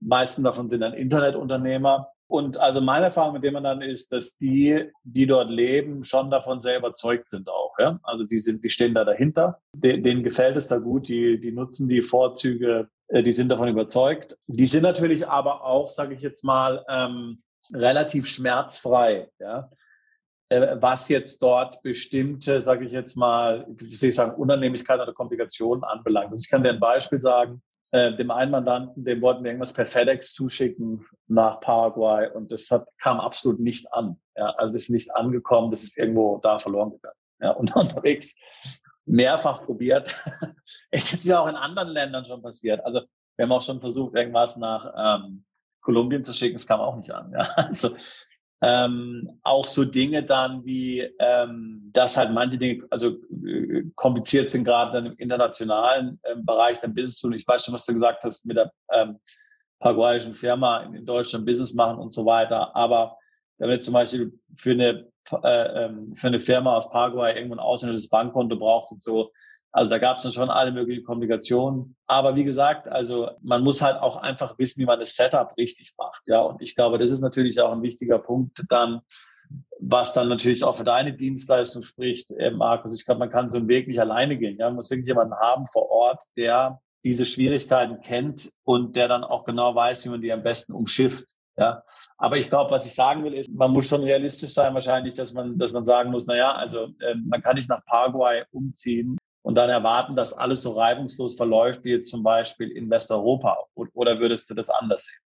meisten 0.00 0.44
davon 0.44 0.68
sind 0.68 0.80
dann 0.80 0.92
Internetunternehmer. 0.92 2.08
Und 2.30 2.58
also 2.58 2.80
meine 2.80 3.06
Erfahrung 3.06 3.34
mit 3.34 3.42
dem 3.42 3.60
dann 3.60 3.82
ist, 3.82 4.12
dass 4.12 4.38
die, 4.38 4.88
die 5.02 5.26
dort 5.26 5.50
leben, 5.50 6.04
schon 6.04 6.30
davon 6.30 6.60
sehr 6.60 6.78
überzeugt 6.78 7.28
sind 7.28 7.48
auch. 7.48 7.74
Ja? 7.76 7.98
Also 8.04 8.22
die 8.22 8.38
sind, 8.38 8.62
die 8.62 8.70
stehen 8.70 8.94
da 8.94 9.04
dahinter. 9.04 9.58
De, 9.74 10.00
denen 10.00 10.22
gefällt 10.22 10.56
es 10.56 10.68
da 10.68 10.78
gut. 10.78 11.08
Die, 11.08 11.40
die 11.40 11.50
nutzen 11.50 11.88
die 11.88 12.02
Vorzüge. 12.02 12.88
Äh, 13.08 13.24
die 13.24 13.32
sind 13.32 13.48
davon 13.48 13.66
überzeugt. 13.66 14.38
Die 14.46 14.66
sind 14.66 14.84
natürlich 14.84 15.26
aber 15.26 15.64
auch, 15.64 15.88
sage 15.88 16.14
ich 16.14 16.22
jetzt 16.22 16.44
mal, 16.44 16.84
ähm, 16.88 17.42
relativ 17.74 18.28
schmerzfrei. 18.28 19.28
Ja? 19.40 19.68
Äh, 20.50 20.76
was 20.80 21.08
jetzt 21.08 21.42
dort 21.42 21.82
bestimmte, 21.82 22.60
sage 22.60 22.84
ich 22.84 22.92
jetzt 22.92 23.16
mal, 23.16 23.66
wie 23.68 23.92
soll 23.92 24.10
ich 24.10 24.14
sagen, 24.14 24.40
Unannehmlichkeiten 24.40 25.02
oder 25.02 25.14
Komplikationen 25.14 25.82
anbelangt. 25.82 26.30
Also 26.30 26.44
ich 26.44 26.48
kann 26.48 26.62
dir 26.62 26.70
ein 26.70 26.80
Beispiel 26.80 27.20
sagen 27.20 27.60
äh, 27.92 28.14
dem 28.16 28.30
einen 28.30 28.50
Mandanten, 28.50 29.04
dem 29.04 29.20
wollten 29.20 29.42
wir 29.42 29.50
irgendwas 29.50 29.72
per 29.72 29.86
FedEx 29.86 30.32
zuschicken 30.34 31.04
nach 31.26 31.60
Paraguay 31.60 32.30
und 32.32 32.52
das 32.52 32.70
hat, 32.70 32.86
kam 32.98 33.18
absolut 33.20 33.60
nicht 33.60 33.92
an. 33.92 34.20
Ja, 34.36 34.50
also 34.56 34.72
das 34.72 34.82
ist 34.82 34.90
nicht 34.90 35.14
angekommen, 35.14 35.70
das 35.70 35.82
ist 35.82 35.98
irgendwo 35.98 36.38
da 36.38 36.58
verloren 36.58 36.92
gegangen. 36.92 37.16
Ja, 37.40 37.50
und 37.52 37.74
unterwegs 37.76 38.36
mehrfach 39.06 39.64
probiert. 39.64 40.16
es 40.90 41.12
ist 41.12 41.24
ja 41.24 41.40
auch 41.40 41.48
in 41.48 41.56
anderen 41.56 41.90
Ländern 41.90 42.24
schon 42.24 42.42
passiert. 42.42 42.84
Also 42.84 43.02
wir 43.36 43.44
haben 43.44 43.52
auch 43.52 43.62
schon 43.62 43.80
versucht, 43.80 44.14
irgendwas 44.14 44.56
nach 44.56 44.92
ähm, 44.96 45.44
Kolumbien 45.80 46.22
zu 46.22 46.32
schicken, 46.32 46.56
es 46.56 46.66
kam 46.66 46.80
auch 46.80 46.96
nicht 46.96 47.10
an. 47.10 47.32
Ja, 47.32 47.40
also 47.56 47.96
ähm, 48.62 49.40
auch 49.42 49.64
so 49.64 49.84
Dinge 49.84 50.22
dann 50.22 50.64
wie, 50.64 51.00
ähm, 51.18 51.90
dass 51.92 52.16
halt 52.16 52.32
manche 52.32 52.58
Dinge, 52.58 52.84
also 52.90 53.16
äh, 53.46 53.84
kompliziert 53.94 54.50
sind 54.50 54.64
gerade 54.64 54.92
dann 54.92 55.06
im 55.06 55.16
internationalen 55.16 56.20
ähm, 56.24 56.44
Bereich 56.44 56.78
dann 56.80 56.94
Business 56.94 57.24
und 57.24 57.32
ich 57.32 57.46
weiß 57.46 57.64
schon, 57.64 57.74
was 57.74 57.86
du 57.86 57.92
gesagt 57.92 58.22
hast 58.24 58.44
mit 58.44 58.56
der 58.56 58.70
ähm, 58.92 59.18
paraguayischen 59.78 60.34
Firma 60.34 60.82
in, 60.82 60.94
in 60.94 61.06
Deutschland 61.06 61.46
Business 61.46 61.74
machen 61.74 61.98
und 61.98 62.10
so 62.10 62.26
weiter. 62.26 62.74
Aber 62.76 63.16
wenn 63.56 63.70
wir 63.70 63.80
zum 63.80 63.94
Beispiel 63.94 64.32
für 64.56 64.72
eine 64.72 65.10
äh, 65.42 65.84
ähm, 65.84 66.12
für 66.12 66.26
eine 66.26 66.40
Firma 66.40 66.76
aus 66.76 66.90
Paraguay 66.90 67.34
irgendwo 67.34 67.54
ein 67.54 67.60
ausländisches 67.60 68.08
Bankkonto 68.08 68.56
braucht 68.56 68.92
und 68.92 69.02
so, 69.02 69.30
also 69.72 69.88
da 69.88 69.98
gab 69.98 70.16
es 70.16 70.22
dann 70.22 70.32
schon 70.32 70.50
alle 70.50 70.72
möglichen 70.72 71.04
Komplikationen. 71.04 71.96
Aber 72.06 72.34
wie 72.34 72.44
gesagt, 72.44 72.88
also 72.88 73.30
man 73.40 73.62
muss 73.62 73.82
halt 73.82 74.00
auch 74.00 74.16
einfach 74.16 74.58
wissen, 74.58 74.80
wie 74.80 74.86
man 74.86 74.98
das 74.98 75.14
Setup 75.14 75.56
richtig 75.56 75.94
macht. 75.96 76.22
Ja, 76.26 76.40
und 76.40 76.60
ich 76.60 76.74
glaube, 76.74 76.98
das 76.98 77.10
ist 77.10 77.20
natürlich 77.20 77.60
auch 77.60 77.72
ein 77.72 77.82
wichtiger 77.82 78.18
Punkt 78.18 78.64
dann, 78.68 79.00
was 79.78 80.12
dann 80.12 80.28
natürlich 80.28 80.64
auch 80.64 80.76
für 80.76 80.84
deine 80.84 81.12
Dienstleistung 81.12 81.82
spricht, 81.82 82.32
äh, 82.32 82.50
Markus. 82.50 82.96
Ich 82.96 83.04
glaube, 83.04 83.20
man 83.20 83.30
kann 83.30 83.50
so 83.50 83.58
einen 83.58 83.68
Weg 83.68 83.88
nicht 83.88 84.00
alleine 84.00 84.36
gehen. 84.36 84.58
Ja, 84.58 84.66
man 84.66 84.76
muss 84.76 84.90
wirklich 84.90 85.08
jemanden 85.08 85.34
haben 85.34 85.66
vor 85.66 85.88
Ort, 85.90 86.24
der 86.36 86.80
diese 87.04 87.24
Schwierigkeiten 87.24 88.00
kennt 88.00 88.52
und 88.64 88.94
der 88.96 89.08
dann 89.08 89.24
auch 89.24 89.44
genau 89.44 89.74
weiß, 89.74 90.04
wie 90.04 90.10
man 90.10 90.20
die 90.20 90.32
am 90.32 90.42
besten 90.42 90.72
umschifft. 90.72 91.36
Ja, 91.56 91.82
aber 92.16 92.38
ich 92.38 92.48
glaube, 92.48 92.70
was 92.70 92.86
ich 92.86 92.94
sagen 92.94 93.22
will, 93.22 93.34
ist, 93.34 93.50
man 93.52 93.70
muss 93.70 93.86
schon 93.86 94.02
realistisch 94.02 94.54
sein, 94.54 94.72
wahrscheinlich, 94.72 95.14
dass 95.14 95.34
man, 95.34 95.58
dass 95.58 95.72
man 95.72 95.84
sagen 95.84 96.10
muss, 96.10 96.26
na 96.26 96.36
ja, 96.36 96.52
also 96.52 96.86
äh, 97.00 97.14
man 97.26 97.42
kann 97.42 97.56
nicht 97.56 97.68
nach 97.68 97.84
Paraguay 97.84 98.44
umziehen 98.50 99.18
und 99.42 99.54
dann 99.54 99.70
erwarten, 99.70 100.14
dass 100.16 100.32
alles 100.32 100.62
so 100.62 100.72
reibungslos 100.72 101.36
verläuft, 101.36 101.84
wie 101.84 101.90
jetzt 101.90 102.10
zum 102.10 102.22
Beispiel 102.22 102.70
in 102.70 102.90
Westeuropa? 102.90 103.56
Oder 103.74 104.18
würdest 104.18 104.50
du 104.50 104.54
das 104.54 104.68
anders 104.70 105.06
sehen? 105.06 105.20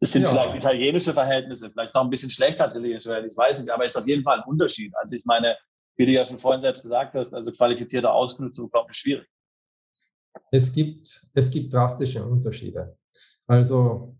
Es 0.00 0.12
sind 0.12 0.22
ja. 0.22 0.28
vielleicht 0.28 0.54
italienische 0.54 1.12
Verhältnisse, 1.14 1.70
vielleicht 1.70 1.94
noch 1.94 2.02
ein 2.04 2.10
bisschen 2.10 2.30
schlechter 2.30 2.64
als 2.64 2.74
italienische 2.74 3.08
Verhältnisse, 3.08 3.34
ich 3.34 3.38
weiß 3.38 3.60
nicht, 3.60 3.70
aber 3.70 3.84
es 3.84 3.92
ist 3.92 3.96
auf 3.96 4.06
jeden 4.06 4.22
Fall 4.22 4.40
ein 4.40 4.48
Unterschied. 4.48 4.92
Also 4.96 5.16
ich 5.16 5.24
meine, 5.24 5.56
wie 5.96 6.06
du 6.06 6.12
ja 6.12 6.24
schon 6.24 6.38
vorhin 6.38 6.60
selbst 6.60 6.82
gesagt 6.82 7.14
hast, 7.14 7.34
also 7.34 7.50
qualifizierte 7.52 8.10
Auskünfte 8.10 8.50
zu 8.50 8.64
bekommen, 8.64 8.90
ist 8.90 8.98
schwierig. 8.98 9.26
Es 10.50 10.72
gibt, 10.72 11.30
es 11.34 11.50
gibt 11.50 11.72
drastische 11.72 12.24
Unterschiede. 12.24 12.96
Also 13.46 14.14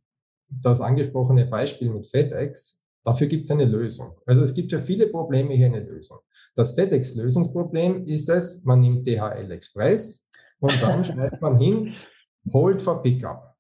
das 0.48 0.80
angesprochene 0.80 1.44
Beispiel 1.44 1.90
mit 1.90 2.06
FedEx, 2.06 2.86
dafür 3.07 3.29
gibt 3.29 3.45
es 3.45 3.51
eine 3.51 3.64
Lösung. 3.64 4.19
Also 4.27 4.42
es 4.42 4.53
gibt 4.53 4.71
für 4.71 4.81
viele 4.81 5.07
Probleme 5.07 5.55
hier 5.55 5.66
eine 5.66 5.81
Lösung. 5.81 6.19
Das 6.57 6.75
FedEx-Lösungsproblem 6.75 8.05
ist 8.05 8.29
es, 8.29 8.64
man 8.64 8.81
nimmt 8.81 9.07
DHL 9.07 9.51
Express 9.51 10.29
und 10.59 10.83
dann 10.83 11.05
schreibt 11.05 11.40
man 11.40 11.57
hin, 11.57 11.95
hold 12.53 12.83
for 12.83 13.03
Pickup. 13.03 13.55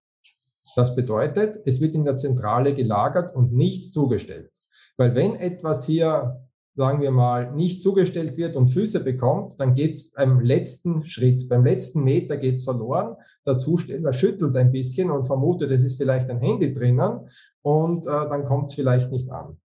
Das 0.74 0.96
bedeutet, 0.96 1.60
es 1.64 1.80
wird 1.80 1.94
in 1.94 2.04
der 2.04 2.16
Zentrale 2.16 2.74
gelagert 2.74 3.34
und 3.34 3.52
nicht 3.52 3.92
zugestellt. 3.92 4.50
Weil 4.96 5.14
wenn 5.14 5.36
etwas 5.36 5.86
hier, 5.86 6.45
sagen 6.76 7.00
wir 7.00 7.10
mal, 7.10 7.52
nicht 7.52 7.82
zugestellt 7.82 8.36
wird 8.36 8.54
und 8.54 8.68
Füße 8.68 9.02
bekommt, 9.02 9.58
dann 9.58 9.74
geht 9.74 9.94
es 9.94 10.12
beim 10.12 10.40
letzten 10.40 11.04
Schritt, 11.04 11.48
beim 11.48 11.64
letzten 11.64 12.04
Meter 12.04 12.36
geht 12.36 12.56
es 12.56 12.64
verloren. 12.64 13.16
Der 13.46 13.56
Zusteller 13.56 14.12
schüttelt 14.12 14.54
ein 14.56 14.72
bisschen 14.72 15.10
und 15.10 15.24
vermutet, 15.24 15.70
es 15.70 15.82
ist 15.82 15.96
vielleicht 15.96 16.28
ein 16.28 16.38
Handy 16.38 16.72
drinnen 16.72 17.28
und 17.62 18.06
äh, 18.06 18.10
dann 18.10 18.44
kommt 18.44 18.68
es 18.68 18.74
vielleicht 18.74 19.10
nicht 19.10 19.30
an. 19.30 19.56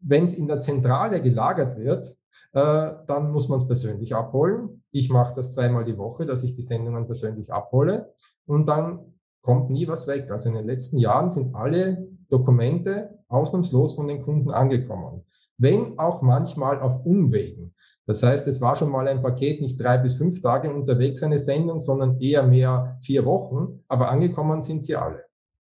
Wenn 0.00 0.24
es 0.24 0.34
in 0.34 0.48
der 0.48 0.58
Zentrale 0.58 1.22
gelagert 1.22 1.78
wird, 1.78 2.06
äh, 2.52 2.92
dann 3.06 3.30
muss 3.30 3.48
man 3.48 3.58
es 3.58 3.66
persönlich 3.66 4.14
abholen. 4.14 4.82
Ich 4.90 5.08
mache 5.08 5.34
das 5.34 5.52
zweimal 5.52 5.84
die 5.84 5.98
Woche, 5.98 6.26
dass 6.26 6.42
ich 6.42 6.54
die 6.54 6.62
Sendungen 6.62 7.06
persönlich 7.06 7.52
abhole. 7.52 8.12
Und 8.44 8.68
dann 8.68 9.14
kommt 9.40 9.70
nie 9.70 9.86
was 9.86 10.08
weg. 10.08 10.30
Also 10.32 10.48
in 10.48 10.56
den 10.56 10.66
letzten 10.66 10.98
Jahren 10.98 11.30
sind 11.30 11.54
alle 11.54 12.08
Dokumente 12.28 13.20
ausnahmslos 13.28 13.94
von 13.94 14.08
den 14.08 14.22
Kunden 14.22 14.50
angekommen. 14.50 15.22
Wenn 15.58 15.98
auch 15.98 16.22
manchmal 16.22 16.80
auf 16.80 17.04
Umwegen. 17.04 17.74
Das 18.06 18.22
heißt, 18.22 18.46
es 18.46 18.60
war 18.60 18.76
schon 18.76 18.90
mal 18.90 19.08
ein 19.08 19.22
Paket 19.22 19.60
nicht 19.60 19.82
drei 19.82 19.98
bis 19.98 20.16
fünf 20.18 20.40
Tage 20.40 20.72
unterwegs, 20.72 21.22
eine 21.22 21.38
Sendung, 21.38 21.80
sondern 21.80 22.20
eher 22.20 22.44
mehr 22.44 22.98
vier 23.02 23.24
Wochen. 23.24 23.82
Aber 23.88 24.10
angekommen 24.10 24.60
sind 24.60 24.82
sie 24.82 24.96
alle. 24.96 25.24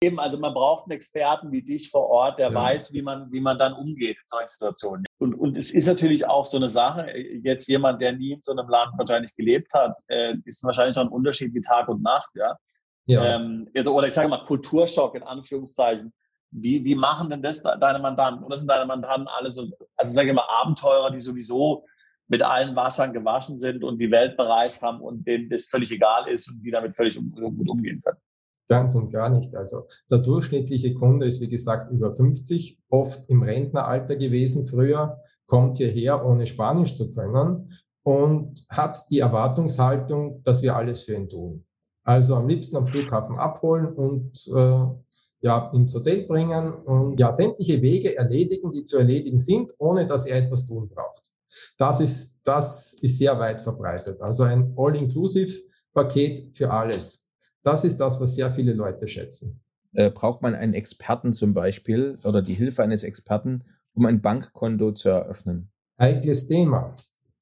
Eben, 0.02 0.18
also 0.18 0.38
man 0.38 0.54
braucht 0.54 0.84
einen 0.84 0.92
Experten 0.92 1.52
wie 1.52 1.62
dich 1.62 1.90
vor 1.90 2.06
Ort, 2.08 2.38
der 2.38 2.48
ja. 2.48 2.54
weiß, 2.54 2.92
wie 2.94 3.02
man, 3.02 3.30
wie 3.30 3.40
man 3.40 3.58
dann 3.58 3.74
umgeht 3.74 4.16
in 4.16 4.26
solchen 4.26 4.48
Situationen. 4.48 5.04
Und, 5.18 5.34
und 5.34 5.58
es 5.58 5.72
ist 5.74 5.86
natürlich 5.86 6.26
auch 6.26 6.46
so 6.46 6.56
eine 6.56 6.70
Sache, 6.70 7.10
jetzt 7.42 7.68
jemand, 7.68 8.00
der 8.00 8.12
nie 8.12 8.32
in 8.32 8.40
so 8.40 8.52
einem 8.52 8.66
Land 8.68 8.92
wahrscheinlich 8.96 9.36
gelebt 9.36 9.74
hat, 9.74 10.00
äh, 10.08 10.34
ist 10.46 10.64
wahrscheinlich 10.64 10.96
noch 10.96 11.04
ein 11.04 11.10
Unterschied 11.10 11.52
wie 11.52 11.60
Tag 11.60 11.88
und 11.88 12.02
Nacht, 12.02 12.30
ja. 12.34 12.56
Ja. 13.06 13.36
Ähm, 13.36 13.68
oder 13.74 14.06
ich 14.06 14.14
sage 14.14 14.28
mal 14.28 14.44
Kulturschock 14.44 15.16
in 15.16 15.22
Anführungszeichen. 15.22 16.12
Wie, 16.52 16.84
wie 16.84 16.94
machen 16.94 17.30
denn 17.30 17.42
das 17.42 17.62
deine 17.62 17.98
Mandanten? 17.98 18.44
Oder 18.44 18.56
sind 18.56 18.70
deine 18.70 18.86
Mandanten 18.86 19.28
alle 19.28 19.50
so, 19.50 19.68
also 19.96 20.12
sage 20.12 20.30
ich 20.30 20.34
mal, 20.34 20.46
Abenteurer, 20.48 21.10
die 21.10 21.20
sowieso 21.20 21.84
mit 22.28 22.42
allen 22.42 22.76
Wassern 22.76 23.12
gewaschen 23.12 23.58
sind 23.58 23.82
und 23.82 23.98
die 23.98 24.10
Welt 24.10 24.36
bereist 24.36 24.82
haben 24.82 25.00
und 25.00 25.26
denen 25.26 25.50
das 25.50 25.66
völlig 25.66 25.90
egal 25.90 26.28
ist 26.28 26.48
und 26.50 26.62
die 26.62 26.70
damit 26.70 26.96
völlig 26.96 27.18
um, 27.18 27.32
gut 27.32 27.68
umgehen 27.68 28.00
können? 28.04 28.18
Ganz 28.68 28.94
und 28.94 29.12
gar 29.12 29.30
nicht. 29.30 29.54
Also 29.56 29.88
der 30.08 30.18
durchschnittliche 30.18 30.94
Kunde 30.94 31.26
ist, 31.26 31.40
wie 31.40 31.48
gesagt, 31.48 31.90
über 31.90 32.14
50, 32.14 32.78
oft 32.88 33.28
im 33.28 33.42
Rentneralter 33.42 34.14
gewesen 34.14 34.64
früher, 34.64 35.18
kommt 35.46 35.78
hierher, 35.78 36.24
ohne 36.24 36.46
Spanisch 36.46 36.94
zu 36.94 37.12
können 37.12 37.72
und 38.04 38.64
hat 38.70 38.96
die 39.10 39.18
Erwartungshaltung, 39.18 40.42
dass 40.44 40.62
wir 40.62 40.76
alles 40.76 41.02
für 41.02 41.14
ihn 41.14 41.28
tun. 41.28 41.66
Also 42.04 42.36
am 42.36 42.46
liebsten 42.46 42.76
am 42.76 42.86
Flughafen 42.86 43.38
abholen 43.38 43.92
und 43.92 44.32
äh, 44.54 44.86
ja, 45.40 45.70
ins 45.74 45.94
Hotel 45.94 46.26
bringen 46.26 46.72
und 46.72 47.18
ja, 47.18 47.32
sämtliche 47.32 47.80
Wege 47.82 48.16
erledigen, 48.16 48.70
die 48.70 48.84
zu 48.84 48.98
erledigen 48.98 49.38
sind, 49.38 49.74
ohne 49.78 50.06
dass 50.06 50.26
er 50.26 50.38
etwas 50.38 50.66
tun 50.66 50.88
braucht. 50.88 51.32
Das 51.78 52.00
ist, 52.00 52.40
das 52.44 52.94
ist 53.00 53.18
sehr 53.18 53.38
weit 53.38 53.62
verbreitet. 53.62 54.20
Also 54.20 54.44
ein 54.44 54.74
All-Inclusive-Paket 54.76 56.56
für 56.56 56.70
alles. 56.70 57.30
Das 57.62 57.84
ist 57.84 57.98
das, 57.98 58.20
was 58.20 58.34
sehr 58.34 58.50
viele 58.50 58.72
Leute 58.72 59.08
schätzen. 59.08 59.60
Äh, 59.94 60.10
braucht 60.10 60.42
man 60.42 60.54
einen 60.54 60.74
Experten 60.74 61.32
zum 61.32 61.52
Beispiel 61.52 62.18
oder 62.24 62.42
die 62.42 62.54
Hilfe 62.54 62.82
eines 62.82 63.02
Experten, 63.02 63.64
um 63.94 64.06
ein 64.06 64.20
Bankkonto 64.20 64.92
zu 64.92 65.08
eröffnen? 65.08 65.70
Heikles 65.98 66.46
Thema. 66.46 66.94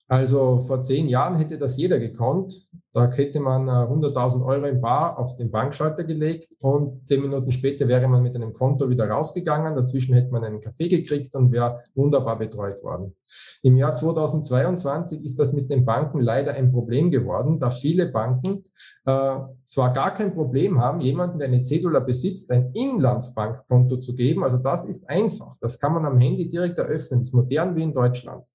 Also 0.09 0.61
vor 0.63 0.81
zehn 0.81 1.07
Jahren 1.07 1.37
hätte 1.37 1.59
das 1.59 1.77
jeder 1.77 1.99
gekonnt. 1.99 2.67
Da 2.95 3.11
hätte 3.13 3.41
man 3.41 3.69
100.000 3.69 4.41
äh, 4.41 4.45
Euro 4.45 4.67
im 4.67 4.81
Bar 4.81 5.19
auf 5.19 5.37
den 5.37 5.51
Bankschalter 5.51 6.05
gelegt 6.05 6.49
und 6.63 7.07
zehn 7.07 7.21
Minuten 7.21 7.53
später 7.53 7.87
wäre 7.87 8.09
man 8.09 8.23
mit 8.23 8.35
einem 8.35 8.55
Konto 8.55 8.89
wieder 8.89 9.09
rausgegangen. 9.11 9.77
Dazwischen 9.77 10.15
hätte 10.15 10.33
man 10.33 10.43
einen 10.45 10.61
Kaffee 10.61 10.89
gekriegt 10.89 11.35
und 11.35 11.53
wäre 11.53 11.83
wunderbar 11.95 12.39
betreut 12.39 12.83
worden. 12.83 13.15
Im 13.63 13.77
Jahr 13.77 13.93
2022 13.93 15.23
ist 15.23 15.39
das 15.39 15.53
mit 15.53 15.71
den 15.71 15.85
Banken 15.85 16.21
leider 16.21 16.55
ein 16.55 16.73
Problem 16.73 17.11
geworden, 17.11 17.59
da 17.61 17.71
viele 17.71 18.07
Banken 18.07 18.63
äh, 19.05 19.37
zwar 19.67 19.93
gar 19.93 20.15
kein 20.15 20.33
Problem 20.33 20.81
haben, 20.81 21.01
jemanden, 21.01 21.39
der 21.39 21.49
eine 21.49 21.65
Cedula 21.65 22.01
besitzt, 22.01 22.51
ein 22.51 22.73
Inlandsbankkonto 22.73 23.99
zu 23.99 24.15
geben. 24.15 24.43
Also 24.43 24.57
das 24.57 24.87
ist 24.87 25.11
einfach. 25.11 25.57
Das 25.61 25.79
kann 25.79 25.93
man 25.93 26.07
am 26.07 26.19
Handy 26.19 26.49
direkt 26.49 26.79
eröffnen. 26.79 27.21
Das 27.21 27.29
ist 27.29 27.35
modern 27.35 27.77
wie 27.77 27.83
in 27.83 27.93
Deutschland. 27.93 28.47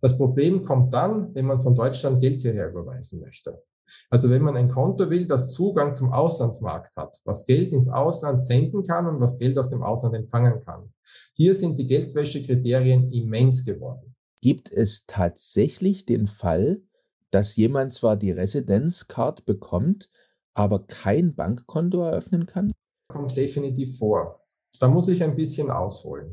Das 0.00 0.16
Problem 0.16 0.62
kommt 0.62 0.94
dann, 0.94 1.34
wenn 1.34 1.46
man 1.46 1.62
von 1.62 1.74
Deutschland 1.74 2.20
Geld 2.20 2.42
hierher 2.42 2.70
überweisen 2.70 3.20
möchte. 3.20 3.62
Also 4.08 4.30
wenn 4.30 4.42
man 4.42 4.56
ein 4.56 4.68
Konto 4.68 5.10
will, 5.10 5.26
das 5.26 5.52
Zugang 5.52 5.94
zum 5.94 6.12
Auslandsmarkt 6.12 6.96
hat, 6.96 7.20
was 7.24 7.46
Geld 7.46 7.72
ins 7.72 7.88
Ausland 7.88 8.40
senden 8.40 8.82
kann 8.82 9.06
und 9.06 9.20
was 9.20 9.38
Geld 9.38 9.58
aus 9.58 9.68
dem 9.68 9.82
Ausland 9.82 10.14
empfangen 10.14 10.60
kann. 10.60 10.92
Hier 11.34 11.54
sind 11.54 11.78
die 11.78 11.86
Geldwäschekriterien 11.86 13.08
immens 13.10 13.64
geworden. 13.64 14.14
Gibt 14.42 14.72
es 14.72 15.06
tatsächlich 15.06 16.06
den 16.06 16.26
Fall, 16.26 16.82
dass 17.30 17.56
jemand 17.56 17.92
zwar 17.92 18.16
die 18.16 18.30
Residenzcard 18.30 19.44
bekommt, 19.44 20.08
aber 20.54 20.86
kein 20.86 21.34
Bankkonto 21.34 22.00
eröffnen 22.00 22.46
kann? 22.46 22.72
Kommt 23.08 23.36
definitiv 23.36 23.98
vor. 23.98 24.40
Da 24.78 24.88
muss 24.88 25.08
ich 25.08 25.22
ein 25.22 25.36
bisschen 25.36 25.70
ausholen. 25.70 26.30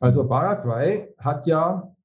Also 0.00 0.28
Paraguay 0.28 1.14
hat 1.18 1.46
ja 1.46 1.95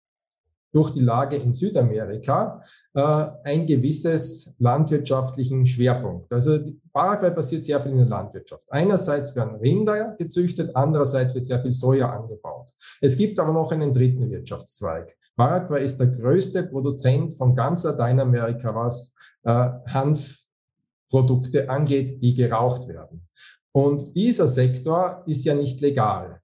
durch 0.74 0.92
die 0.92 1.02
Lage 1.02 1.36
in 1.36 1.54
Südamerika 1.54 2.62
äh, 2.94 3.28
ein 3.44 3.66
gewisses 3.66 4.56
landwirtschaftlichen 4.60 5.66
Schwerpunkt. 5.66 6.32
Also 6.32 6.60
Paraguay 6.94 7.32
basiert 7.32 7.64
sehr 7.64 7.80
viel 7.82 7.92
in 7.92 7.98
der 7.98 8.08
Landwirtschaft. 8.08 8.66
Einerseits 8.70 9.36
werden 9.36 9.56
Rinder 9.56 10.16
gezüchtet, 10.18 10.76
andererseits 10.76 11.36
wird 11.36 11.46
sehr 11.46 11.62
viel 11.62 11.74
Soja 11.74 12.10
angebaut. 12.10 12.72
Es 13.02 13.18
gibt 13.18 13.40
aber 13.40 13.54
noch 13.54 13.72
einen 13.72 13.94
dritten 13.94 14.30
Wirtschaftszweig. 14.30 15.16
Paraguay 15.36 15.84
ist 15.84 15.98
der 16.00 16.08
größte 16.08 16.64
Produzent 16.64 17.34
von 17.36 17.56
ganz 17.56 17.84
Lateinamerika, 17.84 18.76
was 18.76 19.14
äh, 19.44 19.70
Hanfprodukte 19.88 21.70
angeht, 21.70 22.22
die 22.22 22.34
geraucht 22.34 22.88
werden. 22.88 23.28
Und 23.74 24.16
dieser 24.16 24.48
Sektor 24.48 25.24
ist 25.26 25.46
ja 25.46 25.56
nicht 25.56 25.80
legal. 25.82 26.41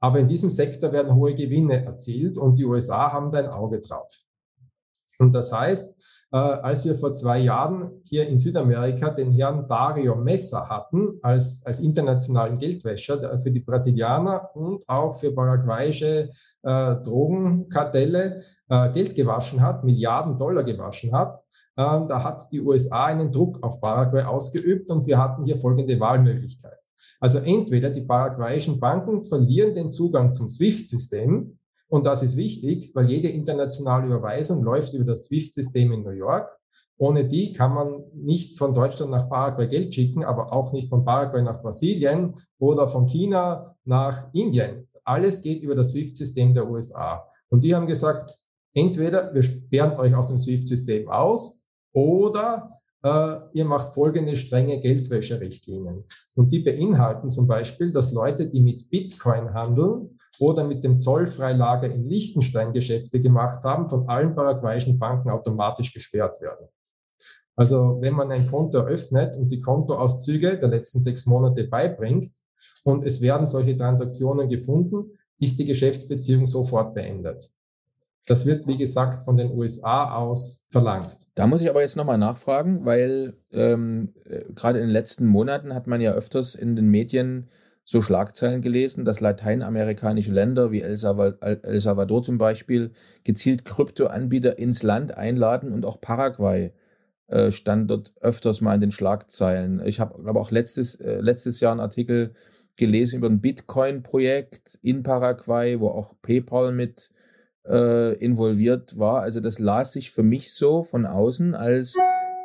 Aber 0.00 0.18
in 0.18 0.26
diesem 0.26 0.50
Sektor 0.50 0.92
werden 0.92 1.14
hohe 1.14 1.34
Gewinne 1.34 1.84
erzielt 1.84 2.38
und 2.38 2.58
die 2.58 2.64
USA 2.64 3.12
haben 3.12 3.30
da 3.30 3.38
ein 3.38 3.48
Auge 3.48 3.80
drauf. 3.80 4.24
Und 5.18 5.34
das 5.34 5.52
heißt, 5.52 5.94
äh, 6.32 6.36
als 6.36 6.84
wir 6.84 6.94
vor 6.94 7.12
zwei 7.12 7.40
Jahren 7.40 7.90
hier 8.04 8.26
in 8.26 8.38
Südamerika 8.38 9.10
den 9.10 9.32
Herrn 9.32 9.66
Dario 9.68 10.14
Messa 10.14 10.68
hatten 10.68 11.18
als, 11.22 11.62
als 11.66 11.80
internationalen 11.80 12.58
Geldwäscher 12.58 13.40
für 13.40 13.50
die 13.50 13.60
Brasilianer 13.60 14.50
und 14.54 14.88
auch 14.88 15.18
für 15.18 15.32
paraguayische 15.32 16.30
äh, 16.62 16.96
Drogenkartelle 16.96 18.42
äh, 18.68 18.92
Geld 18.92 19.14
gewaschen 19.14 19.60
hat, 19.60 19.84
Milliarden 19.84 20.38
Dollar 20.38 20.62
gewaschen 20.62 21.12
hat, 21.12 21.36
äh, 21.76 21.82
da 21.82 22.24
hat 22.24 22.50
die 22.52 22.60
USA 22.60 23.06
einen 23.06 23.32
Druck 23.32 23.62
auf 23.62 23.80
Paraguay 23.80 24.22
ausgeübt 24.22 24.90
und 24.90 25.06
wir 25.06 25.18
hatten 25.18 25.44
hier 25.44 25.58
folgende 25.58 25.98
Wahlmöglichkeit. 25.98 26.78
Also 27.20 27.38
entweder 27.38 27.90
die 27.90 28.02
paraguayischen 28.02 28.80
Banken 28.80 29.24
verlieren 29.24 29.74
den 29.74 29.92
Zugang 29.92 30.34
zum 30.34 30.48
SWIFT-System, 30.48 31.58
und 31.90 32.06
das 32.06 32.22
ist 32.22 32.36
wichtig, 32.36 32.92
weil 32.94 33.10
jede 33.10 33.28
internationale 33.28 34.06
Überweisung 34.06 34.62
läuft 34.62 34.94
über 34.94 35.04
das 35.04 35.24
SWIFT-System 35.24 35.92
in 35.92 36.04
New 36.04 36.10
York. 36.10 36.48
Ohne 36.98 37.26
die 37.26 37.52
kann 37.52 37.74
man 37.74 38.04
nicht 38.14 38.58
von 38.58 38.74
Deutschland 38.74 39.10
nach 39.10 39.28
Paraguay 39.28 39.66
Geld 39.66 39.94
schicken, 39.94 40.22
aber 40.22 40.52
auch 40.52 40.72
nicht 40.72 40.88
von 40.88 41.04
Paraguay 41.04 41.42
nach 41.42 41.62
Brasilien 41.62 42.34
oder 42.58 42.88
von 42.88 43.06
China 43.06 43.74
nach 43.84 44.32
Indien. 44.32 44.86
Alles 45.04 45.42
geht 45.42 45.62
über 45.62 45.74
das 45.74 45.90
SWIFT-System 45.90 46.54
der 46.54 46.70
USA. 46.70 47.26
Und 47.48 47.64
die 47.64 47.74
haben 47.74 47.86
gesagt, 47.86 48.38
entweder 48.74 49.34
wir 49.34 49.42
sperren 49.42 49.98
euch 49.98 50.14
aus 50.14 50.28
dem 50.28 50.38
SWIFT-System 50.38 51.08
aus 51.08 51.64
oder 51.92 52.79
äh, 53.02 53.36
ihr 53.52 53.64
macht 53.64 53.94
folgende 53.94 54.36
strenge 54.36 54.80
Geldwäscherichtlinien. 54.80 56.04
Und 56.34 56.52
die 56.52 56.60
beinhalten 56.60 57.30
zum 57.30 57.46
Beispiel, 57.46 57.92
dass 57.92 58.12
Leute, 58.12 58.48
die 58.48 58.60
mit 58.60 58.90
Bitcoin 58.90 59.54
handeln 59.54 60.18
oder 60.38 60.64
mit 60.64 60.84
dem 60.84 60.98
Zollfreilager 60.98 61.90
in 61.90 62.08
Liechtenstein 62.08 62.72
Geschäfte 62.72 63.20
gemacht 63.20 63.62
haben, 63.64 63.88
von 63.88 64.08
allen 64.08 64.34
paraguayischen 64.34 64.98
Banken 64.98 65.30
automatisch 65.30 65.92
gesperrt 65.92 66.40
werden. 66.40 66.66
Also 67.56 67.98
wenn 68.00 68.14
man 68.14 68.30
ein 68.30 68.46
Konto 68.46 68.78
eröffnet 68.78 69.36
und 69.36 69.50
die 69.50 69.60
Kontoauszüge 69.60 70.58
der 70.58 70.68
letzten 70.68 70.98
sechs 70.98 71.26
Monate 71.26 71.64
beibringt, 71.64 72.30
und 72.84 73.04
es 73.04 73.20
werden 73.20 73.46
solche 73.46 73.76
Transaktionen 73.76 74.48
gefunden, 74.48 75.18
ist 75.38 75.58
die 75.58 75.64
Geschäftsbeziehung 75.64 76.46
sofort 76.46 76.94
beendet. 76.94 77.50
Das 78.26 78.46
wird, 78.46 78.66
wie 78.66 78.76
gesagt, 78.76 79.24
von 79.24 79.36
den 79.36 79.50
USA 79.52 80.14
aus 80.14 80.66
verlangt. 80.70 81.16
Da 81.34 81.46
muss 81.46 81.62
ich 81.62 81.70
aber 81.70 81.80
jetzt 81.80 81.96
nochmal 81.96 82.18
nachfragen, 82.18 82.84
weil 82.84 83.34
ähm, 83.52 84.14
äh, 84.24 84.44
gerade 84.54 84.78
in 84.78 84.86
den 84.86 84.92
letzten 84.92 85.26
Monaten 85.26 85.74
hat 85.74 85.86
man 85.86 86.00
ja 86.00 86.12
öfters 86.12 86.54
in 86.54 86.76
den 86.76 86.88
Medien 86.88 87.48
so 87.84 88.00
Schlagzeilen 88.00 88.62
gelesen, 88.62 89.04
dass 89.04 89.20
lateinamerikanische 89.20 90.32
Länder 90.32 90.70
wie 90.70 90.82
El 90.82 90.96
Salvador 90.96 92.22
zum 92.22 92.38
Beispiel 92.38 92.92
gezielt 93.24 93.64
Kryptoanbieter 93.64 94.58
ins 94.58 94.84
Land 94.84 95.16
einladen 95.16 95.72
und 95.72 95.84
auch 95.84 96.00
Paraguay 96.00 96.72
äh, 97.26 97.50
stand 97.50 97.90
dort 97.90 98.12
öfters 98.20 98.60
mal 98.60 98.74
in 98.74 98.80
den 98.80 98.90
Schlagzeilen. 98.92 99.80
Ich 99.84 99.98
habe 99.98 100.28
aber 100.28 100.40
auch 100.40 100.50
letztes, 100.50 100.96
äh, 100.96 101.20
letztes 101.20 101.60
Jahr 101.60 101.72
einen 101.72 101.80
Artikel 101.80 102.34
gelesen 102.76 103.18
über 103.18 103.28
ein 103.28 103.40
Bitcoin-Projekt 103.40 104.78
in 104.82 105.02
Paraguay, 105.02 105.80
wo 105.80 105.88
auch 105.88 106.14
PayPal 106.22 106.72
mit 106.72 107.10
äh, 107.70 108.14
involviert 108.14 108.98
war. 108.98 109.22
Also 109.22 109.40
das 109.40 109.58
las 109.58 109.92
sich 109.92 110.10
für 110.10 110.22
mich 110.22 110.52
so 110.52 110.82
von 110.82 111.06
außen, 111.06 111.54
als 111.54 111.96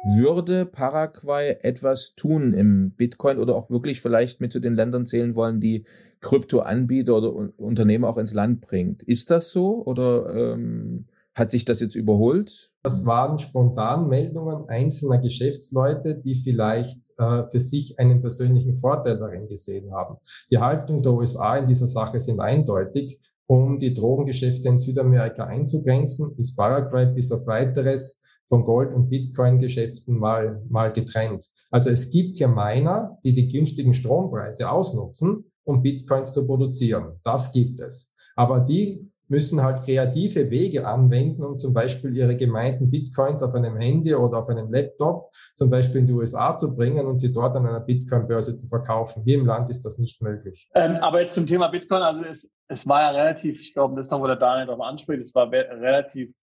würde 0.05 0.67
Paraguay 0.67 1.57
etwas 1.61 2.13
tun 2.15 2.53
im 2.53 2.91
Bitcoin 2.91 3.39
oder 3.39 3.55
auch 3.55 3.71
wirklich 3.71 4.01
vielleicht 4.01 4.39
mit 4.39 4.51
zu 4.51 4.59
den 4.59 4.75
Ländern 4.75 5.07
zählen 5.07 5.35
wollen, 5.35 5.59
die 5.59 5.83
Kryptoanbieter 6.21 7.17
oder 7.17 7.33
Unternehmen 7.57 8.05
auch 8.05 8.17
ins 8.17 8.33
Land 8.33 8.61
bringt. 8.61 9.01
Ist 9.01 9.31
das 9.31 9.51
so 9.51 9.83
oder 9.83 10.53
ähm, 10.53 11.07
hat 11.33 11.51
sich 11.51 11.65
das 11.65 11.79
jetzt 11.79 11.95
überholt? 11.95 12.71
Das 12.83 13.05
waren 13.05 13.39
spontan 13.39 14.07
Meldungen 14.07 14.69
einzelner 14.69 15.17
Geschäftsleute, 15.17 16.21
die 16.23 16.35
vielleicht 16.35 17.11
äh, 17.17 17.43
für 17.49 17.59
sich 17.59 17.99
einen 17.99 18.21
persönlichen 18.21 18.75
Vorteil 18.75 19.17
darin 19.17 19.47
gesehen 19.47 19.91
haben. 19.91 20.17
Die 20.51 20.59
Haltung 20.59 21.01
der 21.01 21.13
USA 21.13 21.57
in 21.57 21.67
dieser 21.67 21.87
Sache 21.87 22.19
sind 22.19 22.39
eindeutig. 22.39 23.19
Um 23.47 23.77
die 23.77 23.93
Drogengeschäfte 23.93 24.69
in 24.69 24.77
Südamerika 24.77 25.45
einzugrenzen, 25.45 26.35
ist 26.37 26.55
Paraguay 26.55 27.05
bis 27.05 27.31
auf 27.31 27.45
weiteres 27.45 28.23
von 28.47 28.63
Gold- 28.63 28.93
und 28.93 29.09
Bitcoin-Geschäften 29.09 30.17
mal, 30.17 30.63
mal 30.69 30.91
getrennt. 30.91 31.45
Also 31.71 31.89
es 31.89 32.09
gibt 32.09 32.37
hier 32.37 32.47
Miner, 32.47 33.17
die 33.23 33.33
die 33.33 33.47
günstigen 33.47 33.93
Strompreise 33.93 34.69
ausnutzen, 34.69 35.45
um 35.63 35.81
Bitcoins 35.81 36.33
zu 36.33 36.45
produzieren. 36.45 37.19
Das 37.23 37.51
gibt 37.51 37.79
es. 37.81 38.15
Aber 38.35 38.61
die 38.61 39.09
müssen 39.27 39.61
halt 39.63 39.83
kreative 39.83 40.49
Wege 40.49 40.87
anwenden, 40.87 41.43
um 41.43 41.57
zum 41.57 41.73
Beispiel 41.73 42.15
ihre 42.15 42.35
gemeinten 42.35 42.89
Bitcoins 42.89 43.41
auf 43.43 43.53
einem 43.53 43.77
Handy 43.77 44.13
oder 44.13 44.39
auf 44.39 44.49
einem 44.49 44.71
Laptop 44.71 45.31
zum 45.53 45.69
Beispiel 45.69 46.01
in 46.01 46.07
die 46.07 46.13
USA 46.13 46.55
zu 46.55 46.75
bringen 46.75 47.05
und 47.05 47.19
sie 47.19 47.33
dort 47.33 47.55
an 47.55 47.65
einer 47.65 47.79
Bitcoin-Börse 47.79 48.55
zu 48.55 48.67
verkaufen. 48.67 49.23
Hier 49.23 49.35
im 49.35 49.45
Land 49.45 49.69
ist 49.69 49.83
das 49.85 49.97
nicht 49.97 50.21
möglich. 50.21 50.69
Ähm, 50.75 50.97
aber 50.97 51.21
jetzt 51.21 51.35
zum 51.35 51.45
Thema 51.45 51.67
Bitcoin, 51.67 52.01
also 52.01 52.23
es, 52.23 52.51
es 52.67 52.87
war 52.87 53.01
ja 53.01 53.09
relativ, 53.09 53.59
ich 53.61 53.73
glaube, 53.73 53.95
das 53.95 54.07
ist 54.07 54.11
noch, 54.11 54.21
wo 54.21 54.27
der 54.27 54.35
Daniel 54.35 54.67
darauf 54.67 54.81
anspricht, 54.81 55.21
es 55.21 55.33
war 55.35 55.51
relativ 55.51 56.33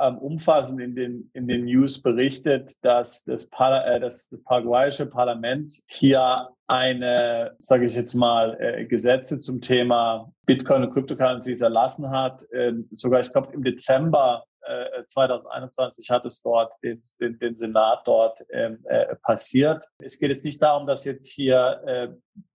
ähm, 0.00 0.18
umfassend 0.18 0.80
in 0.80 0.94
den, 0.94 1.30
in 1.34 1.46
den 1.46 1.64
News 1.64 2.02
berichtet, 2.02 2.72
dass 2.82 3.24
das, 3.24 3.48
Par 3.48 3.86
äh, 3.86 4.00
dass 4.00 4.28
das 4.28 4.42
paraguayische 4.42 5.06
Parlament 5.06 5.80
hier 5.86 6.48
eine, 6.66 7.56
sage 7.60 7.86
ich 7.86 7.94
jetzt 7.94 8.14
mal, 8.14 8.56
äh, 8.60 8.86
Gesetze 8.86 9.38
zum 9.38 9.60
Thema 9.60 10.32
Bitcoin 10.46 10.84
und 10.84 10.92
Cryptocurrencies 10.92 11.60
erlassen 11.60 12.10
hat. 12.10 12.44
Ähm, 12.52 12.88
sogar, 12.90 13.20
ich 13.20 13.30
glaube, 13.30 13.52
im 13.52 13.62
Dezember 13.62 14.44
äh, 14.62 15.04
2021 15.04 16.10
hat 16.10 16.26
es 16.26 16.42
dort 16.42 16.74
den, 16.82 17.00
den, 17.20 17.38
den 17.38 17.56
Senat 17.56 18.02
dort 18.06 18.40
ähm, 18.50 18.78
äh, 18.84 19.16
passiert. 19.16 19.84
Es 19.98 20.18
geht 20.18 20.30
jetzt 20.30 20.44
nicht 20.44 20.62
darum, 20.62 20.86
dass 20.86 21.04
jetzt 21.04 21.30
hier 21.30 21.82
äh, 21.86 22.08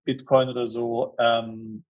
Bitcoin 0.05 0.49
oder 0.49 0.67
so 0.67 1.15
ähm, 1.19 1.83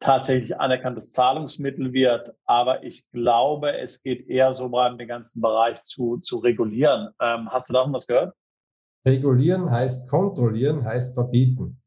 tatsächlich 0.00 0.58
anerkanntes 0.58 1.12
Zahlungsmittel 1.12 1.92
wird. 1.92 2.34
Aber 2.44 2.84
ich 2.84 3.10
glaube, 3.10 3.76
es 3.78 4.02
geht 4.02 4.28
eher 4.28 4.52
so 4.54 4.68
mal 4.68 4.96
den 4.96 5.08
ganzen 5.08 5.40
Bereich 5.40 5.82
zu, 5.82 6.18
zu 6.18 6.38
regulieren. 6.38 7.10
Ähm, 7.20 7.48
hast 7.50 7.68
du 7.68 7.72
davon 7.72 7.92
was 7.92 8.06
gehört? 8.06 8.34
Regulieren 9.06 9.70
heißt 9.70 10.08
kontrollieren, 10.08 10.84
heißt 10.84 11.14
verbieten. 11.14 11.80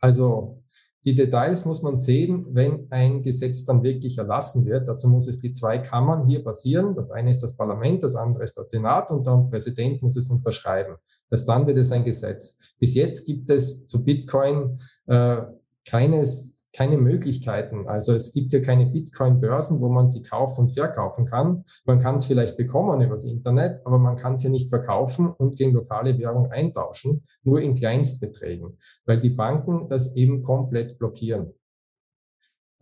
Also 0.00 0.62
die 1.04 1.14
Details 1.14 1.66
muss 1.66 1.82
man 1.82 1.96
sehen, 1.96 2.46
wenn 2.54 2.86
ein 2.90 3.22
Gesetz 3.22 3.64
dann 3.64 3.82
wirklich 3.82 4.16
erlassen 4.16 4.64
wird. 4.64 4.88
Dazu 4.88 5.08
muss 5.08 5.28
es 5.28 5.38
die 5.38 5.50
zwei 5.50 5.78
Kammern 5.78 6.26
hier 6.26 6.42
passieren. 6.42 6.94
Das 6.94 7.10
eine 7.10 7.30
ist 7.30 7.42
das 7.42 7.56
Parlament, 7.56 8.02
das 8.02 8.16
andere 8.16 8.44
ist 8.44 8.56
der 8.56 8.64
Senat 8.64 9.10
und 9.10 9.26
der 9.26 9.46
Präsident 9.50 10.02
muss 10.02 10.16
es 10.16 10.30
unterschreiben. 10.30 10.96
Erst 11.30 11.48
dann 11.48 11.66
wird 11.66 11.78
es 11.78 11.92
ein 11.92 12.04
Gesetz. 12.04 12.58
Bis 12.78 12.94
jetzt 12.94 13.26
gibt 13.26 13.50
es 13.50 13.86
zu 13.86 14.02
Bitcoin 14.02 14.78
äh, 15.06 15.42
keines 15.86 16.53
keine 16.74 16.98
Möglichkeiten. 16.98 17.86
Also 17.88 18.12
es 18.12 18.32
gibt 18.32 18.52
ja 18.52 18.60
keine 18.60 18.86
Bitcoin-Börsen, 18.86 19.80
wo 19.80 19.88
man 19.88 20.08
sie 20.08 20.22
kaufen 20.22 20.62
und 20.62 20.72
verkaufen 20.72 21.24
kann. 21.24 21.64
Man 21.84 22.00
kann 22.00 22.16
es 22.16 22.26
vielleicht 22.26 22.56
bekommen 22.56 23.00
übers 23.00 23.24
Internet, 23.24 23.80
aber 23.84 23.98
man 23.98 24.16
kann 24.16 24.34
es 24.34 24.42
ja 24.42 24.50
nicht 24.50 24.68
verkaufen 24.68 25.28
und 25.28 25.56
gegen 25.56 25.72
lokale 25.72 26.18
Währung 26.18 26.50
eintauschen, 26.50 27.24
nur 27.44 27.60
in 27.60 27.74
Kleinstbeträgen, 27.74 28.76
weil 29.06 29.20
die 29.20 29.30
Banken 29.30 29.88
das 29.88 30.16
eben 30.16 30.42
komplett 30.42 30.98
blockieren. 30.98 31.54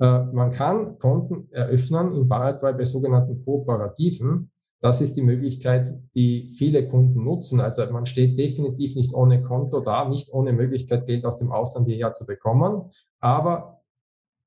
Äh, 0.01 0.25
man 0.33 0.51
kann 0.51 0.99
Konten 0.99 1.49
eröffnen 1.53 2.15
in 2.15 2.29
Paraguay 2.29 2.73
bei 2.73 2.87
sogenannten 2.87 3.45
Kooperativen. 3.45 4.51
Das 4.81 5.03
ist 5.03 5.17
die 5.17 5.23
Möglichkeit, 5.23 5.93
die 6.15 6.49
viele 6.49 6.89
Kunden 6.89 7.23
nutzen. 7.23 7.61
Also 7.61 7.85
man 7.93 8.07
steht 8.07 8.39
definitiv 8.39 8.97
nicht 8.97 9.13
ohne 9.15 9.43
Konto 9.43 9.81
da, 9.81 10.09
nicht 10.09 10.33
ohne 10.33 10.53
Möglichkeit, 10.55 11.07
Geld 11.07 11.25
aus 11.27 11.37
dem 11.37 11.53
Ausland 11.53 11.87
hierher 11.87 12.15
zu 12.15 12.27
bekommen. 12.27 12.91
Aber 13.21 13.82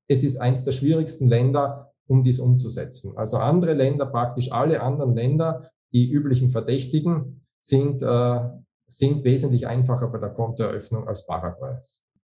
es 0.08 0.22
ist 0.22 0.36
eines 0.36 0.64
der 0.64 0.72
schwierigsten 0.72 1.28
Länder, 1.28 1.92
um 2.06 2.22
dies 2.22 2.38
umzusetzen. 2.38 3.16
Also 3.16 3.38
andere 3.38 3.74
Länder, 3.74 4.06
praktisch 4.06 4.52
alle 4.52 4.80
anderen 4.82 5.14
Länder, 5.14 5.70
die 5.92 6.10
üblichen 6.10 6.50
Verdächtigen, 6.50 7.46
sind, 7.60 8.02
äh, 8.02 8.40
sind 8.86 9.24
wesentlich 9.24 9.66
einfacher 9.66 10.08
bei 10.08 10.18
der 10.18 10.30
Kontoeröffnung 10.30 11.08
als 11.08 11.26
Paraguay. 11.26 11.76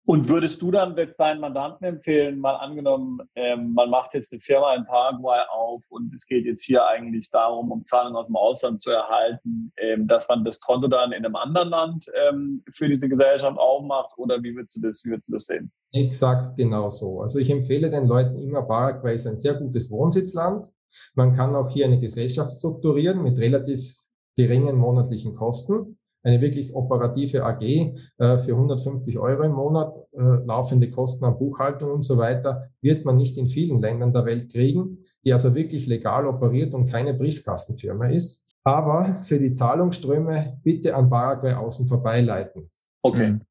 Und 0.05 0.27
würdest 0.27 0.59
du 0.63 0.71
dann 0.71 0.95
deinen 0.95 1.39
Mandanten 1.39 1.85
empfehlen, 1.85 2.39
mal 2.39 2.55
angenommen, 2.55 3.19
ähm, 3.35 3.73
man 3.75 3.91
macht 3.91 4.15
jetzt 4.15 4.33
eine 4.33 4.41
Firma 4.41 4.73
in 4.73 4.83
Paraguay 4.83 5.41
auf 5.51 5.83
und 5.89 6.11
es 6.15 6.25
geht 6.25 6.45
jetzt 6.45 6.63
hier 6.63 6.83
eigentlich 6.87 7.29
darum, 7.29 7.71
um 7.71 7.85
Zahlungen 7.85 8.15
aus 8.15 8.25
dem 8.25 8.35
Ausland 8.35 8.81
zu 8.81 8.89
erhalten, 8.89 9.71
ähm, 9.77 10.07
dass 10.07 10.27
man 10.27 10.43
das 10.43 10.59
Konto 10.59 10.87
dann 10.87 11.11
in 11.11 11.23
einem 11.23 11.35
anderen 11.35 11.69
Land 11.69 12.07
ähm, 12.27 12.63
für 12.71 12.87
diese 12.87 13.07
Gesellschaft 13.07 13.59
aufmacht 13.59 14.17
oder 14.17 14.41
wie 14.41 14.55
würdest 14.55 14.77
du 14.77 14.81
das, 14.87 15.05
wie 15.05 15.11
würdest 15.11 15.29
du 15.29 15.33
das 15.33 15.45
sehen? 15.45 15.71
Exakt 15.91 16.57
genau 16.57 16.89
so. 16.89 17.21
Also 17.21 17.39
ich 17.39 17.49
empfehle 17.49 17.89
den 17.89 18.05
Leuten 18.05 18.37
immer, 18.37 18.61
Paraguay 18.61 19.15
ist 19.15 19.27
ein 19.27 19.35
sehr 19.35 19.55
gutes 19.55 19.89
Wohnsitzland. 19.89 20.71
Man 21.15 21.33
kann 21.33 21.55
auch 21.55 21.69
hier 21.69 21.85
eine 21.85 21.99
Gesellschaft 21.99 22.53
strukturieren 22.53 23.23
mit 23.23 23.37
relativ 23.39 23.95
geringen 24.35 24.77
monatlichen 24.77 25.35
Kosten 25.35 25.97
eine 26.23 26.41
wirklich 26.41 26.75
operative 26.75 27.45
AG 27.45 27.61
äh, 27.61 28.37
für 28.37 28.51
150 28.51 29.17
Euro 29.19 29.43
im 29.43 29.53
Monat, 29.53 29.97
äh, 30.13 30.21
laufende 30.45 30.89
Kosten 30.89 31.25
an 31.25 31.37
Buchhaltung 31.37 31.91
und 31.91 32.01
so 32.03 32.17
weiter, 32.17 32.69
wird 32.81 33.05
man 33.05 33.17
nicht 33.17 33.37
in 33.37 33.47
vielen 33.47 33.81
Ländern 33.81 34.13
der 34.13 34.25
Welt 34.25 34.51
kriegen, 34.51 35.05
die 35.23 35.33
also 35.33 35.55
wirklich 35.55 35.87
legal 35.87 36.27
operiert 36.27 36.73
und 36.73 36.89
keine 36.89 37.13
Briefkastenfirma 37.13 38.09
ist. 38.09 38.55
Aber 38.63 39.05
für 39.23 39.39
die 39.39 39.53
Zahlungsströme 39.53 40.59
bitte 40.63 40.95
an 40.95 41.09
Paraguay 41.09 41.53
außen 41.53 41.85
vorbeileiten. 41.85 42.69
Okay. 43.01 43.31
Mhm. 43.31 43.41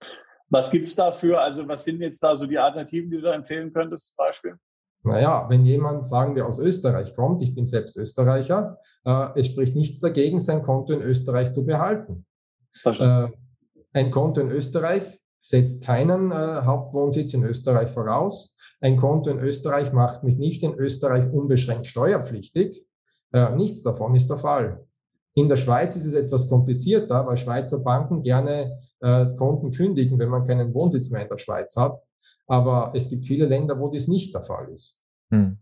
Was 0.50 0.70
gibt's 0.70 0.96
dafür? 0.96 1.40
Also 1.40 1.68
was 1.68 1.84
sind 1.84 2.00
jetzt 2.00 2.22
da 2.22 2.34
so 2.34 2.46
die 2.46 2.58
Alternativen, 2.58 3.10
die 3.10 3.16
du 3.16 3.22
da 3.22 3.34
empfehlen 3.34 3.72
könntest, 3.72 4.08
zum 4.08 4.16
Beispiel? 4.16 4.54
Naja, 5.04 5.46
wenn 5.48 5.64
jemand, 5.64 6.06
sagen 6.06 6.34
wir, 6.34 6.46
aus 6.46 6.58
Österreich 6.58 7.14
kommt, 7.14 7.42
ich 7.42 7.54
bin 7.54 7.66
selbst 7.66 7.96
Österreicher, 7.96 8.78
äh, 9.04 9.28
es 9.36 9.46
spricht 9.46 9.76
nichts 9.76 10.00
dagegen, 10.00 10.38
sein 10.38 10.62
Konto 10.62 10.92
in 10.92 11.02
Österreich 11.02 11.52
zu 11.52 11.64
behalten. 11.64 12.26
Äh, 12.84 13.28
ein 13.92 14.10
Konto 14.10 14.40
in 14.40 14.50
Österreich 14.50 15.20
setzt 15.38 15.84
keinen 15.84 16.30
äh, 16.30 16.34
Hauptwohnsitz 16.34 17.32
in 17.34 17.44
Österreich 17.44 17.90
voraus. 17.90 18.56
Ein 18.80 18.96
Konto 18.96 19.30
in 19.30 19.38
Österreich 19.38 19.92
macht 19.92 20.24
mich 20.24 20.36
nicht 20.36 20.62
in 20.62 20.74
Österreich 20.74 21.32
unbeschränkt 21.32 21.86
steuerpflichtig. 21.86 22.84
Äh, 23.32 23.54
nichts 23.54 23.82
davon 23.82 24.14
ist 24.14 24.28
der 24.28 24.38
Fall. 24.38 24.87
In 25.38 25.48
der 25.48 25.54
Schweiz 25.54 25.94
ist 25.94 26.04
es 26.04 26.14
etwas 26.14 26.48
komplizierter, 26.48 27.24
weil 27.24 27.36
Schweizer 27.36 27.78
Banken 27.78 28.24
gerne 28.24 28.80
äh, 28.98 29.26
Konten 29.36 29.70
kündigen, 29.70 30.18
wenn 30.18 30.30
man 30.30 30.44
keinen 30.44 30.74
Wohnsitz 30.74 31.10
mehr 31.10 31.22
in 31.22 31.28
der 31.28 31.38
Schweiz 31.38 31.76
hat. 31.76 32.00
Aber 32.48 32.90
es 32.92 33.08
gibt 33.08 33.24
viele 33.24 33.46
Länder, 33.46 33.78
wo 33.78 33.88
dies 33.88 34.08
nicht 34.08 34.34
der 34.34 34.42
Fall 34.42 34.68
ist. 34.72 35.00
Hm. 35.30 35.58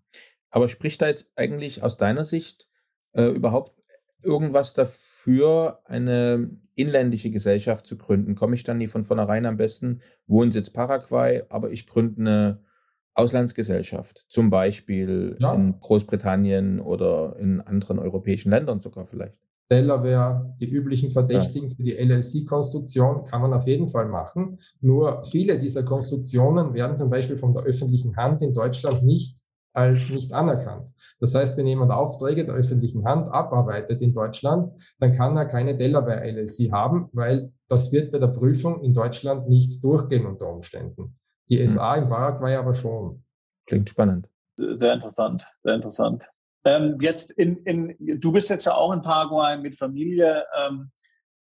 Aber 0.49 0.71
spricht 0.71 1.03
da 1.03 1.09
jetzt 1.09 1.31
eigentlich 1.37 1.83
aus 1.83 1.99
deiner 1.99 2.25
Sicht 2.25 2.71
äh, 3.13 3.27
überhaupt 3.27 3.75
irgendwas 4.23 4.73
dafür, 4.73 5.81
eine 5.85 6.49
inländische 6.75 7.31
Gesellschaft 7.31 7.87
zu 7.87 7.99
gründen? 7.99 8.35
Komme 8.35 8.55
ich 8.55 8.65
dann 8.65 8.79
nie 8.79 8.89
von 8.89 9.05
vornherein 9.05 9.45
am 9.45 9.59
besten 9.59 10.01
Wohnsitz 10.27 10.71
Paraguay, 10.71 11.43
aber 11.51 11.71
ich 11.71 11.87
gründe 11.87 12.21
eine 12.23 12.65
Auslandsgesellschaft, 13.13 14.25
zum 14.31 14.49
Beispiel 14.49 15.37
ja. 15.39 15.53
in 15.53 15.79
Großbritannien 15.81 16.81
oder 16.81 17.37
in 17.39 17.61
anderen 17.61 17.99
europäischen 17.99 18.49
Ländern 18.49 18.81
sogar 18.81 19.05
vielleicht? 19.05 19.37
Delaware, 19.71 20.55
die 20.61 20.71
üblichen 20.71 21.11
Verdächtigen 21.11 21.71
für 21.71 21.83
die 21.83 21.97
LLC-Konstruktion 21.97 23.25
kann 23.25 23.43
man 23.43 23.53
auf 23.53 23.67
jeden 23.67 23.89
Fall 23.89 24.07
machen. 24.07 24.59
Nur 24.81 25.25
viele 25.25 25.59
dieser 25.59 25.83
Konstruktionen 25.83 26.73
werden 26.75 26.97
zum 26.97 27.11
Beispiel 27.11 27.37
von 27.37 27.53
der 27.53 27.65
öffentlichen 27.65 28.17
Hand 28.17 28.43
in 28.43 28.53
Deutschland 28.53 29.03
nicht 29.03 29.47
als 29.77 30.09
nicht 30.09 30.33
anerkannt. 30.33 30.93
Das 31.21 31.35
heißt, 31.35 31.57
wenn 31.57 31.67
jemand 31.67 31.93
Aufträge 31.93 32.47
der 32.47 32.55
öffentlichen 32.55 33.05
Hand 33.05 33.31
abarbeitet 33.31 34.01
in 34.01 34.15
Deutschland, 34.15 34.71
dann 34.99 35.13
kann 35.13 35.37
er 35.37 35.45
keine 35.45 35.77
Delaware 35.77 36.25
LLC 36.25 36.73
haben, 36.73 37.11
weil 37.13 37.53
das 37.69 37.93
wird 37.93 38.11
bei 38.11 38.19
der 38.19 38.29
Prüfung 38.29 38.83
in 38.83 38.95
Deutschland 38.95 39.49
nicht 39.49 39.85
durchgehen 39.85 40.25
unter 40.25 40.49
Umständen. 40.49 41.19
Die 41.51 41.65
SA 41.67 41.97
in 41.97 42.09
Paraguay 42.09 42.55
aber 42.55 42.75
schon. 42.75 43.23
Klingt 43.67 43.91
spannend. 43.91 44.29
Sehr 44.57 44.95
interessant, 44.95 45.47
sehr 45.63 45.75
interessant. 45.75 46.27
Ähm, 46.67 46.99
jetzt 47.01 47.31
in, 47.31 47.59
in, 47.59 48.21
du 48.21 48.33
bist 48.33 48.51
jetzt 48.51 48.67
ja 48.67 48.75
auch 48.75 48.93
in 48.93 49.01
Paraguay 49.01 49.57
mit 49.57 49.77
Familie. 49.77 50.45
Ähm, 50.59 50.91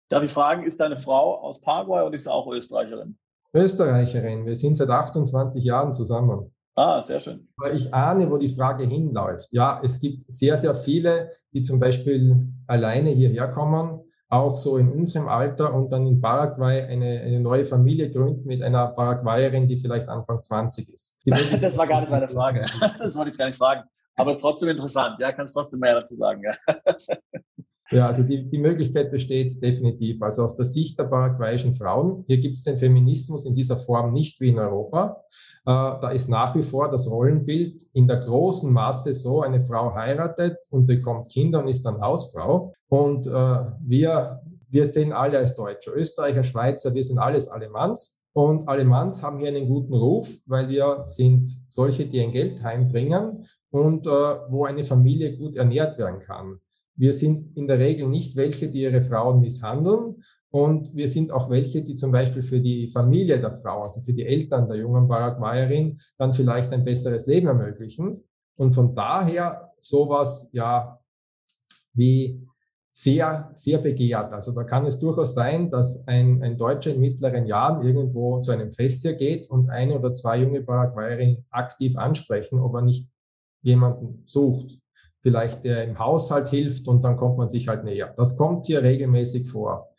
darf 0.08 0.22
ich 0.22 0.32
fragen, 0.32 0.64
ist 0.64 0.78
deine 0.78 0.98
Frau 0.98 1.42
aus 1.42 1.60
Paraguay 1.60 2.02
oder 2.02 2.14
ist 2.14 2.24
sie 2.24 2.32
auch 2.32 2.46
Österreicherin? 2.46 3.18
Österreicherin. 3.52 4.46
Wir 4.46 4.54
sind 4.54 4.76
seit 4.76 4.90
28 4.90 5.64
Jahren 5.64 5.92
zusammen. 5.92 6.54
Ah, 6.76 7.02
sehr 7.02 7.18
schön. 7.18 7.48
Ich 7.74 7.92
ahne, 7.92 8.30
wo 8.30 8.36
die 8.36 8.54
Frage 8.54 8.84
hinläuft. 8.84 9.52
Ja, 9.52 9.80
es 9.82 9.98
gibt 9.98 10.30
sehr, 10.30 10.56
sehr 10.56 10.76
viele, 10.76 11.32
die 11.52 11.62
zum 11.62 11.80
Beispiel 11.80 12.46
alleine 12.68 13.10
hierher 13.10 13.48
kommen, 13.48 14.00
auch 14.28 14.56
so 14.56 14.76
in 14.76 14.88
unserem 14.88 15.26
Alter 15.26 15.74
und 15.74 15.92
dann 15.92 16.06
in 16.06 16.20
Paraguay 16.20 16.82
eine, 16.82 17.20
eine 17.22 17.40
neue 17.40 17.64
Familie 17.64 18.12
gründen 18.12 18.46
mit 18.46 18.62
einer 18.62 18.86
Paraguayerin, 18.88 19.66
die 19.66 19.78
vielleicht 19.78 20.08
Anfang 20.08 20.40
20 20.40 20.88
ist. 20.90 21.18
das 21.60 21.76
war 21.76 21.88
gar 21.88 22.02
nicht 22.02 22.10
meine 22.10 22.28
Frage. 22.28 22.64
Das 23.00 23.16
wollte 23.16 23.32
ich 23.32 23.38
gar 23.38 23.46
nicht 23.46 23.58
fragen. 23.58 23.82
Aber 24.18 24.30
es 24.30 24.38
ist 24.38 24.42
trotzdem 24.42 24.68
interessant. 24.68 25.16
Ja, 25.20 25.32
kannst 25.32 25.54
trotzdem 25.54 25.80
mehr 25.80 25.94
dazu 25.94 26.14
sagen. 26.14 26.42
Ja. 26.42 26.76
Ja, 27.90 28.06
also 28.06 28.22
die, 28.22 28.48
die 28.50 28.58
Möglichkeit 28.58 29.10
besteht 29.10 29.62
definitiv. 29.62 30.20
Also 30.20 30.42
aus 30.42 30.56
der 30.56 30.66
Sicht 30.66 30.98
der 30.98 31.04
paraguayischen 31.04 31.72
Frauen, 31.72 32.22
hier 32.26 32.36
gibt 32.36 32.58
es 32.58 32.64
den 32.64 32.76
Feminismus 32.76 33.46
in 33.46 33.54
dieser 33.54 33.78
Form 33.78 34.12
nicht 34.12 34.40
wie 34.40 34.50
in 34.50 34.58
Europa. 34.58 35.24
Äh, 35.64 35.70
da 35.72 36.10
ist 36.10 36.28
nach 36.28 36.54
wie 36.54 36.62
vor 36.62 36.90
das 36.90 37.10
Rollenbild 37.10 37.82
in 37.94 38.06
der 38.06 38.18
großen 38.18 38.70
Masse 38.70 39.14
so, 39.14 39.40
eine 39.40 39.62
Frau 39.62 39.94
heiratet 39.94 40.58
und 40.70 40.86
bekommt 40.86 41.32
Kinder 41.32 41.60
und 41.60 41.68
ist 41.68 41.86
dann 41.86 42.00
Hausfrau. 42.00 42.74
Und 42.88 43.26
äh, 43.26 43.30
wir, 43.30 44.42
wir 44.68 44.92
sehen 44.92 45.14
alle 45.14 45.38
als 45.38 45.54
Deutsche, 45.54 45.90
Österreicher, 45.90 46.44
Schweizer, 46.44 46.92
wir 46.92 47.04
sind 47.04 47.18
alles 47.18 47.48
Alemanns. 47.48 48.17
Und 48.39 48.68
Alemanns 48.68 49.20
haben 49.20 49.41
hier 49.41 49.49
einen 49.49 49.66
guten 49.66 49.95
Ruf, 49.95 50.28
weil 50.47 50.68
wir 50.68 51.01
sind 51.03 51.51
solche, 51.68 52.07
die 52.07 52.20
ein 52.20 52.30
Geld 52.30 52.62
heimbringen 52.62 53.45
und 53.70 54.07
äh, 54.07 54.11
wo 54.11 54.64
eine 54.64 54.84
Familie 54.84 55.36
gut 55.36 55.57
ernährt 55.57 55.99
werden 55.99 56.20
kann. 56.20 56.61
Wir 56.95 57.14
sind 57.14 57.57
in 57.57 57.66
der 57.66 57.80
Regel 57.80 58.07
nicht 58.07 58.36
welche, 58.36 58.68
die 58.68 58.82
ihre 58.82 59.03
Frauen 59.03 59.41
misshandeln. 59.41 60.22
Und 60.51 60.95
wir 60.95 61.09
sind 61.09 61.32
auch 61.32 61.51
welche, 61.51 61.82
die 61.82 61.97
zum 61.97 62.12
Beispiel 62.12 62.45
für 62.45 62.61
die 62.61 62.86
Familie 62.86 63.41
der 63.41 63.57
Frau, 63.57 63.78
also 63.78 64.01
für 64.03 64.12
die 64.12 64.24
Eltern 64.24 64.68
der 64.68 64.76
jungen 64.76 65.09
Paraguayerin, 65.09 65.99
dann 66.16 66.32
vielleicht 66.32 66.72
ein 66.72 66.84
besseres 66.84 67.26
Leben 67.26 67.49
ermöglichen. 67.49 68.22
Und 68.55 68.70
von 68.70 68.95
daher 68.95 69.72
sowas, 69.80 70.49
ja, 70.53 70.97
wie 71.93 72.47
sehr, 72.99 73.51
sehr 73.53 73.78
begehrt. 73.78 74.32
Also 74.32 74.53
da 74.53 74.64
kann 74.64 74.84
es 74.84 74.99
durchaus 74.99 75.34
sein, 75.34 75.70
dass 75.70 76.07
ein, 76.09 76.42
ein 76.42 76.57
Deutscher 76.57 76.94
in 76.94 77.01
mittleren 77.01 77.46
Jahren 77.46 77.86
irgendwo 77.86 78.40
zu 78.40 78.51
einem 78.51 78.72
Fest 78.72 79.03
hier 79.03 79.14
geht 79.14 79.49
und 79.49 79.70
eine 79.70 79.96
oder 79.96 80.12
zwei 80.12 80.38
junge 80.38 80.62
Paraguayerinnen 80.62 81.46
aktiv 81.51 81.96
ansprechen, 81.96 82.59
ob 82.59 82.74
er 82.74 82.82
nicht 82.82 83.09
jemanden 83.62 84.22
sucht 84.26 84.78
vielleicht 85.20 85.64
der 85.64 85.84
im 85.84 85.99
Haushalt 85.99 86.49
hilft 86.49 86.88
und 86.88 87.03
dann 87.03 87.16
kommt 87.16 87.38
man 87.38 87.49
sich 87.49 87.68
halt 87.68 87.84
näher. 87.84 88.14
Das 88.16 88.36
kommt 88.36 88.66
hier 88.66 88.82
regelmäßig 88.82 89.51
vor. 89.51 89.94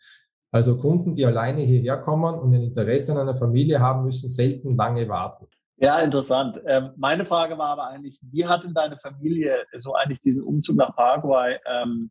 Also 0.50 0.78
Kunden, 0.78 1.14
die 1.14 1.24
alleine 1.24 1.60
hierher 1.60 1.98
kommen 1.98 2.34
und 2.34 2.54
ein 2.54 2.62
Interesse 2.62 3.12
an 3.12 3.18
einer 3.18 3.34
Familie 3.34 3.80
haben, 3.80 4.04
müssen 4.04 4.28
selten 4.28 4.76
lange 4.76 5.08
warten. 5.08 5.46
Ja, 5.76 5.98
interessant. 6.00 6.60
Ähm, 6.66 6.90
meine 6.96 7.24
Frage 7.24 7.56
war 7.56 7.68
aber 7.68 7.86
eigentlich, 7.88 8.20
wie 8.30 8.44
hat 8.46 8.64
denn 8.64 8.74
deine 8.74 8.98
Familie 8.98 9.64
so 9.76 9.94
eigentlich 9.94 10.20
diesen 10.20 10.42
Umzug 10.42 10.76
nach 10.76 10.94
Paraguay 10.94 11.58
ähm, 11.66 12.10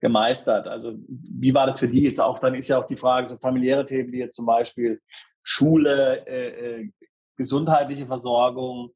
gemeistert? 0.00 0.66
Also 0.66 0.94
wie 1.08 1.54
war 1.54 1.66
das 1.66 1.80
für 1.80 1.88
die 1.88 2.02
jetzt 2.02 2.20
auch? 2.20 2.38
Dann 2.38 2.54
ist 2.54 2.68
ja 2.68 2.78
auch 2.78 2.86
die 2.86 2.96
Frage, 2.96 3.26
so 3.26 3.36
familiäre 3.38 3.84
Themen 3.86 4.12
wie 4.12 4.18
jetzt 4.18 4.36
zum 4.36 4.46
Beispiel 4.46 5.00
Schule, 5.42 6.26
äh, 6.26 6.80
äh, 6.80 6.90
gesundheitliche 7.36 8.06
Versorgung, 8.06 8.90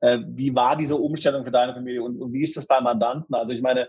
äh, 0.00 0.18
wie 0.28 0.54
war 0.54 0.76
diese 0.76 0.96
Umstellung 0.96 1.44
für 1.44 1.50
deine 1.50 1.74
Familie 1.74 2.02
und, 2.02 2.20
und 2.20 2.32
wie 2.32 2.42
ist 2.42 2.56
das 2.56 2.66
bei 2.66 2.80
Mandanten? 2.80 3.34
Also 3.34 3.54
ich 3.54 3.62
meine, 3.62 3.88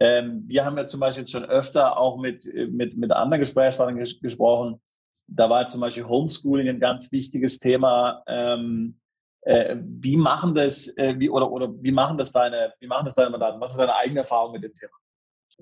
ähm, 0.00 0.44
wir 0.46 0.64
haben 0.64 0.76
ja 0.76 0.86
zum 0.86 1.00
Beispiel 1.00 1.26
schon 1.26 1.44
öfter 1.44 1.96
auch 1.96 2.18
mit, 2.18 2.44
mit, 2.70 2.96
mit 2.96 3.12
anderen 3.12 3.40
Gesprächspartnern 3.40 3.98
ges 3.98 4.20
gesprochen. 4.20 4.80
Da 5.26 5.48
war 5.48 5.66
zum 5.68 5.80
Beispiel 5.80 6.04
Homeschooling 6.04 6.68
ein 6.68 6.80
ganz 6.80 7.12
wichtiges 7.12 7.60
Thema. 7.60 8.22
Ähm, 8.26 8.98
äh, 9.42 9.76
wie 9.78 10.16
machen 10.16 10.54
das, 10.54 10.88
äh, 10.96 11.14
wie, 11.18 11.30
oder, 11.30 11.50
oder 11.50 11.72
wie 11.82 11.92
machen 11.92 12.18
das 12.18 12.32
deine, 12.32 12.72
wie 12.80 12.86
machen 12.86 13.04
das 13.04 13.14
deine 13.14 13.30
Mandanten? 13.30 13.60
Was 13.60 13.72
ist 13.72 13.78
deine 13.78 13.94
eigene 13.94 14.20
Erfahrung 14.20 14.52
mit 14.52 14.64
dem 14.64 14.74
Thema? 14.74 14.92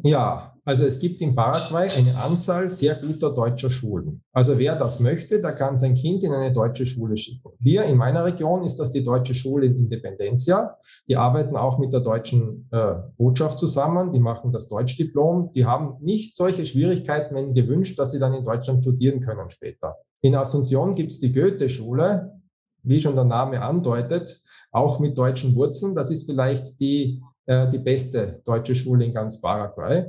Ja, 0.03 0.53
also 0.65 0.85
es 0.85 1.01
gibt 1.01 1.21
in 1.21 1.35
Paraguay 1.35 1.89
eine 1.97 2.17
Anzahl 2.17 2.71
sehr 2.71 2.95
guter 2.95 3.31
deutscher 3.31 3.69
Schulen. 3.69 4.23
Also 4.33 4.59
wer 4.59 4.77
das 4.77 5.01
möchte, 5.01 5.41
der 5.41 5.53
kann 5.53 5.77
sein 5.77 5.95
Kind 5.95 6.23
in 6.23 6.33
eine 6.33 6.53
deutsche 6.53 6.87
Schule 6.87 7.17
schicken. 7.17 7.51
Hier 7.61 7.83
in 7.85 7.97
meiner 7.97 8.25
Region 8.25 8.63
ist 8.63 8.77
das 8.77 8.93
die 8.93 9.03
deutsche 9.03 9.35
Schule 9.35 9.67
in 9.67 9.77
Independencia. 9.77 10.79
Die 11.09 11.17
arbeiten 11.17 11.57
auch 11.57 11.79
mit 11.79 11.93
der 11.93 12.01
deutschen 12.01 12.69
äh, 12.71 12.95
Botschaft 13.17 13.59
zusammen. 13.59 14.13
Die 14.13 14.21
machen 14.21 14.53
das 14.53 14.69
Deutschdiplom. 14.69 15.51
Die 15.53 15.67
haben 15.67 15.97
nicht 16.01 16.37
solche 16.37 16.65
Schwierigkeiten, 16.65 17.35
wenn 17.35 17.55
gewünscht, 17.55 17.99
dass 17.99 18.13
sie 18.13 18.21
dann 18.21 18.35
in 18.35 18.45
Deutschland 18.45 18.85
studieren 18.85 19.21
können 19.21 19.51
später. 19.51 19.97
In 20.21 20.37
Asunción 20.37 20.95
gibt 20.95 21.11
es 21.11 21.19
die 21.19 21.33
Goethe-Schule, 21.33 22.41
wie 22.85 23.01
schon 23.01 23.17
der 23.17 23.25
Name 23.25 23.61
andeutet, 23.61 24.43
auch 24.71 25.01
mit 25.01 25.19
deutschen 25.19 25.57
Wurzeln. 25.57 25.97
Das 25.97 26.11
ist 26.11 26.27
vielleicht 26.27 26.79
die 26.79 27.21
die 27.47 27.79
beste 27.79 28.41
deutsche 28.45 28.75
Schule 28.75 29.05
in 29.05 29.13
ganz 29.13 29.41
Paraguay. 29.41 30.05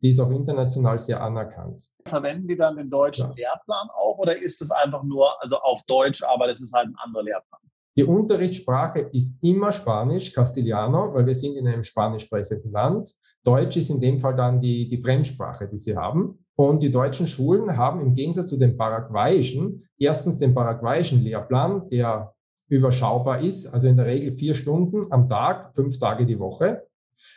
Die 0.00 0.08
ist 0.08 0.20
auch 0.20 0.30
international 0.30 0.98
sehr 0.98 1.22
anerkannt. 1.22 1.84
Verwenden 2.06 2.48
die 2.48 2.56
dann 2.56 2.76
den 2.76 2.88
deutschen 2.88 3.28
ja. 3.36 3.50
Lehrplan 3.50 3.88
auch 3.90 4.16
oder 4.18 4.36
ist 4.36 4.62
es 4.62 4.70
einfach 4.70 5.02
nur, 5.02 5.40
also 5.42 5.58
auf 5.58 5.82
Deutsch, 5.82 6.22
aber 6.22 6.46
das 6.46 6.60
ist 6.60 6.72
halt 6.72 6.88
ein 6.88 6.96
anderer 7.04 7.24
Lehrplan? 7.24 7.60
Die 7.96 8.04
Unterrichtssprache 8.04 9.00
ist 9.12 9.42
immer 9.42 9.72
Spanisch, 9.72 10.32
Castiliano, 10.32 11.12
weil 11.12 11.26
wir 11.26 11.34
sind 11.34 11.56
in 11.56 11.66
einem 11.66 11.82
spanisch 11.82 12.22
sprechenden 12.22 12.70
Land. 12.70 13.12
Deutsch 13.42 13.76
ist 13.76 13.90
in 13.90 14.00
dem 14.00 14.20
Fall 14.20 14.36
dann 14.36 14.60
die, 14.60 14.88
die 14.88 14.98
Fremdsprache, 14.98 15.68
die 15.68 15.78
sie 15.78 15.96
haben. 15.96 16.38
Und 16.54 16.82
die 16.82 16.90
deutschen 16.90 17.26
Schulen 17.26 17.76
haben 17.76 18.00
im 18.00 18.14
Gegensatz 18.14 18.50
zu 18.50 18.56
den 18.56 18.76
paraguayischen 18.76 19.88
erstens 19.98 20.38
den 20.38 20.54
paraguayischen 20.54 21.22
Lehrplan, 21.22 21.88
der 21.90 22.32
überschaubar 22.68 23.40
ist, 23.40 23.66
also 23.66 23.88
in 23.88 23.96
der 23.96 24.06
Regel 24.06 24.32
vier 24.32 24.54
Stunden 24.54 25.10
am 25.10 25.28
Tag, 25.28 25.74
fünf 25.74 25.98
Tage 25.98 26.26
die 26.26 26.38
Woche. 26.38 26.84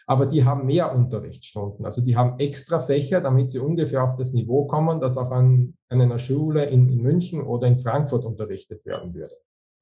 Aber 0.06 0.26
die 0.26 0.46
haben 0.46 0.68
mehr 0.68 0.94
Unterrichtsstunden. 0.94 1.86
Also 1.86 2.04
die 2.04 2.16
haben 2.16 2.38
extra 2.40 2.80
Fächer, 2.80 3.22
damit 3.22 3.50
sie 3.50 3.60
ungefähr 3.60 4.04
auf 4.04 4.16
das 4.16 4.34
Niveau 4.34 4.66
kommen, 4.66 5.00
das 5.00 5.18
auch 5.18 5.32
an, 5.32 5.74
an 5.90 6.02
einer 6.02 6.20
Schule 6.20 6.66
in, 6.66 6.88
in 6.90 7.02
München 7.02 7.42
oder 7.42 7.68
in 7.68 7.78
Frankfurt 7.78 8.26
unterrichtet 8.26 8.86
werden 8.86 9.14
würde. 9.14 9.34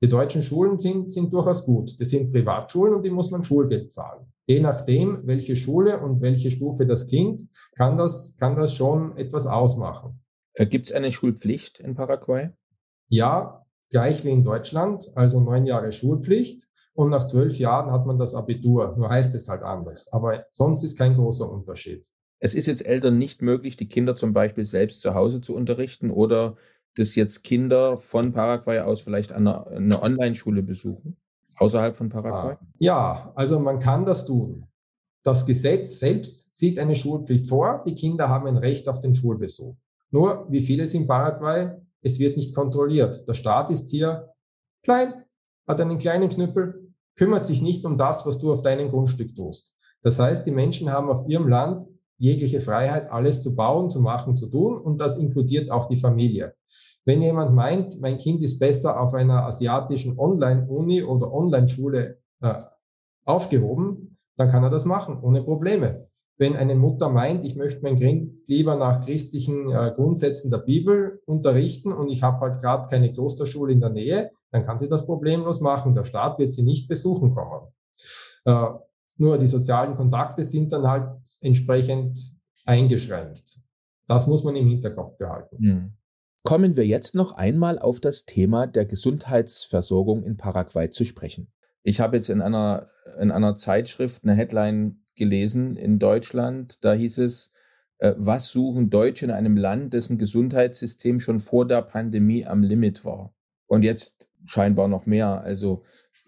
Die 0.01 0.07
deutschen 0.07 0.41
Schulen 0.41 0.77
sind, 0.77 1.11
sind 1.11 1.33
durchaus 1.33 1.65
gut. 1.65 1.99
Das 1.99 2.09
sind 2.09 2.31
Privatschulen 2.31 2.93
und 2.93 3.05
die 3.05 3.11
muss 3.11 3.31
man 3.31 3.43
Schulgeld 3.43 3.91
zahlen. 3.91 4.31
Je 4.47 4.61
nachdem, 4.61 5.27
welche 5.27 5.55
Schule 5.55 5.99
und 5.99 6.21
welche 6.21 6.49
Stufe 6.51 6.85
das 6.85 7.07
Kind, 7.07 7.49
kann 7.75 7.97
das, 7.97 8.37
kann 8.39 8.55
das 8.55 8.73
schon 8.73 9.17
etwas 9.17 9.45
ausmachen. 9.45 10.21
Äh, 10.53 10.67
Gibt 10.67 10.85
es 10.85 10.91
eine 10.93 11.11
Schulpflicht 11.11 11.79
in 11.79 11.95
Paraguay? 11.95 12.49
Ja, 13.09 13.65
gleich 13.89 14.23
wie 14.23 14.29
in 14.29 14.43
Deutschland, 14.43 15.09
also 15.15 15.39
neun 15.39 15.65
Jahre 15.65 15.91
Schulpflicht. 15.91 16.67
Und 16.93 17.11
nach 17.11 17.25
zwölf 17.25 17.57
Jahren 17.57 17.91
hat 17.91 18.05
man 18.05 18.19
das 18.19 18.35
Abitur. 18.35 18.95
Nur 18.97 19.09
heißt 19.09 19.33
es 19.33 19.47
halt 19.47 19.63
anders. 19.63 20.11
Aber 20.11 20.45
sonst 20.51 20.83
ist 20.83 20.97
kein 20.97 21.15
großer 21.15 21.49
Unterschied. 21.49 22.05
Es 22.39 22.53
ist 22.53 22.67
jetzt 22.67 22.85
Eltern 22.85 23.17
nicht 23.17 23.41
möglich, 23.41 23.77
die 23.77 23.87
Kinder 23.87 24.15
zum 24.15 24.33
Beispiel 24.33 24.63
selbst 24.63 25.01
zu 25.01 25.13
Hause 25.13 25.41
zu 25.41 25.55
unterrichten 25.55 26.11
oder 26.11 26.55
dass 26.95 27.15
jetzt 27.15 27.43
Kinder 27.43 27.97
von 27.97 28.33
Paraguay 28.33 28.79
aus 28.79 29.01
vielleicht 29.01 29.31
eine, 29.31 29.67
eine 29.67 30.01
Online-Schule 30.01 30.63
besuchen, 30.63 31.17
außerhalb 31.57 31.95
von 31.95 32.09
Paraguay? 32.09 32.53
Ah, 32.53 32.67
ja, 32.79 33.31
also 33.35 33.59
man 33.59 33.79
kann 33.79 34.05
das 34.05 34.25
tun. 34.25 34.65
Das 35.23 35.45
Gesetz 35.45 35.99
selbst 35.99 36.55
sieht 36.55 36.79
eine 36.79 36.95
Schulpflicht 36.95 37.47
vor. 37.47 37.83
Die 37.85 37.95
Kinder 37.95 38.29
haben 38.29 38.47
ein 38.47 38.57
Recht 38.57 38.87
auf 38.87 38.99
den 38.99 39.13
Schulbesuch. 39.13 39.75
Nur, 40.11 40.47
wie 40.49 40.61
viele 40.61 40.83
es 40.83 40.93
in 40.93 41.07
Paraguay? 41.07 41.71
Es 42.01 42.19
wird 42.19 42.37
nicht 42.37 42.55
kontrolliert. 42.55 43.27
Der 43.27 43.33
Staat 43.33 43.69
ist 43.69 43.89
hier 43.89 44.33
klein, 44.83 45.25
hat 45.67 45.81
einen 45.81 45.97
kleinen 45.97 46.29
Knüppel, 46.29 46.93
kümmert 47.15 47.45
sich 47.45 47.61
nicht 47.61 47.85
um 47.85 47.97
das, 47.97 48.25
was 48.25 48.39
du 48.39 48.51
auf 48.51 48.61
deinem 48.61 48.89
Grundstück 48.89 49.35
tust. 49.35 49.75
Das 50.01 50.19
heißt, 50.19 50.45
die 50.45 50.51
Menschen 50.51 50.91
haben 50.91 51.09
auf 51.09 51.27
ihrem 51.27 51.47
Land 51.47 51.87
jegliche 52.17 52.61
Freiheit, 52.61 53.11
alles 53.11 53.41
zu 53.41 53.55
bauen, 53.55 53.89
zu 53.89 54.01
machen, 54.01 54.35
zu 54.35 54.47
tun 54.47 54.77
und 54.77 54.99
das 54.99 55.17
inkludiert 55.17 55.71
auch 55.71 55.87
die 55.87 55.97
Familie. 55.97 56.55
Wenn 57.05 57.21
jemand 57.21 57.53
meint, 57.53 57.99
mein 58.01 58.17
Kind 58.17 58.43
ist 58.43 58.59
besser 58.59 59.01
auf 59.01 59.13
einer 59.13 59.45
asiatischen 59.45 60.19
Online-Uni 60.19 61.03
oder 61.03 61.31
Online-Schule 61.31 62.19
äh, 62.41 62.53
aufgehoben, 63.25 64.17
dann 64.35 64.49
kann 64.49 64.63
er 64.63 64.69
das 64.69 64.85
machen, 64.85 65.19
ohne 65.21 65.43
Probleme. 65.43 66.08
Wenn 66.39 66.55
eine 66.55 66.73
Mutter 66.73 67.09
meint, 67.09 67.45
ich 67.45 67.57
möchte 67.57 67.83
mein 67.83 67.97
Kind 67.97 68.47
lieber 68.47 68.77
nach 68.77 69.05
christlichen 69.05 69.69
äh, 69.69 69.91
Grundsätzen 69.93 70.49
der 70.49 70.59
Bibel 70.59 71.21
unterrichten 71.25 71.91
und 71.91 72.09
ich 72.09 72.23
habe 72.23 72.39
halt 72.39 72.61
gerade 72.61 72.85
keine 72.89 73.11
Klosterschule 73.11 73.73
in 73.73 73.81
der 73.81 73.89
Nähe, 73.89 74.31
dann 74.51 74.65
kann 74.65 74.79
sie 74.79 74.87
das 74.87 75.05
problemlos 75.05 75.59
machen. 75.59 75.95
Der 75.95 76.05
Staat 76.05 76.39
wird 76.39 76.53
sie 76.53 76.63
nicht 76.63 76.87
besuchen 76.87 77.35
kommen. 77.35 77.67
Äh, 78.45 78.67
nur 79.17 79.37
die 79.37 79.47
sozialen 79.47 79.97
Kontakte 79.97 80.45
sind 80.45 80.71
dann 80.71 80.87
halt 80.87 81.09
entsprechend 81.41 82.17
eingeschränkt. 82.65 83.59
Das 84.07 84.25
muss 84.25 84.45
man 84.45 84.55
im 84.55 84.67
Hinterkopf 84.67 85.17
behalten. 85.17 85.57
Mhm. 85.59 85.93
Kommen 86.43 86.77
wir 86.77 86.87
jetzt 86.87 87.15
noch 87.15 87.33
einmal 87.33 87.77
auf 87.79 87.99
das 87.99 88.23
Thema 88.25 88.65
der 88.65 88.85
Gesundheitsversorgung 88.85 90.23
in 90.23 90.37
Paraguay 90.37 90.89
zu 90.89 91.03
sprechen. 91.03 91.51
Ich 91.83 91.99
habe 91.99 92.15
jetzt 92.15 92.29
in 92.29 92.41
einer, 92.41 92.87
in 93.19 93.29
einer 93.29 93.55
Zeitschrift 93.55 94.23
eine 94.23 94.35
Headline 94.35 94.98
gelesen 95.19 95.75
in 95.75 95.99
Deutschland. 95.99 96.83
Da 96.83 96.93
hieß 96.93 97.19
es, 97.19 97.51
äh, 97.99 98.15
was 98.17 98.47
suchen 98.47 98.89
Deutsche 98.89 99.25
in 99.25 99.31
einem 99.31 99.55
Land, 99.55 99.93
dessen 99.93 100.17
Gesundheitssystem 100.17 101.19
schon 101.19 101.39
vor 101.39 101.67
der 101.67 101.83
Pandemie 101.83 102.45
am 102.47 102.63
Limit 102.63 103.05
war? 103.05 103.35
Und 103.67 103.83
jetzt 103.83 104.29
scheinbar 104.45 104.87
noch 104.87 105.05
mehr. 105.05 105.41
Also 105.41 105.83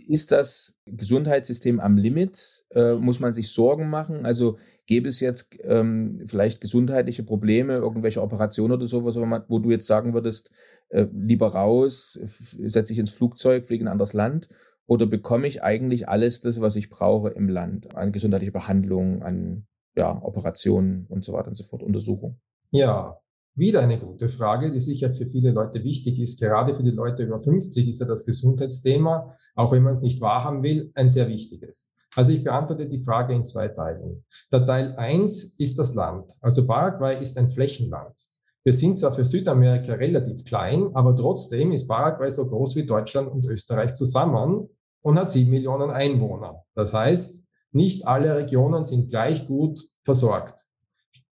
ist 0.08 0.32
das 0.32 0.76
Gesundheitssystem 0.86 1.80
am 1.80 1.98
Limit? 1.98 2.66
Äh, 2.72 2.96
muss 2.96 3.20
man 3.20 3.34
sich 3.34 3.52
Sorgen 3.52 3.90
machen? 3.90 4.26
Also 4.26 4.58
gäbe 4.86 5.10
es 5.10 5.20
jetzt 5.20 5.58
ähm, 5.64 6.24
vielleicht 6.26 6.62
gesundheitliche 6.62 7.24
Probleme, 7.24 7.76
irgendwelche 7.76 8.22
Operationen 8.22 8.74
oder 8.74 8.88
sowas, 8.88 9.16
wo 9.16 9.60
du 9.60 9.72
jetzt 9.72 9.88
sagen 9.88 10.14
würdest, 10.14 10.52
äh, 10.90 11.08
lieber 11.14 11.54
raus, 11.54 12.20
setze 12.66 12.94
ich 12.94 13.00
ins 13.00 13.14
Flugzeug, 13.14 13.66
fliege 13.66 13.84
in 13.84 13.88
ein 13.88 13.94
anderes 13.94 14.14
Land? 14.14 14.50
Oder 14.92 15.06
bekomme 15.06 15.48
ich 15.48 15.64
eigentlich 15.64 16.10
alles 16.10 16.42
das, 16.42 16.60
was 16.60 16.76
ich 16.76 16.90
brauche 16.90 17.30
im 17.30 17.48
Land 17.48 17.96
an 17.96 18.12
gesundheitlicher 18.12 18.52
Behandlung, 18.52 19.24
an 19.24 19.66
ja, 19.96 20.22
Operationen 20.22 21.06
und 21.08 21.24
so 21.24 21.32
weiter 21.32 21.48
und 21.48 21.56
so 21.56 21.64
fort, 21.64 21.82
Untersuchung? 21.82 22.42
Ja, 22.72 23.18
wieder 23.56 23.80
eine 23.80 23.98
gute 23.98 24.28
Frage, 24.28 24.70
die 24.70 24.82
sicher 24.82 25.14
für 25.14 25.26
viele 25.26 25.52
Leute 25.52 25.86
wichtig 25.86 26.20
ist. 26.20 26.42
Gerade 26.42 26.76
für 26.76 26.84
die 26.84 26.92
Leute 26.92 27.24
über 27.24 27.40
50 27.40 27.88
ist 27.88 28.02
ja 28.02 28.06
das 28.06 28.26
Gesundheitsthema, 28.26 29.38
auch 29.56 29.72
wenn 29.72 29.82
man 29.82 29.94
es 29.94 30.02
nicht 30.02 30.20
wahrhaben 30.20 30.62
will, 30.62 30.92
ein 30.94 31.08
sehr 31.08 31.30
wichtiges. 31.30 31.94
Also 32.14 32.34
ich 32.34 32.44
beantworte 32.44 32.90
die 32.90 33.00
Frage 33.00 33.34
in 33.34 33.46
zwei 33.46 33.70
Teilen. 33.70 34.26
Der 34.52 34.66
Teil 34.66 34.96
eins 34.98 35.56
ist 35.58 35.80
das 35.80 35.94
Land. 35.94 36.34
Also 36.42 36.68
Paraguay 36.68 37.18
ist 37.18 37.38
ein 37.38 37.50
Flächenland. 37.50 38.20
Wir 38.66 38.74
sind 38.74 39.00
zwar 39.00 39.14
für 39.14 39.24
Südamerika 39.24 39.94
relativ 39.94 40.44
klein, 40.44 40.90
aber 40.96 41.16
trotzdem 41.16 41.72
ist 41.72 41.88
Paraguay 41.88 42.30
so 42.30 42.46
groß 42.46 42.76
wie 42.76 42.86
Deutschland 42.86 43.32
und 43.32 43.46
Österreich 43.46 43.94
zusammen 43.94 44.68
und 45.02 45.20
hat 45.20 45.32
sieben 45.32 45.52
Millionen 45.52 45.92
Einwohner. 45.92 46.64
Das 46.76 46.94
heißt, 46.94 47.44
nicht 47.72 48.08
alle 48.08 48.36
Regionen 48.36 48.84
sind 48.84 49.10
gleich 49.10 49.48
gut 49.48 49.80
versorgt. 50.04 50.68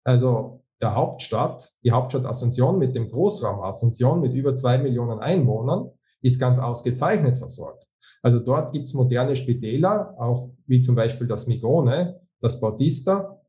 Also 0.04 0.62
der 0.80 0.94
Hauptstadt, 0.94 1.72
die 1.82 1.90
Hauptstadt 1.90 2.24
Asunción 2.24 2.78
mit 2.78 2.94
dem 2.94 3.08
Großraum 3.08 3.60
Asunción 3.60 4.20
mit 4.20 4.32
über 4.34 4.54
zwei 4.54 4.78
Millionen 4.78 5.18
Einwohnern, 5.18 5.90
ist 6.22 6.40
ganz 6.40 6.58
ausgezeichnet 6.58 7.36
versorgt. 7.36 7.84
Also 8.22 8.38
dort 8.38 8.72
gibt's 8.72 8.94
moderne 8.94 9.36
Spitäler, 9.36 10.14
auch 10.18 10.50
wie 10.66 10.80
zum 10.80 10.94
Beispiel 10.94 11.26
das 11.26 11.46
Migone, 11.46 12.20
das 12.40 12.60
Bautista. 12.60 13.40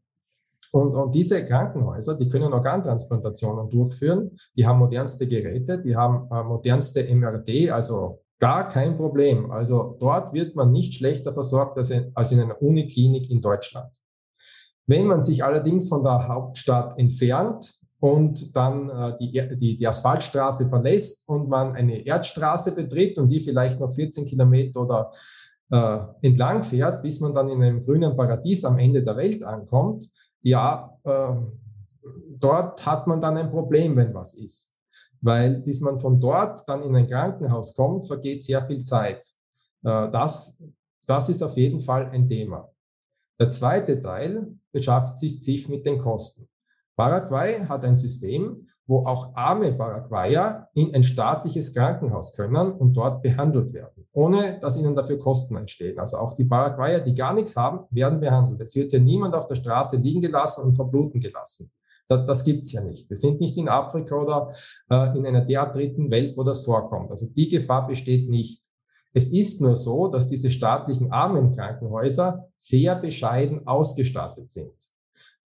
Und, 0.72 0.94
und 0.96 1.16
diese 1.16 1.44
Krankenhäuser, 1.46 2.18
die 2.18 2.30
können 2.30 2.54
Organtransplantationen 2.54 3.70
durchführen. 3.70 4.38
Die 4.56 4.68
haben 4.68 4.80
modernste 4.80 5.28
Geräte, 5.28 5.82
die 5.82 5.96
haben 5.96 6.30
äh, 6.32 6.44
modernste 6.44 7.04
MRT, 7.04 7.72
also 7.72 8.22
Gar 8.40 8.70
kein 8.70 8.96
Problem. 8.96 9.52
Also 9.52 9.98
dort 10.00 10.34
wird 10.34 10.56
man 10.56 10.72
nicht 10.72 10.94
schlechter 10.94 11.34
versorgt 11.34 11.78
als 11.78 11.92
in, 12.32 12.40
einer 12.40 12.62
Uniklinik 12.62 13.30
in 13.30 13.42
Deutschland. 13.42 13.94
Wenn 14.88 15.08
man 15.08 15.22
sich 15.22 15.44
allerdings 15.44 15.90
von 15.90 16.04
der 16.04 16.28
Hauptstadt 16.28 16.98
entfernt 16.98 17.76
und 18.00 18.56
dann 18.56 18.90
äh, 18.90 19.16
die, 19.20 19.58
die, 19.58 19.78
die 19.78 19.88
Asphaltstraße 19.88 20.70
verlässt 20.70 21.28
und 21.28 21.50
man 21.50 21.76
eine 21.76 22.06
Erdstraße 22.06 22.72
betritt 22.72 23.20
und 23.20 23.28
die 23.28 23.42
vielleicht 23.42 23.80
noch 23.80 23.92
14 23.92 24.26
Kilometer 24.26 24.82
oder 24.82 25.12
äh, 25.72 26.00
entlang 26.22 26.64
fährt, 26.64 27.04
bis 27.04 27.20
man 27.20 27.34
dann 27.34 27.50
in 27.50 27.62
einem 27.62 27.82
grünen 27.84 28.16
Paradies 28.16 28.64
am 28.64 28.80
Ende 28.80 29.04
der 29.04 29.18
Welt 29.18 29.44
ankommt, 29.44 30.08
ja, 30.42 30.90
äh, 31.04 31.36
dort 32.40 32.86
hat 32.86 33.06
man 33.06 33.20
dann 33.20 33.36
ein 33.36 33.52
Problem, 33.52 33.98
wenn 33.98 34.14
was 34.14 34.34
ist 34.34 34.79
weil 35.22 35.60
bis 35.62 35.82
man 35.82 36.00
von 36.00 36.20
dort 36.20 36.68
dann 36.68 36.84
in 36.84 36.96
ein 36.96 37.08
Krankenhaus 37.08 37.76
kommt, 37.76 38.06
vergeht 38.06 38.44
sehr 38.44 38.66
viel 38.66 38.82
Zeit. 38.82 39.26
Äh, 39.84 40.12
das, 40.12 40.62
das 41.06 41.30
ist 41.30 41.42
auf 41.42 41.56
jeden 41.58 41.82
Fall 41.82 42.10
ein 42.10 42.28
Thema. 42.28 42.70
Der 43.40 43.50
zweite 43.50 44.02
Teil 44.02 44.54
beschäftigt 44.72 45.44
sich 45.44 45.70
mit 45.70 45.86
den 45.86 46.00
Kosten. 46.00 46.48
Paraguay 46.96 47.66
hat 47.66 47.86
ein 47.86 47.96
System, 47.96 48.68
wo 48.90 49.06
auch 49.06 49.36
arme 49.36 49.72
Paraguayer 49.72 50.68
in 50.74 50.94
ein 50.96 51.04
staatliches 51.04 51.74
Krankenhaus 51.74 52.36
können 52.36 52.72
und 52.74 52.94
dort 52.94 53.22
behandelt 53.22 53.72
werden, 53.72 54.08
ohne 54.12 54.60
dass 54.60 54.76
ihnen 54.78 54.96
dafür 54.96 55.20
Kosten 55.20 55.56
entstehen. 55.56 56.00
Also 56.00 56.18
auch 56.18 56.34
die 56.34 56.44
Paraguayer, 56.44 57.00
die 57.00 57.14
gar 57.14 57.34
nichts 57.34 57.56
haben, 57.56 57.86
werden 57.92 58.20
behandelt. 58.20 58.60
Es 58.62 58.76
wird 58.76 58.90
hier 58.90 59.00
niemand 59.00 59.36
auf 59.36 59.46
der 59.46 59.56
Straße 59.56 59.98
liegen 59.98 60.22
gelassen 60.22 60.64
und 60.64 60.74
verbluten 60.74 61.22
gelassen. 61.22 61.72
Das, 62.10 62.26
das 62.26 62.44
gibt's 62.44 62.72
ja 62.72 62.82
nicht. 62.82 63.10
Wir 63.10 63.18
sind 63.18 63.40
nicht 63.40 63.56
in 63.58 63.70
Afrika 63.70 64.16
oder 64.16 64.52
äh, 64.90 65.18
in 65.18 65.26
einer 65.26 65.46
derart 65.46 65.76
dritten 65.76 66.12
Welt, 66.12 66.36
wo 66.36 66.44
das 66.44 66.66
vorkommt. 66.66 67.12
Also 67.12 67.28
die 67.28 67.48
Gefahr 67.48 67.88
besteht 67.88 68.30
nicht. 68.30 68.64
Es 69.14 69.30
ist 69.30 69.62
nur 69.62 69.76
so, 69.76 70.08
dass 70.08 70.28
diese 70.28 70.52
staatlichen 70.52 71.12
Armenkrankenhäuser 71.12 72.48
sehr 72.56 72.96
bescheiden 72.96 73.66
ausgestattet 73.68 74.50
sind. 74.50 74.74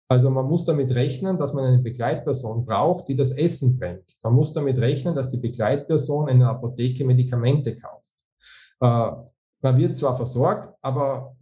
Also 0.07 0.29
man 0.29 0.45
muss 0.45 0.65
damit 0.65 0.93
rechnen, 0.93 1.39
dass 1.39 1.53
man 1.53 1.65
eine 1.65 1.81
Begleitperson 1.81 2.65
braucht, 2.65 3.07
die 3.07 3.15
das 3.15 3.31
Essen 3.31 3.79
bringt. 3.79 4.17
Man 4.23 4.33
muss 4.33 4.53
damit 4.53 4.77
rechnen, 4.77 5.15
dass 5.15 5.29
die 5.29 5.37
Begleitperson 5.37 6.27
in 6.27 6.41
einer 6.41 6.51
Apotheke 6.51 7.05
Medikamente 7.05 7.75
kauft. 7.75 8.13
Äh, 8.81 9.11
man 9.61 9.77
wird 9.77 9.97
zwar 9.97 10.15
versorgt, 10.15 10.69
aber 10.81 11.35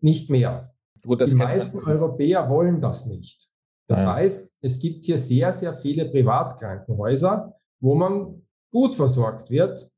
nicht 0.00 0.30
mehr. 0.30 0.74
Gut, 1.02 1.20
die 1.20 1.34
meisten 1.34 1.78
Europäer 1.78 2.48
wollen 2.50 2.80
das 2.80 3.06
nicht. 3.06 3.51
Das 3.88 4.02
ja. 4.02 4.14
heißt, 4.14 4.52
es 4.60 4.78
gibt 4.78 5.04
hier 5.04 5.18
sehr, 5.18 5.52
sehr 5.52 5.74
viele 5.74 6.06
Privatkrankenhäuser, 6.06 7.54
wo 7.80 7.94
man 7.94 8.42
gut 8.70 8.94
versorgt 8.94 9.50
wird, 9.50 9.90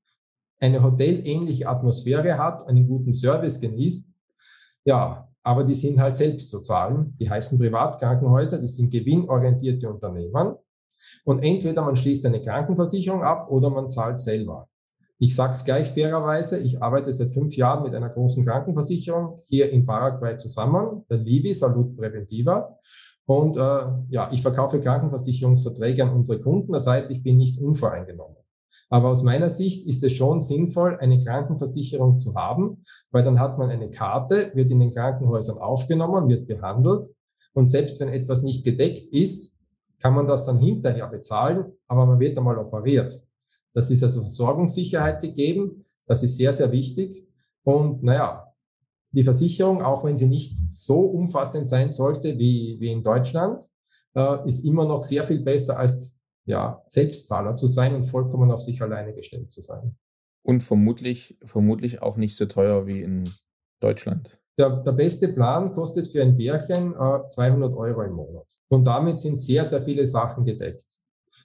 eine 0.61 0.83
hotelähnliche 0.83 1.69
Atmosphäre 1.69 2.39
hat, 2.39 2.67
einen 2.67 2.89
guten 2.89 3.13
Service 3.13 3.61
genießt. 3.61 4.17
Ja, 4.85 5.29
aber 5.43 5.65
die 5.65 5.75
sind 5.75 6.01
halt 6.01 6.17
selbst 6.17 6.51
zu 6.51 6.61
zahlen. 6.61 7.15
Die 7.21 7.29
heißen 7.29 7.59
Privatkrankenhäuser, 7.59 8.59
die 8.61 8.69
sind 8.69 8.91
gewinnorientierte 8.91 9.91
Unternehmen. 9.91 10.57
Und 11.25 11.43
entweder 11.43 11.83
man 11.83 11.97
schließt 11.97 12.25
eine 12.25 12.41
Krankenversicherung 12.41 13.23
ab 13.23 13.51
oder 13.51 13.69
man 13.69 13.91
zahlt 13.91 14.21
selber. 14.21 14.69
Ich 15.19 15.35
sage 15.37 15.53
es 15.53 15.65
gleich 15.65 15.93
fairerweise, 15.93 16.59
ich 16.59 16.83
arbeite 16.83 17.13
seit 17.13 17.31
fünf 17.31 17.57
Jahren 17.57 17.85
mit 17.85 17.95
einer 17.95 18.09
großen 18.09 18.45
Krankenversicherung 18.45 19.43
hier 19.47 19.71
in 19.71 19.87
Paraguay 19.87 20.37
zusammen, 20.37 21.05
der 21.09 21.19
Livi 21.19 21.55
Salut 21.55 21.97
Preventiva. 21.97 22.79
Und 23.27 23.57
äh, 23.57 23.61
ja, 24.11 24.31
ich 24.33 24.43
verkaufe 24.43 24.81
Krankenversicherungsverträge 24.81 26.03
an 26.03 26.15
unsere 26.15 26.41
Kunden. 26.41 26.73
Das 26.73 26.87
heißt, 26.87 27.11
ich 27.11 27.23
bin 27.23 27.39
nicht 27.39 27.61
unvoreingenommen. 27.61 28.37
Aber 28.91 29.11
aus 29.11 29.23
meiner 29.23 29.49
Sicht 29.49 29.87
ist 29.87 30.05
es 30.05 30.13
schon 30.13 30.41
sinnvoll, 30.41 30.99
eine 31.01 31.19
Krankenversicherung 31.19 32.19
zu 32.19 32.35
haben, 32.35 32.83
weil 33.11 33.25
dann 33.25 33.41
hat 33.41 33.59
man 33.59 33.71
eine 33.71 33.91
Karte, 33.91 34.53
wird 34.55 34.71
in 34.71 34.81
den 34.81 34.93
Krankenhäusern 34.93 35.59
aufgenommen, 35.59 36.29
wird 36.29 36.47
behandelt. 36.47 37.11
Und 37.55 37.67
selbst 37.67 38.01
wenn 38.01 38.09
etwas 38.09 38.43
nicht 38.43 38.65
gedeckt 38.65 39.01
ist, 39.13 39.59
kann 40.01 40.15
man 40.15 40.27
das 40.27 40.45
dann 40.45 40.59
hinterher 40.59 41.07
bezahlen, 41.07 41.73
aber 41.89 42.05
man 42.05 42.21
wird 42.21 42.37
einmal 42.37 42.59
operiert. 42.59 43.27
Das 43.73 43.91
ist 43.91 44.03
also 44.03 44.21
Versorgungssicherheit 44.21 45.21
gegeben. 45.21 45.85
Das 46.07 46.23
ist 46.23 46.37
sehr, 46.37 46.53
sehr 46.53 46.71
wichtig. 46.71 47.27
Und 47.63 48.03
naja, 48.03 48.44
die 49.15 49.23
Versicherung, 49.23 49.83
auch 49.83 50.05
wenn 50.05 50.17
sie 50.17 50.27
nicht 50.27 50.59
so 50.69 51.01
umfassend 51.01 51.67
sein 51.67 51.91
sollte 51.91 52.37
wie, 52.39 52.77
wie 52.81 52.91
in 52.91 53.03
Deutschland, 53.03 53.71
äh, 54.15 54.47
ist 54.47 54.65
immer 54.65 54.85
noch 54.85 55.03
sehr 55.03 55.23
viel 55.25 55.41
besser 55.41 55.79
als 55.79 56.21
ja, 56.47 56.83
Selbstzahler 56.89 57.57
zu 57.57 57.67
sein 57.67 57.95
und 57.95 58.05
vollkommen 58.05 58.51
auf 58.51 58.61
sich 58.61 58.83
alleine 58.83 59.15
gestellt 59.15 59.51
zu 59.51 59.61
sein. 59.61 59.97
Und 60.43 60.63
vermutlich, 60.63 61.39
vermutlich 61.45 62.03
auch 62.03 62.17
nicht 62.17 62.37
so 62.37 62.47
teuer 62.47 62.87
wie 62.87 63.03
in 63.03 63.31
Deutschland. 63.81 64.39
Der, 64.59 64.83
der 64.83 64.93
beste 64.93 65.29
Plan 65.29 65.73
kostet 65.73 66.07
für 66.09 66.23
ein 66.23 66.37
Bärchen 66.37 66.93
äh, 66.95 67.27
200 67.27 67.75
Euro 67.75 68.03
im 68.03 68.13
Monat. 68.13 68.47
Und 68.69 68.85
damit 68.85 69.21
sind 69.21 69.39
sehr, 69.39 69.65
sehr 69.65 69.83
viele 69.83 70.07
Sachen 70.07 70.45
gedeckt. 70.45 71.01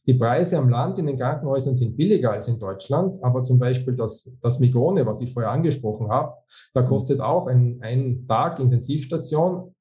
Die 0.10 0.16
Preise 0.16 0.58
am 0.58 0.70
Land 0.70 0.98
in 0.98 1.06
den 1.06 1.18
Krankenhäusern 1.18 1.76
sind 1.76 1.96
billiger 1.96 2.32
als 2.32 2.48
in 2.48 2.58
Deutschland, 2.58 3.24
aber 3.24 3.44
zum 3.44 3.60
Beispiel 3.60 3.96
das, 3.96 4.36
das 4.42 4.60
Migone, 4.60 5.06
was 5.06 5.22
ich 5.22 5.36
vorher 5.36 5.52
angesprochen 5.52 6.10
habe, 6.10 6.34
da 6.74 6.82
kostet 6.82 7.22
auch 7.22 7.46
ein, 7.46 7.78
ein 7.84 8.26
Tag 8.26 8.60
Intensivstation 8.60 9.76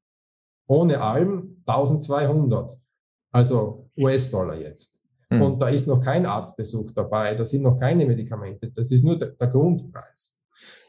ohne 0.67 1.01
allem 1.01 1.63
1200, 1.65 2.77
also 3.33 3.89
US-Dollar 3.97 4.57
jetzt. 4.57 5.03
Mhm. 5.31 5.41
Und 5.41 5.63
da 5.63 5.71
ist 5.71 5.87
noch 5.87 6.05
kein 6.05 6.27
Arztbesuch 6.27 6.91
dabei, 6.91 7.35
da 7.35 7.47
sind 7.47 7.63
noch 7.63 7.81
keine 7.81 8.05
Medikamente, 8.05 8.71
das 8.71 8.91
ist 8.91 9.03
nur 9.03 9.19
der, 9.19 9.29
der 9.29 9.49
Grundpreis. 9.49 10.43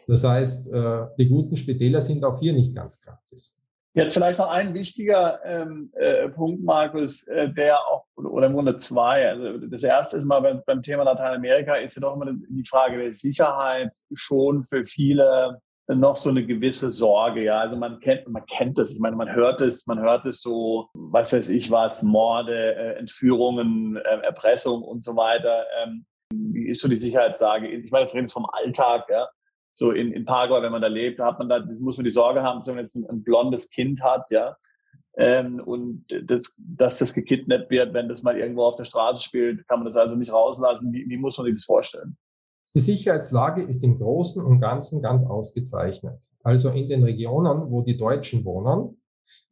Das 0.06 0.26
heißt, 0.26 0.74
äh, 0.74 1.06
die 1.18 1.30
guten 1.30 1.56
Spitäler 1.56 2.02
sind 2.02 2.26
auch 2.26 2.38
hier 2.42 2.52
nicht 2.52 2.76
ganz 2.76 3.02
gratis. 3.02 3.64
Jetzt 4.00 4.14
vielleicht 4.14 4.40
noch 4.40 4.50
ein 4.50 4.74
wichtiger 4.74 5.40
ähm, 5.46 5.92
äh, 5.96 6.30
Punkt, 6.30 6.64
Markus, 6.64 7.28
äh, 7.28 7.50
der 7.50 7.78
auch, 7.80 8.06
oder 8.16 8.48
im 8.48 8.54
Grunde 8.54 8.76
zwei. 8.78 9.30
Also 9.30 9.58
das 9.68 9.84
erste 9.84 10.18
ist 10.18 10.26
mal 10.26 10.42
beim, 10.42 10.62
beim 10.66 10.82
Thema 10.84 11.04
Lateinamerika 11.04 11.76
ist 11.76 11.96
ja 11.96 12.02
doch 12.02 12.16
immer 12.16 12.32
die 12.32 12.66
Frage 12.66 12.98
der 12.98 13.12
Sicherheit 13.12 13.92
schon 14.14 14.64
für 14.64 14.86
viele 14.86 15.60
noch 15.96 16.18
so 16.18 16.30
eine 16.30 16.46
gewisse 16.46 16.90
Sorge. 16.90 17.44
Ja, 17.44 17.62
also 17.62 17.76
man 17.76 18.00
kennt, 18.00 18.28
man 18.28 18.46
kennt 18.46 18.78
das. 18.78 18.92
Ich 18.92 19.00
meine, 19.00 19.16
man 19.16 19.34
hört 19.34 19.62
es, 19.62 19.88
man 19.88 20.00
hört 20.00 20.26
es 20.26 20.42
so, 20.42 20.90
was 20.94 21.34
weiß 21.34 21.50
ich 21.50 21.72
was, 21.72 22.04
Morde, 22.04 22.76
äh, 22.76 23.00
Entführungen, 23.00 23.98
äh, 23.98 24.20
Erpressung 24.24 24.84
und 24.84 25.04
so 25.04 25.16
weiter. 25.16 25.66
Ähm, 25.82 26.06
wie 26.32 26.68
ist 26.68 26.82
so 26.82 26.88
die 26.88 26.96
Sicherheitslage? 26.96 27.68
Ich 27.68 27.92
meine, 27.92 28.04
jetzt 28.04 28.14
reden 28.14 28.28
wir 28.28 28.32
vom 28.32 28.46
Alltag, 28.46 29.08
ja. 29.10 29.28
So 29.80 29.92
in, 29.92 30.12
in 30.12 30.26
Paraguay, 30.26 30.62
wenn 30.62 30.74
man 30.74 30.82
da 30.82 30.90
lebt, 30.90 31.22
hat 31.22 31.40
man 31.40 31.48
da, 31.48 31.66
muss 31.80 31.96
man 31.96 32.04
die 32.04 32.12
Sorge 32.12 32.44
haben, 32.44 32.60
dass 32.60 32.68
man 32.68 32.80
jetzt 32.80 32.96
ein, 32.96 33.10
ein 33.10 33.24
blondes 33.24 33.70
Kind 33.70 34.02
hat, 34.04 34.30
ja. 34.30 34.58
Ähm, 35.18 35.62
und 35.66 36.04
das, 36.26 36.54
dass 36.58 36.98
das 36.98 37.14
gekidnappt 37.14 37.70
wird, 37.70 37.94
wenn 37.94 38.10
das 38.10 38.22
mal 38.22 38.38
irgendwo 38.38 38.66
auf 38.66 38.76
der 38.76 38.84
Straße 38.84 39.24
spielt, 39.24 39.66
kann 39.70 39.80
man 39.80 39.86
das 39.86 39.96
also 39.96 40.18
nicht 40.18 40.34
rauslassen. 40.34 40.92
Wie, 40.92 41.08
wie 41.08 41.16
muss 41.16 41.38
man 41.38 41.46
sich 41.46 41.56
das 41.56 41.64
vorstellen? 41.64 42.18
Die 42.76 42.82
Sicherheitslage 42.82 43.62
ist 43.62 43.82
im 43.86 43.98
Großen 43.98 44.44
und 44.44 44.60
Ganzen 44.60 45.02
ganz 45.02 45.24
ausgezeichnet. 45.24 46.26
Also 46.44 46.72
in 46.72 46.90
den 46.90 47.04
Regionen, 47.04 47.72
wo 47.72 47.82
die 47.82 47.96
Deutschen 47.96 48.44
wohnen, 48.44 49.02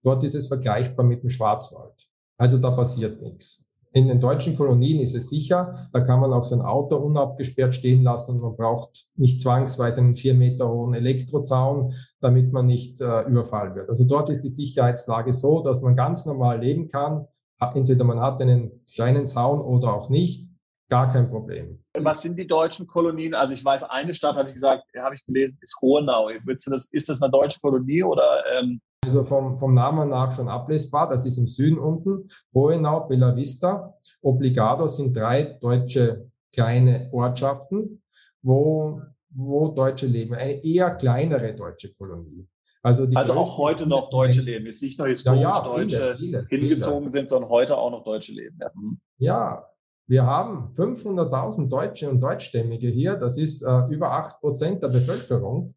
dort 0.03 0.25
ist 0.25 0.35
es 0.35 0.49
vergleichbar 0.49 1.05
mit 1.05 1.23
dem 1.23 1.29
Schwarzwald. 1.29 2.09
Also 2.37 2.57
da 2.57 2.71
passiert 2.71 3.21
nichts. 3.21 3.66
In 3.97 4.09
den 4.09 4.19
deutschen 4.19 4.55
Kolonien 4.55 4.99
ist 4.99 5.15
es 5.15 5.29
sicher, 5.29 5.89
da 5.91 6.01
kann 6.01 6.19
man 6.19 6.31
auch 6.31 6.43
sein 6.43 6.61
Auto 6.61 6.97
unabgesperrt 6.97 7.73
stehen 7.73 8.03
lassen 8.03 8.35
und 8.35 8.41
man 8.41 8.55
braucht 8.55 9.07
nicht 9.15 9.41
zwangsweise 9.41 10.01
einen 10.01 10.13
vier 10.13 10.35
Meter 10.35 10.69
hohen 10.69 10.93
Elektrozaun, 10.93 11.95
damit 12.21 12.53
man 12.53 12.67
nicht 12.67 13.01
äh, 13.01 13.23
überfallen 13.23 13.73
wird. 13.73 13.89
Also 13.89 14.07
dort 14.07 14.29
ist 14.29 14.43
die 14.43 14.49
Sicherheitslage 14.49 15.33
so, 15.33 15.63
dass 15.63 15.81
man 15.81 15.95
ganz 15.95 16.27
normal 16.27 16.59
leben 16.59 16.89
kann. 16.89 17.25
Entweder 17.73 18.03
man 18.03 18.19
hat 18.19 18.39
einen 18.39 18.85
kleinen 18.85 19.25
Zaun 19.25 19.61
oder 19.61 19.95
auch 19.95 20.11
nicht. 20.11 20.47
Gar 20.91 21.09
kein 21.09 21.27
Problem. 21.31 21.83
Was 21.97 22.21
sind 22.21 22.37
die 22.37 22.45
deutschen 22.45 22.85
Kolonien? 22.85 23.33
Also 23.33 23.55
ich 23.55 23.65
weiß, 23.65 23.81
eine 23.81 24.13
Stadt, 24.13 24.35
habe 24.35 24.49
ich 24.49 24.55
gesagt, 24.55 24.83
habe 24.95 25.15
ich 25.15 25.25
gelesen, 25.25 25.57
ist 25.59 25.75
Hohenau. 25.81 26.29
Ist 26.29 27.09
das 27.09 27.21
eine 27.23 27.31
deutsche 27.31 27.59
Kolonie 27.61 28.03
oder? 28.03 28.43
Ähm 28.59 28.79
also 29.07 29.23
vom, 29.23 29.57
vom 29.57 29.73
Namen 29.73 30.09
nach 30.09 30.33
schon 30.33 30.49
ablesbar, 30.49 31.07
das 31.07 31.25
ist 31.25 31.37
im 31.37 31.47
Süden 31.47 31.79
unten. 31.79 32.27
Hohenau, 32.53 33.07
Bella 33.07 33.33
Vista, 33.37 33.93
Obligado 34.21 34.85
sind 34.87 35.15
drei 35.15 35.43
deutsche 35.43 36.29
kleine 36.53 37.07
Ortschaften, 37.13 38.03
wo, 38.41 39.01
wo 39.29 39.69
Deutsche 39.69 40.07
leben. 40.07 40.33
Eine 40.35 40.61
eher 40.61 40.91
kleinere 40.95 41.55
deutsche 41.55 41.93
Kolonie. 41.93 42.45
Also, 42.83 43.07
also 43.15 43.33
auch 43.35 43.57
heute 43.57 43.87
noch 43.87 44.09
Deutsche 44.09 44.41
leben, 44.41 44.65
jetzt 44.65 44.81
nicht 44.81 44.99
nur 44.99 45.07
historisch 45.07 45.41
ja, 45.41 45.57
ja, 45.57 45.63
Deutsche 45.63 46.15
viele, 46.17 46.45
viele, 46.45 46.47
hingezogen 46.49 47.07
viele. 47.07 47.11
sind, 47.11 47.29
sondern 47.29 47.49
heute 47.49 47.77
auch 47.77 47.91
noch 47.91 48.03
Deutsche 48.03 48.33
leben. 48.33 48.57
Ja, 48.59 48.71
mhm. 48.75 48.99
ja 49.19 49.65
wir 50.07 50.25
haben 50.25 50.73
500.000 50.73 51.69
Deutsche 51.69 52.09
und 52.09 52.19
Deutschstämmige 52.19 52.89
hier. 52.89 53.15
Das 53.15 53.37
ist 53.37 53.61
äh, 53.61 53.87
über 53.89 54.11
acht 54.11 54.41
Prozent 54.41 54.83
der 54.83 54.89
Bevölkerung. 54.89 55.75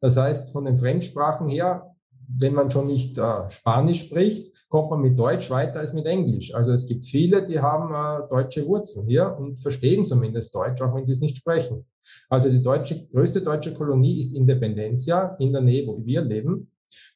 Das 0.00 0.16
heißt, 0.16 0.52
von 0.52 0.64
den 0.64 0.78
Fremdsprachen 0.78 1.48
her, 1.48 1.94
wenn 2.28 2.54
man 2.54 2.70
schon 2.70 2.86
nicht 2.86 3.18
äh, 3.18 3.48
Spanisch 3.48 4.00
spricht, 4.00 4.52
kommt 4.68 4.90
man 4.90 5.00
mit 5.00 5.18
Deutsch 5.18 5.50
weiter 5.50 5.80
als 5.80 5.94
mit 5.94 6.06
Englisch. 6.06 6.54
Also 6.54 6.72
es 6.72 6.86
gibt 6.86 7.06
viele, 7.06 7.46
die 7.46 7.58
haben 7.58 7.94
äh, 7.94 8.28
deutsche 8.28 8.66
Wurzeln 8.66 9.06
hier 9.06 9.34
und 9.38 9.58
verstehen 9.58 10.04
zumindest 10.04 10.54
Deutsch, 10.54 10.82
auch 10.82 10.94
wenn 10.94 11.06
sie 11.06 11.12
es 11.12 11.20
nicht 11.20 11.38
sprechen. 11.38 11.86
Also 12.28 12.50
die 12.50 12.62
deutsche, 12.62 13.06
größte 13.08 13.42
deutsche 13.42 13.72
Kolonie 13.72 14.18
ist 14.18 14.36
Independencia 14.36 15.36
in 15.38 15.52
der 15.52 15.62
Nähe, 15.62 15.86
wo 15.86 16.04
wir 16.04 16.22
leben. 16.22 16.70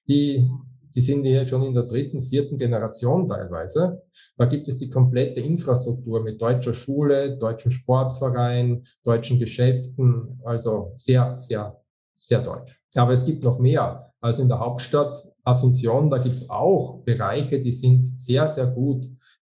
Die 0.08 0.48
die 0.94 1.00
sind 1.00 1.24
ja 1.24 1.46
schon 1.46 1.62
in 1.62 1.74
der 1.74 1.84
dritten, 1.84 2.22
vierten 2.22 2.58
Generation 2.58 3.28
teilweise. 3.28 4.02
Da 4.36 4.44
gibt 4.44 4.68
es 4.68 4.78
die 4.78 4.90
komplette 4.90 5.40
Infrastruktur 5.40 6.22
mit 6.22 6.40
deutscher 6.40 6.74
Schule, 6.74 7.38
deutschem 7.38 7.70
Sportverein, 7.70 8.82
deutschen 9.02 9.38
Geschäften, 9.38 10.40
also 10.44 10.92
sehr, 10.96 11.38
sehr, 11.38 11.80
sehr 12.16 12.42
deutsch. 12.42 12.80
Aber 12.94 13.12
es 13.12 13.24
gibt 13.24 13.42
noch 13.42 13.58
mehr. 13.58 14.11
Also 14.22 14.42
in 14.42 14.48
der 14.48 14.60
Hauptstadt 14.60 15.18
Asunción, 15.44 16.08
da 16.08 16.18
gibt 16.18 16.36
es 16.36 16.48
auch 16.48 17.00
Bereiche, 17.04 17.60
die 17.60 17.72
sind 17.72 18.06
sehr, 18.06 18.48
sehr 18.48 18.68
gut. 18.68 19.10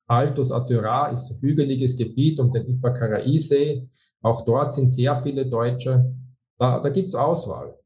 Altos 0.07 0.53
Atura 0.53 1.09
ist 1.09 1.31
ein 1.31 1.41
hügeliges 1.41 1.97
Gebiet 1.97 2.39
um 2.39 2.53
den 2.53 2.67
Ipacaraí-See. 2.67 3.89
Auch 4.21 4.45
dort 4.45 4.75
sind 4.75 4.89
sehr 4.89 5.17
viele 5.17 5.47
Deutsche. 5.47 6.15
Da, 6.59 6.81
da 6.81 6.91
gibt 6.91 7.09
es 7.09 7.15
Auswahl. 7.15 7.79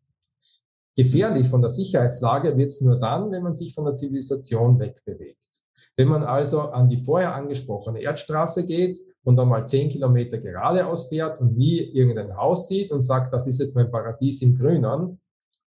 Gefährlich 0.96 1.48
von 1.48 1.62
der 1.62 1.70
Sicherheitslage 1.70 2.56
wird 2.56 2.70
es 2.70 2.80
nur 2.80 2.98
dann, 2.98 3.30
wenn 3.30 3.44
man 3.44 3.54
sich 3.54 3.74
von 3.74 3.84
der 3.84 3.94
Zivilisation 3.94 4.78
wegbewegt. 4.80 5.62
Wenn 5.96 6.08
man 6.08 6.24
also 6.24 6.62
an 6.62 6.88
die 6.88 7.00
vorher 7.00 7.34
angesprochene 7.34 8.00
Erdstraße 8.00 8.66
geht 8.66 8.98
und 9.22 9.38
einmal 9.38 9.68
zehn 9.68 9.88
Kilometer 9.88 10.38
geradeaus 10.38 11.08
fährt 11.08 11.40
und 11.40 11.56
nie 11.56 11.78
irgendein 11.78 12.36
Haus 12.36 12.66
sieht 12.66 12.90
und 12.90 13.02
sagt, 13.02 13.32
das 13.32 13.46
ist 13.46 13.60
jetzt 13.60 13.76
mein 13.76 13.90
Paradies 13.90 14.42
im 14.42 14.56
Grünen, 14.56 15.20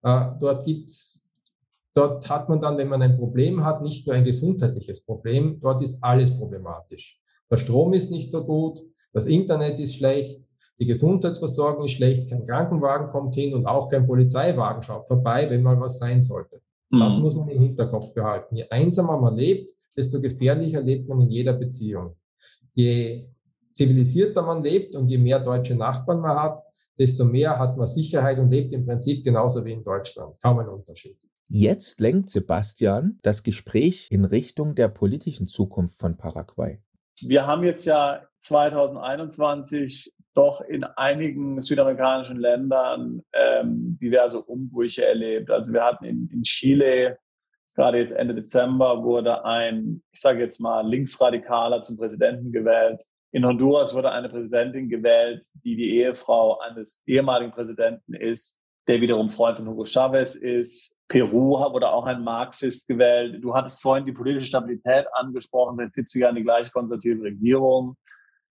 dort 0.03 0.65
gibt's, 0.65 1.33
dort 1.95 2.29
hat 2.29 2.49
man 2.49 2.61
dann, 2.61 2.77
wenn 2.79 2.89
man 2.89 3.03
ein 3.03 3.17
Problem 3.17 3.65
hat, 3.65 3.83
nicht 3.83 4.07
nur 4.07 4.17
ein 4.17 4.25
gesundheitliches 4.25 5.05
Problem, 5.05 5.59
dort 5.61 5.83
ist 5.83 6.03
alles 6.03 6.37
problematisch. 6.37 7.21
Der 7.51 7.59
Strom 7.59 7.93
ist 7.93 8.11
nicht 8.11 8.31
so 8.31 8.45
gut, 8.45 8.81
das 9.13 9.27
Internet 9.27 9.79
ist 9.79 9.97
schlecht, 9.97 10.49
die 10.79 10.87
Gesundheitsversorgung 10.87 11.85
ist 11.85 11.93
schlecht, 11.93 12.29
kein 12.31 12.45
Krankenwagen 12.45 13.11
kommt 13.11 13.35
hin 13.35 13.55
und 13.55 13.67
auch 13.67 13.89
kein 13.89 14.07
Polizeiwagen 14.07 14.83
schaut 14.83 15.07
vorbei, 15.07 15.49
wenn 15.49 15.63
mal 15.63 15.79
was 15.79 15.99
sein 15.99 16.21
sollte. 16.21 16.61
Mhm. 16.91 17.01
Das 17.01 17.19
muss 17.19 17.37
man 17.37 17.49
im 17.49 17.61
Hinterkopf 17.61 18.13
behalten. 18.15 18.57
Je 18.57 18.69
einsamer 18.69 19.21
man 19.21 19.37
lebt, 19.37 19.71
desto 19.97 20.21
gefährlicher 20.21 20.81
lebt 20.81 21.09
man 21.09 21.21
in 21.21 21.31
jeder 21.31 21.53
Beziehung. 21.53 22.17
Je 22.75 23.29
zivilisierter 23.73 24.43
man 24.43 24.63
lebt 24.63 24.97
und 24.97 25.07
je 25.09 25.19
mehr 25.19 25.41
deutsche 25.41 25.75
Nachbarn 25.75 26.21
man 26.21 26.37
hat, 26.37 26.63
desto 26.99 27.25
mehr 27.25 27.59
hat 27.59 27.77
man 27.77 27.87
Sicherheit 27.87 28.39
und 28.39 28.51
lebt 28.51 28.73
im 28.73 28.87
Prinzip 28.87 29.25
genauso 29.25 29.65
wie 29.65 29.73
in 29.73 29.85
Deutschland. 29.85 30.35
Kaum 30.43 30.59
ein 30.59 30.69
Unterschied. 30.69 31.19
Jetzt 31.49 32.01
lenkt 32.01 32.31
Sebastian 32.31 33.19
das 33.23 33.43
Gespräch 33.43 34.09
in 34.11 34.25
Richtung 34.25 34.75
der 34.75 34.89
politischen 34.89 35.47
Zukunft 35.47 35.99
von 35.99 36.17
Paraguay. 36.17 36.81
Wir 37.21 37.47
haben 37.47 37.63
jetzt 37.63 37.85
ja 37.85 38.23
2021 38.41 40.13
doch 40.35 40.63
in 40.63 40.85
einigen 40.85 41.61
südamerikanischen 41.61 42.39
Ländern 42.39 43.23
ähm, 43.35 43.99
diverse 44.01 44.43
Umbrüche 44.43 45.05
erlebt. 45.05 45.51
Also 45.51 45.73
wir 45.73 45.85
hatten 45.85 46.05
in, 46.07 46.29
in 46.33 46.43
Chile, 46.43 47.19
gerade 47.75 47.99
jetzt 47.99 48.13
Ende 48.13 48.35
Dezember, 48.35 49.03
wurde 49.05 49.45
ein, 49.45 50.03
ich 50.11 50.21
sage 50.21 50.41
jetzt 50.41 50.59
mal, 50.59 50.87
Linksradikaler 50.89 51.83
zum 51.83 51.99
Präsidenten 51.99 52.51
gewählt. 52.51 53.05
In 53.33 53.47
Honduras 53.47 53.95
wurde 53.95 54.11
eine 54.11 54.29
Präsidentin 54.29 54.91
gewählt, 54.91 55.47
die 55.65 55.75
die 55.75 55.97
Ehefrau 55.97 56.59
eines 56.61 57.03
ehemaligen 57.07 57.51
Präsidenten 57.51 58.13
ist, 58.13 58.61
der 58.87 59.01
wiederum 59.01 59.31
Freund 59.31 59.57
von 59.57 59.69
Hugo 59.69 59.87
Chavez 59.87 60.35
ist. 60.35 60.99
Peru 61.09 61.59
wurde 61.59 61.89
auch 61.89 62.07
ein 62.07 62.23
Marxist 62.23 62.87
gewählt. 62.89 63.43
Du 63.43 63.55
hattest 63.55 63.81
vorhin 63.81 64.05
die 64.05 64.13
politische 64.13 64.49
Stabilität 64.49 65.07
angesprochen, 65.15 65.79
in 65.79 65.89
den 65.89 65.91
70er 65.91 66.19
Jahren 66.19 66.37
die 66.37 66.43
gleich 66.43 66.71
konservative 66.73 67.23
Regierung 67.23 67.97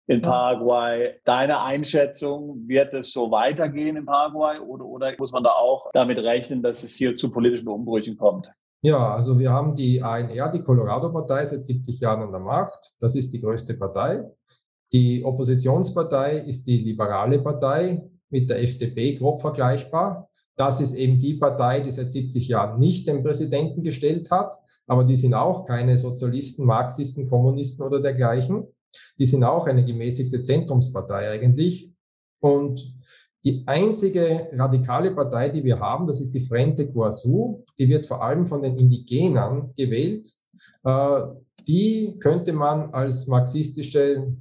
in 0.07 0.21
Paraguay. 0.21 1.19
Deine 1.23 1.61
Einschätzung, 1.61 2.67
wird 2.67 2.93
es 2.93 3.13
so 3.13 3.31
weitergehen 3.31 3.95
in 3.95 4.05
Paraguay 4.05 4.59
oder, 4.59 4.85
oder 4.85 5.13
muss 5.17 5.31
man 5.31 5.43
da 5.43 5.51
auch 5.51 5.89
damit 5.93 6.17
rechnen, 6.17 6.61
dass 6.61 6.83
es 6.83 6.95
hier 6.95 7.15
zu 7.15 7.31
politischen 7.31 7.69
Umbrüchen 7.69 8.17
kommt? 8.17 8.51
Ja, 8.81 9.15
also 9.15 9.39
wir 9.39 9.49
haben 9.49 9.73
die 9.75 10.03
ANR, 10.03 10.51
die 10.51 10.61
Colorado-Partei, 10.61 11.45
seit 11.45 11.65
70 11.65 12.01
Jahren 12.01 12.21
an 12.21 12.31
der 12.31 12.39
Macht. 12.39 12.93
Das 12.99 13.15
ist 13.15 13.33
die 13.33 13.41
größte 13.41 13.73
Partei. 13.75 14.31
Die 14.95 15.25
Oppositionspartei 15.25 16.37
ist 16.37 16.67
die 16.67 16.77
Liberale 16.77 17.39
Partei 17.39 18.09
mit 18.29 18.49
der 18.49 18.63
FDP 18.63 19.15
grob 19.15 19.41
vergleichbar. 19.41 20.29
Das 20.55 20.79
ist 20.79 20.93
eben 20.93 21.19
die 21.19 21.33
Partei, 21.33 21.81
die 21.81 21.91
seit 21.91 22.13
70 22.13 22.47
Jahren 22.47 22.79
nicht 22.79 23.05
den 23.05 23.21
Präsidenten 23.21 23.83
gestellt 23.83 24.31
hat, 24.31 24.55
aber 24.87 25.03
die 25.03 25.17
sind 25.17 25.33
auch 25.33 25.65
keine 25.65 25.97
Sozialisten, 25.97 26.65
Marxisten, 26.65 27.27
Kommunisten 27.27 27.85
oder 27.85 27.99
dergleichen. 27.99 28.67
Die 29.19 29.25
sind 29.25 29.43
auch 29.43 29.67
eine 29.67 29.83
gemäßigte 29.83 30.43
Zentrumspartei 30.43 31.29
eigentlich. 31.29 31.91
Und 32.39 32.95
die 33.43 33.67
einzige 33.67 34.47
radikale 34.53 35.11
Partei, 35.11 35.49
die 35.49 35.65
wir 35.65 35.81
haben, 35.81 36.07
das 36.07 36.21
ist 36.21 36.33
die 36.33 36.47
Frente 36.47 36.89
Guasu. 36.89 37.65
Die 37.77 37.89
wird 37.89 38.07
vor 38.07 38.23
allem 38.23 38.47
von 38.47 38.61
den 38.61 38.77
Indigenern 38.77 39.73
gewählt. 39.75 40.31
Äh, 40.85 41.21
die 41.67 42.17
könnte 42.19 42.53
man 42.53 42.93
als 42.93 43.27
marxistische 43.27 44.37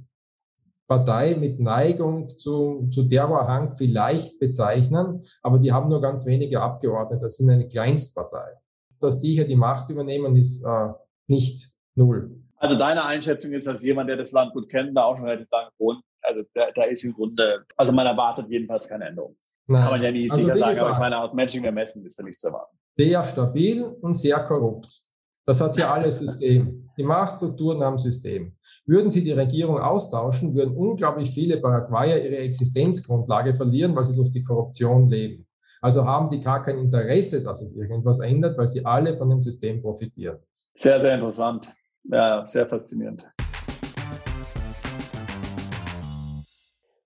Partei 0.87 1.35
mit 1.35 1.59
Neigung 1.59 2.27
zu, 2.27 2.87
zu 2.91 3.07
Terrorhang 3.07 3.71
vielleicht 3.71 4.39
bezeichnen, 4.39 5.25
aber 5.41 5.59
die 5.59 5.71
haben 5.71 5.89
nur 5.89 6.01
ganz 6.01 6.25
wenige 6.25 6.61
Abgeordnete. 6.61 7.23
Das 7.23 7.37
sind 7.37 7.49
eine 7.49 7.67
Kleinstpartei. 7.67 8.53
Dass 8.99 9.19
die 9.19 9.33
hier 9.33 9.47
die 9.47 9.55
Macht 9.55 9.89
übernehmen, 9.89 10.35
ist 10.35 10.63
äh, 10.63 10.89
nicht 11.27 11.71
null. 11.95 12.39
Also 12.57 12.75
deine 12.75 13.05
Einschätzung 13.05 13.51
ist, 13.53 13.67
dass 13.67 13.83
jemand, 13.83 14.09
der 14.09 14.17
das 14.17 14.31
Land 14.31 14.53
gut 14.53 14.69
kennt, 14.69 14.95
da 14.95 15.03
auch 15.03 15.17
schon 15.17 15.27
relativ 15.27 15.49
lange 15.51 15.69
wohnt, 15.77 16.01
also 16.21 16.41
da, 16.53 16.71
da, 16.73 16.83
ist 16.83 17.03
im 17.03 17.13
Grunde, 17.13 17.65
also 17.75 17.91
man 17.91 18.07
erwartet 18.07 18.47
jedenfalls 18.49 18.87
keine 18.87 19.05
Änderung. 19.05 19.35
Nein. 19.67 19.81
Kann 19.81 19.91
man 19.91 20.03
ja 20.03 20.11
nie 20.11 20.29
also 20.29 20.35
sicher 20.35 20.55
sagen, 20.55 20.79
aber 20.79 20.91
ich 20.91 20.99
meine, 20.99 21.19
aus 21.19 21.33
menschlichem 21.33 21.65
Ermessen 21.65 22.05
ist 22.05 22.17
da 22.19 22.23
nichts 22.23 22.39
zu 22.39 22.47
erwarten. 22.47 22.77
sehr 22.95 23.23
stabil 23.23 23.83
und 23.83 24.13
sehr 24.15 24.39
korrupt. 24.43 25.04
Das 25.45 25.61
hat 25.61 25.75
hier 25.75 25.91
alles 25.91 26.17
System. 26.17 26.89
Die 26.97 27.03
Machtstrukturen 27.03 27.83
haben 27.83 27.97
System. 27.97 28.55
Würden 28.85 29.09
sie 29.09 29.23
die 29.23 29.31
Regierung 29.31 29.79
austauschen, 29.79 30.55
würden 30.55 30.75
unglaublich 30.75 31.31
viele 31.31 31.57
Paraguayer 31.57 32.17
ihre 32.17 32.37
Existenzgrundlage 32.37 33.53
verlieren, 33.53 33.95
weil 33.95 34.05
sie 34.05 34.15
durch 34.15 34.31
die 34.31 34.43
Korruption 34.43 35.07
leben. 35.07 35.45
Also 35.81 36.05
haben 36.05 36.29
die 36.29 36.39
gar 36.39 36.63
kein 36.63 36.79
Interesse, 36.79 37.43
dass 37.43 37.59
sich 37.59 37.75
irgendwas 37.75 38.19
ändert, 38.19 38.57
weil 38.57 38.67
sie 38.67 38.83
alle 38.85 39.15
von 39.15 39.29
dem 39.29 39.41
System 39.41 39.81
profitieren. 39.81 40.37
Sehr, 40.73 40.99
sehr 40.99 41.15
interessant. 41.15 41.73
Ja, 42.05 42.45
sehr 42.47 42.67
faszinierend. 42.67 43.27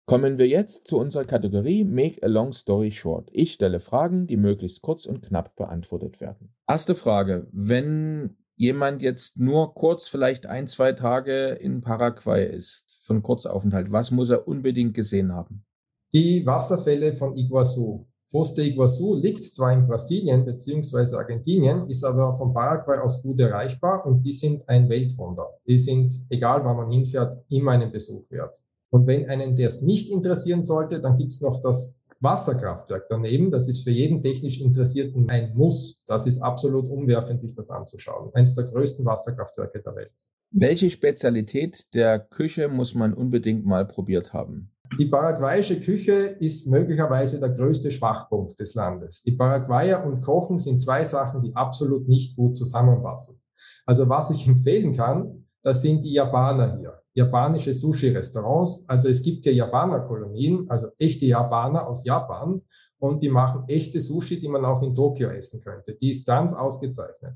Kommen 0.10 0.40
wir 0.40 0.48
jetzt 0.48 0.88
zu 0.88 0.98
unserer 0.98 1.24
Kategorie 1.24 1.86
Make 1.86 2.24
a 2.24 2.28
Long 2.28 2.52
Story 2.52 2.90
Short. 2.90 3.30
Ich 3.32 3.54
stelle 3.54 3.80
Fragen, 3.80 4.26
die 4.26 4.38
möglichst 4.38 4.82
kurz 4.82 5.06
und 5.06 5.22
knapp 5.22 5.56
beantwortet 5.56 6.20
werden. 6.20 6.52
Erste 6.68 6.96
Frage. 6.96 7.46
Wenn 7.52 8.36
jemand 8.56 9.04
jetzt 9.04 9.38
nur 9.38 9.76
kurz, 9.76 10.08
vielleicht 10.08 10.48
ein, 10.48 10.66
zwei 10.66 10.94
Tage 10.94 11.50
in 11.50 11.82
Paraguay 11.82 12.44
ist, 12.44 13.02
von 13.04 13.22
Kurzaufenthalt, 13.22 13.92
was 13.92 14.10
muss 14.10 14.32
er 14.32 14.48
unbedingt 14.48 14.96
gesehen 14.96 15.32
haben? 15.32 15.64
Die 16.12 16.44
Wasserfälle 16.44 17.14
von 17.14 17.36
Iguazu. 17.38 18.08
Foz 18.26 18.56
de 18.56 18.66
Iguazu 18.66 19.14
liegt 19.14 19.44
zwar 19.44 19.74
in 19.74 19.86
Brasilien 19.86 20.44
bzw. 20.44 21.18
Argentinien, 21.18 21.88
ist 21.88 22.04
aber 22.04 22.36
von 22.36 22.52
Paraguay 22.52 22.98
aus 22.98 23.22
gut 23.22 23.40
erreichbar 23.40 24.08
und 24.08 24.24
die 24.24 24.34
sind 24.34 24.68
ein 24.70 24.90
Weltwunder. 24.90 25.52
Die 25.68 25.78
sind, 25.78 26.26
egal 26.30 26.66
wann 26.66 26.78
man 26.78 26.92
hinfährt, 26.92 27.46
immer 27.50 27.74
einen 27.74 27.92
Besuch 27.92 28.26
wert. 28.32 28.58
Und 28.92 29.08
wenn 29.08 29.30
einen 29.30 29.56
das 29.56 29.82
nicht 29.82 30.10
interessieren 30.10 30.64
sollte, 30.64 31.00
dann 31.00 31.18
gibt's 31.18 31.42
noch 31.42 31.62
das 31.62 32.02
Wasserkraftwerk 32.22 33.06
daneben. 33.10 33.52
Das 33.52 33.68
ist 33.68 33.84
für 33.84 33.92
jeden 33.92 34.22
technisch 34.22 34.60
Interessierten 34.60 35.30
ein 35.30 35.56
Muss. 35.56 36.04
Das 36.08 36.26
ist 36.26 36.42
absolut 36.42 36.90
umwerfend, 36.90 37.40
sich 37.40 37.54
das 37.54 37.70
anzuschauen. 37.70 38.32
Eines 38.34 38.56
der 38.56 38.66
größten 38.66 39.06
Wasserkraftwerke 39.06 39.82
der 39.82 39.96
Welt. 39.96 40.12
Welche 40.52 40.90
Spezialität 40.90 41.94
der 41.94 42.20
Küche 42.20 42.68
muss 42.68 42.96
man 42.96 43.14
unbedingt 43.14 43.66
mal 43.66 43.86
probiert 43.86 44.34
haben? 44.34 44.72
Die 44.98 45.06
paraguayische 45.06 45.80
Küche 45.80 46.14
ist 46.40 46.66
möglicherweise 46.66 47.40
der 47.40 47.52
größte 47.52 47.92
Schwachpunkt 47.92 48.60
des 48.60 48.74
Landes. 48.74 49.22
Die 49.22 49.34
Paraguayer 49.34 50.04
und 50.04 50.22
Kochen 50.22 50.58
sind 50.58 50.80
zwei 50.80 51.06
Sachen, 51.06 51.44
die 51.44 51.56
absolut 51.56 52.08
nicht 52.08 52.36
gut 52.36 52.58
zusammenpassen. 52.58 53.40
Also 53.86 54.10
was 54.10 54.32
ich 54.32 54.48
empfehlen 54.48 54.96
kann, 54.96 55.39
das 55.62 55.82
sind 55.82 56.04
die 56.04 56.14
Japaner 56.14 56.78
hier 56.78 57.00
japanische 57.20 57.74
Sushi-Restaurants. 57.74 58.86
Also 58.88 59.10
es 59.10 59.22
gibt 59.22 59.46
ja 59.46 59.52
Japaner-Kolonien, 59.52 60.70
also 60.70 60.88
echte 60.98 61.26
Japaner 61.26 61.88
aus 61.88 62.06
Japan 62.06 62.62
und 63.00 63.22
die 63.22 63.30
machen 63.30 63.64
echte 63.68 64.00
Sushi, 64.00 64.40
die 64.40 64.48
man 64.48 64.66
auch 64.66 64.82
in 64.82 64.96
Tokio 64.96 65.30
essen 65.30 65.62
könnte. 65.62 65.96
Die 65.96 66.10
ist 66.10 66.26
ganz 66.26 66.54
ausgezeichnet. 66.54 67.34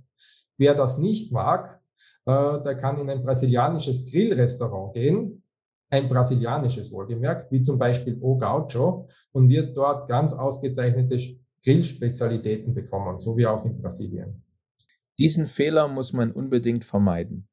Wer 0.58 0.74
das 0.76 0.98
nicht 0.98 1.32
mag, 1.32 1.82
äh, 2.26 2.62
der 2.64 2.76
kann 2.76 3.00
in 3.00 3.10
ein 3.10 3.24
brasilianisches 3.24 4.10
Grillrestaurant 4.10 4.94
gehen, 4.94 5.44
ein 5.90 6.10
brasilianisches 6.10 6.92
wohlgemerkt, 6.92 7.52
wie 7.52 7.62
zum 7.62 7.78
Beispiel 7.78 8.18
O 8.22 8.38
Gaucho 8.38 9.10
und 9.32 9.50
wird 9.50 9.76
dort 9.76 10.08
ganz 10.08 10.34
ausgezeichnete 10.34 11.18
Grillspezialitäten 11.64 12.74
bekommen, 12.74 13.20
so 13.20 13.38
wie 13.38 13.46
auch 13.46 13.64
in 13.66 13.78
Brasilien. 13.78 14.44
Diesen 15.20 15.46
Fehler 15.46 15.88
muss 15.88 16.14
man 16.14 16.32
unbedingt 16.32 16.84
vermeiden 16.84 17.48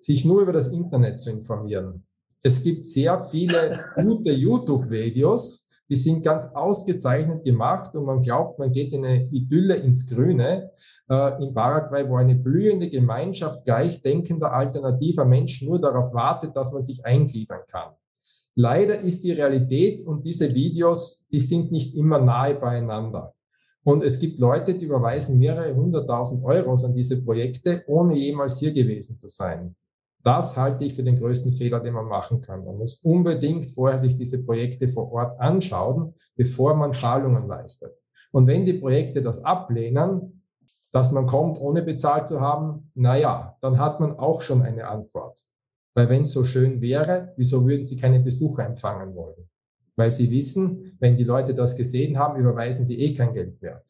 sich 0.00 0.24
nur 0.24 0.42
über 0.42 0.52
das 0.52 0.68
Internet 0.68 1.20
zu 1.20 1.30
informieren. 1.30 2.06
Es 2.42 2.62
gibt 2.62 2.86
sehr 2.86 3.24
viele 3.24 3.84
gute 3.94 4.32
YouTube-Videos, 4.32 5.64
die 5.88 5.96
sind 5.96 6.24
ganz 6.24 6.46
ausgezeichnet 6.54 7.44
gemacht 7.44 7.94
und 7.94 8.04
man 8.04 8.20
glaubt, 8.20 8.58
man 8.58 8.72
geht 8.72 8.92
in 8.92 9.04
eine 9.04 9.28
Idylle 9.30 9.76
ins 9.76 10.08
Grüne 10.08 10.70
äh, 11.10 11.42
in 11.42 11.52
Paraguay, 11.52 12.08
wo 12.08 12.16
eine 12.16 12.34
blühende 12.34 12.88
Gemeinschaft 12.88 13.64
gleichdenkender 13.64 14.52
alternativer 14.52 15.24
Menschen 15.24 15.68
nur 15.68 15.78
darauf 15.78 16.12
wartet, 16.14 16.56
dass 16.56 16.72
man 16.72 16.84
sich 16.84 17.04
eingliedern 17.04 17.60
kann. 17.70 17.92
Leider 18.54 19.00
ist 19.00 19.24
die 19.24 19.32
Realität 19.32 20.06
und 20.06 20.24
diese 20.24 20.54
Videos, 20.54 21.28
die 21.30 21.40
sind 21.40 21.72
nicht 21.72 21.94
immer 21.96 22.20
nahe 22.20 22.54
beieinander. 22.54 23.34
Und 23.84 24.02
es 24.02 24.18
gibt 24.18 24.38
Leute, 24.38 24.74
die 24.74 24.86
überweisen 24.86 25.38
mehrere 25.38 25.74
hunderttausend 25.74 26.42
Euros 26.42 26.84
an 26.84 26.94
diese 26.94 27.22
Projekte, 27.22 27.84
ohne 27.86 28.16
jemals 28.16 28.58
hier 28.58 28.72
gewesen 28.72 29.18
zu 29.18 29.28
sein. 29.28 29.76
Das 30.22 30.56
halte 30.56 30.86
ich 30.86 30.94
für 30.94 31.02
den 31.02 31.18
größten 31.18 31.52
Fehler, 31.52 31.80
den 31.80 31.92
man 31.92 32.06
machen 32.06 32.40
kann. 32.40 32.64
Man 32.64 32.78
muss 32.78 33.02
unbedingt 33.02 33.70
vorher 33.72 33.98
sich 33.98 34.14
diese 34.14 34.42
Projekte 34.42 34.88
vor 34.88 35.12
Ort 35.12 35.38
anschauen, 35.38 36.14
bevor 36.34 36.74
man 36.74 36.94
Zahlungen 36.94 37.46
leistet. 37.46 38.02
Und 38.32 38.46
wenn 38.46 38.64
die 38.64 38.72
Projekte 38.72 39.20
das 39.20 39.44
ablehnen, 39.44 40.42
dass 40.90 41.12
man 41.12 41.26
kommt, 41.26 41.60
ohne 41.60 41.82
bezahlt 41.82 42.26
zu 42.26 42.40
haben, 42.40 42.90
na 42.94 43.18
ja, 43.18 43.58
dann 43.60 43.78
hat 43.78 44.00
man 44.00 44.18
auch 44.18 44.40
schon 44.40 44.62
eine 44.62 44.88
Antwort. 44.88 45.38
Weil 45.94 46.08
wenn 46.08 46.22
es 46.22 46.32
so 46.32 46.42
schön 46.42 46.80
wäre, 46.80 47.34
wieso 47.36 47.66
würden 47.66 47.84
sie 47.84 47.96
keine 47.96 48.20
Besucher 48.20 48.64
empfangen 48.64 49.14
wollen? 49.14 49.50
Weil 49.96 50.10
sie 50.10 50.30
wissen, 50.30 50.96
wenn 50.98 51.16
die 51.16 51.24
Leute 51.24 51.54
das 51.54 51.76
gesehen 51.76 52.18
haben, 52.18 52.40
überweisen 52.40 52.84
sie 52.84 52.98
eh 53.00 53.14
kein 53.14 53.32
Geld 53.32 53.60
mehr. 53.62 53.82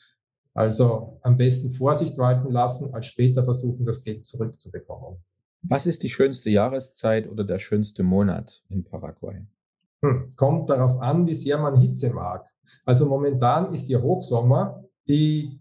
Also 0.55 1.19
am 1.23 1.37
besten 1.37 1.71
Vorsicht 1.71 2.17
walten 2.17 2.51
lassen, 2.51 2.95
als 2.95 3.07
später 3.07 3.45
versuchen, 3.45 3.85
das 3.85 4.05
Geld 4.05 4.25
zurückzubekommen. 4.25 5.19
Was 5.63 5.87
ist 5.87 6.03
die 6.03 6.09
schönste 6.09 6.51
Jahreszeit 6.51 7.29
oder 7.29 7.43
der 7.43 7.59
schönste 7.59 8.03
Monat 8.03 8.63
in 8.69 8.85
Paraguay? 8.85 9.45
Hm, 10.05 10.31
kommt 10.37 10.71
darauf 10.71 11.01
an, 11.01 11.27
wie 11.27 11.35
sehr 11.35 11.59
man 11.59 11.81
Hitze 11.81 12.13
mag. 12.13 12.47
Also 12.85 13.07
momentan 13.07 13.73
ist 13.73 13.87
hier 13.87 14.03
Hochsommer, 14.03 14.85
die, 15.09 15.59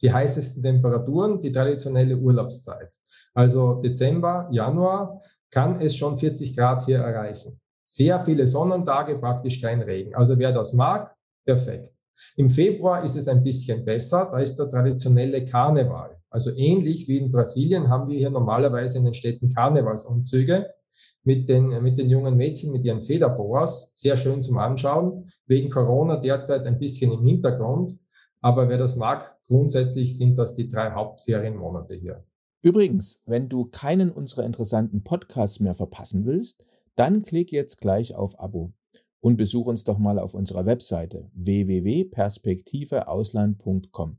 die 0.00 0.12
heißesten 0.12 0.62
Temperaturen, 0.62 1.40
die 1.40 1.52
traditionelle 1.52 2.16
Urlaubszeit. 2.16 2.94
Also 3.34 3.74
Dezember, 3.82 4.48
Januar 4.50 5.20
kann 5.50 5.80
es 5.80 5.96
schon 5.96 6.16
40 6.16 6.56
Grad 6.56 6.84
hier 6.84 6.98
erreichen. 6.98 7.60
Sehr 7.86 8.18
viele 8.24 8.46
Sonnentage, 8.46 9.16
praktisch 9.18 9.62
kein 9.62 9.80
Regen. 9.80 10.14
Also 10.14 10.38
wer 10.38 10.52
das 10.52 10.72
mag, 10.72 11.14
perfekt. 11.44 11.92
Im 12.36 12.50
Februar 12.50 13.04
ist 13.04 13.16
es 13.16 13.28
ein 13.28 13.44
bisschen 13.44 13.84
besser, 13.84 14.28
da 14.30 14.40
ist 14.40 14.56
der 14.56 14.68
traditionelle 14.68 15.44
Karneval. 15.44 16.16
Also 16.30 16.50
ähnlich 16.56 17.06
wie 17.08 17.18
in 17.18 17.30
Brasilien 17.30 17.88
haben 17.88 18.08
wir 18.08 18.18
hier 18.18 18.30
normalerweise 18.30 18.98
in 18.98 19.04
den 19.04 19.14
Städten 19.14 19.48
Karnevalsumzüge 19.50 20.66
mit 21.22 21.48
den, 21.48 21.68
mit 21.82 21.98
den 21.98 22.10
jungen 22.10 22.36
Mädchen, 22.36 22.72
mit 22.72 22.84
ihren 22.84 23.00
Federboas. 23.00 23.92
Sehr 23.94 24.16
schön 24.16 24.42
zum 24.42 24.58
Anschauen. 24.58 25.30
Wegen 25.46 25.70
Corona 25.70 26.16
derzeit 26.16 26.66
ein 26.66 26.78
bisschen 26.78 27.12
im 27.12 27.24
Hintergrund. 27.24 27.98
Aber 28.40 28.68
wer 28.68 28.78
das 28.78 28.96
mag, 28.96 29.36
grundsätzlich 29.46 30.16
sind 30.16 30.36
das 30.36 30.56
die 30.56 30.68
drei 30.68 30.90
Hauptferienmonate 30.90 31.94
hier. 31.94 32.24
Übrigens, 32.62 33.22
wenn 33.26 33.48
du 33.48 33.66
keinen 33.66 34.10
unserer 34.10 34.44
interessanten 34.44 35.04
Podcasts 35.04 35.60
mehr 35.60 35.74
verpassen 35.74 36.26
willst, 36.26 36.64
dann 36.96 37.22
klick 37.22 37.52
jetzt 37.52 37.80
gleich 37.80 38.14
auf 38.14 38.40
Abo 38.40 38.72
und 39.20 39.36
besuch 39.36 39.66
uns 39.66 39.84
doch 39.84 39.98
mal 39.98 40.18
auf 40.18 40.34
unserer 40.34 40.66
Webseite 40.66 41.30
www.perspektiveausland.com. 41.34 44.18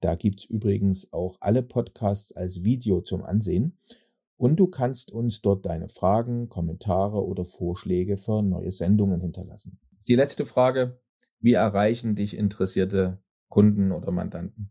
Da 0.00 0.16
gibt's 0.16 0.44
übrigens 0.44 1.12
auch 1.12 1.36
alle 1.40 1.62
Podcasts 1.62 2.32
als 2.32 2.64
Video 2.64 3.00
zum 3.00 3.22
Ansehen 3.24 3.78
und 4.36 4.56
du 4.56 4.66
kannst 4.66 5.12
uns 5.12 5.42
dort 5.42 5.66
deine 5.66 5.88
Fragen, 5.88 6.48
Kommentare 6.48 7.24
oder 7.24 7.44
Vorschläge 7.44 8.16
für 8.16 8.42
neue 8.42 8.70
Sendungen 8.70 9.20
hinterlassen. 9.20 9.78
Die 10.08 10.16
letzte 10.16 10.44
Frage, 10.44 11.00
wie 11.40 11.54
erreichen 11.54 12.14
dich 12.14 12.36
interessierte 12.36 13.22
Kunden 13.48 13.90
oder 13.92 14.10
Mandanten? 14.10 14.70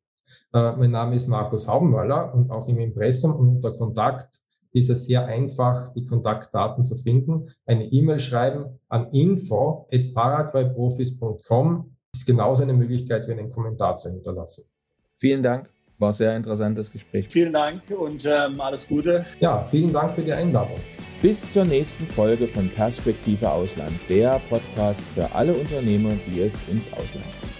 Äh, 0.53 0.73
mein 0.73 0.91
Name 0.91 1.15
ist 1.17 1.27
Markus 1.27 1.67
Haubenwaller 1.67 2.35
und 2.35 2.51
auch 2.51 2.69
im 2.69 2.79
Impressum 2.79 3.35
und 3.35 3.49
unter 3.49 3.73
Kontakt 3.73 4.29
ist 4.73 4.91
es 4.91 5.07
sehr 5.07 5.25
einfach, 5.25 5.89
die 5.95 6.07
Kontaktdaten 6.07 6.85
zu 6.85 6.97
finden. 6.97 7.49
Eine 7.65 7.87
E-Mail 7.87 8.21
schreiben 8.21 8.79
an 8.89 9.11
info.paraguayprofis.com 9.11 11.97
ist 12.13 12.27
genauso 12.27 12.63
eine 12.63 12.75
Möglichkeit, 12.75 13.27
wie 13.27 13.33
einen 13.33 13.51
Kommentar 13.51 13.97
zu 13.97 14.11
hinterlassen. 14.11 14.67
Vielen 15.15 15.43
Dank. 15.43 15.71
War 15.99 16.13
sehr 16.13 16.37
interessantes 16.37 16.93
Gespräch. 16.93 17.29
Vielen 17.31 17.55
Dank 17.55 17.85
und 17.91 18.27
ähm, 18.27 18.61
alles 18.61 18.87
Gute. 18.87 19.25
Ja, 19.41 19.65
vielen 19.65 19.95
Dank 19.95 20.13
für 20.13 20.23
die 20.23 20.33
Einladung. 20.33 20.77
Bis 21.23 21.47
zur 21.47 21.67
nächsten 21.67 22.07
Folge 22.07 22.49
von 22.49 22.71
Perspektive 22.71 23.51
Ausland, 23.51 23.93
der 24.09 24.41
Podcast 24.49 25.03
für 25.15 25.31
alle 25.35 25.53
Unternehmer, 25.53 26.13
die 26.27 26.41
es 26.41 26.59
ins 26.71 26.91
Ausland 26.95 27.27
ziehen. 27.37 27.60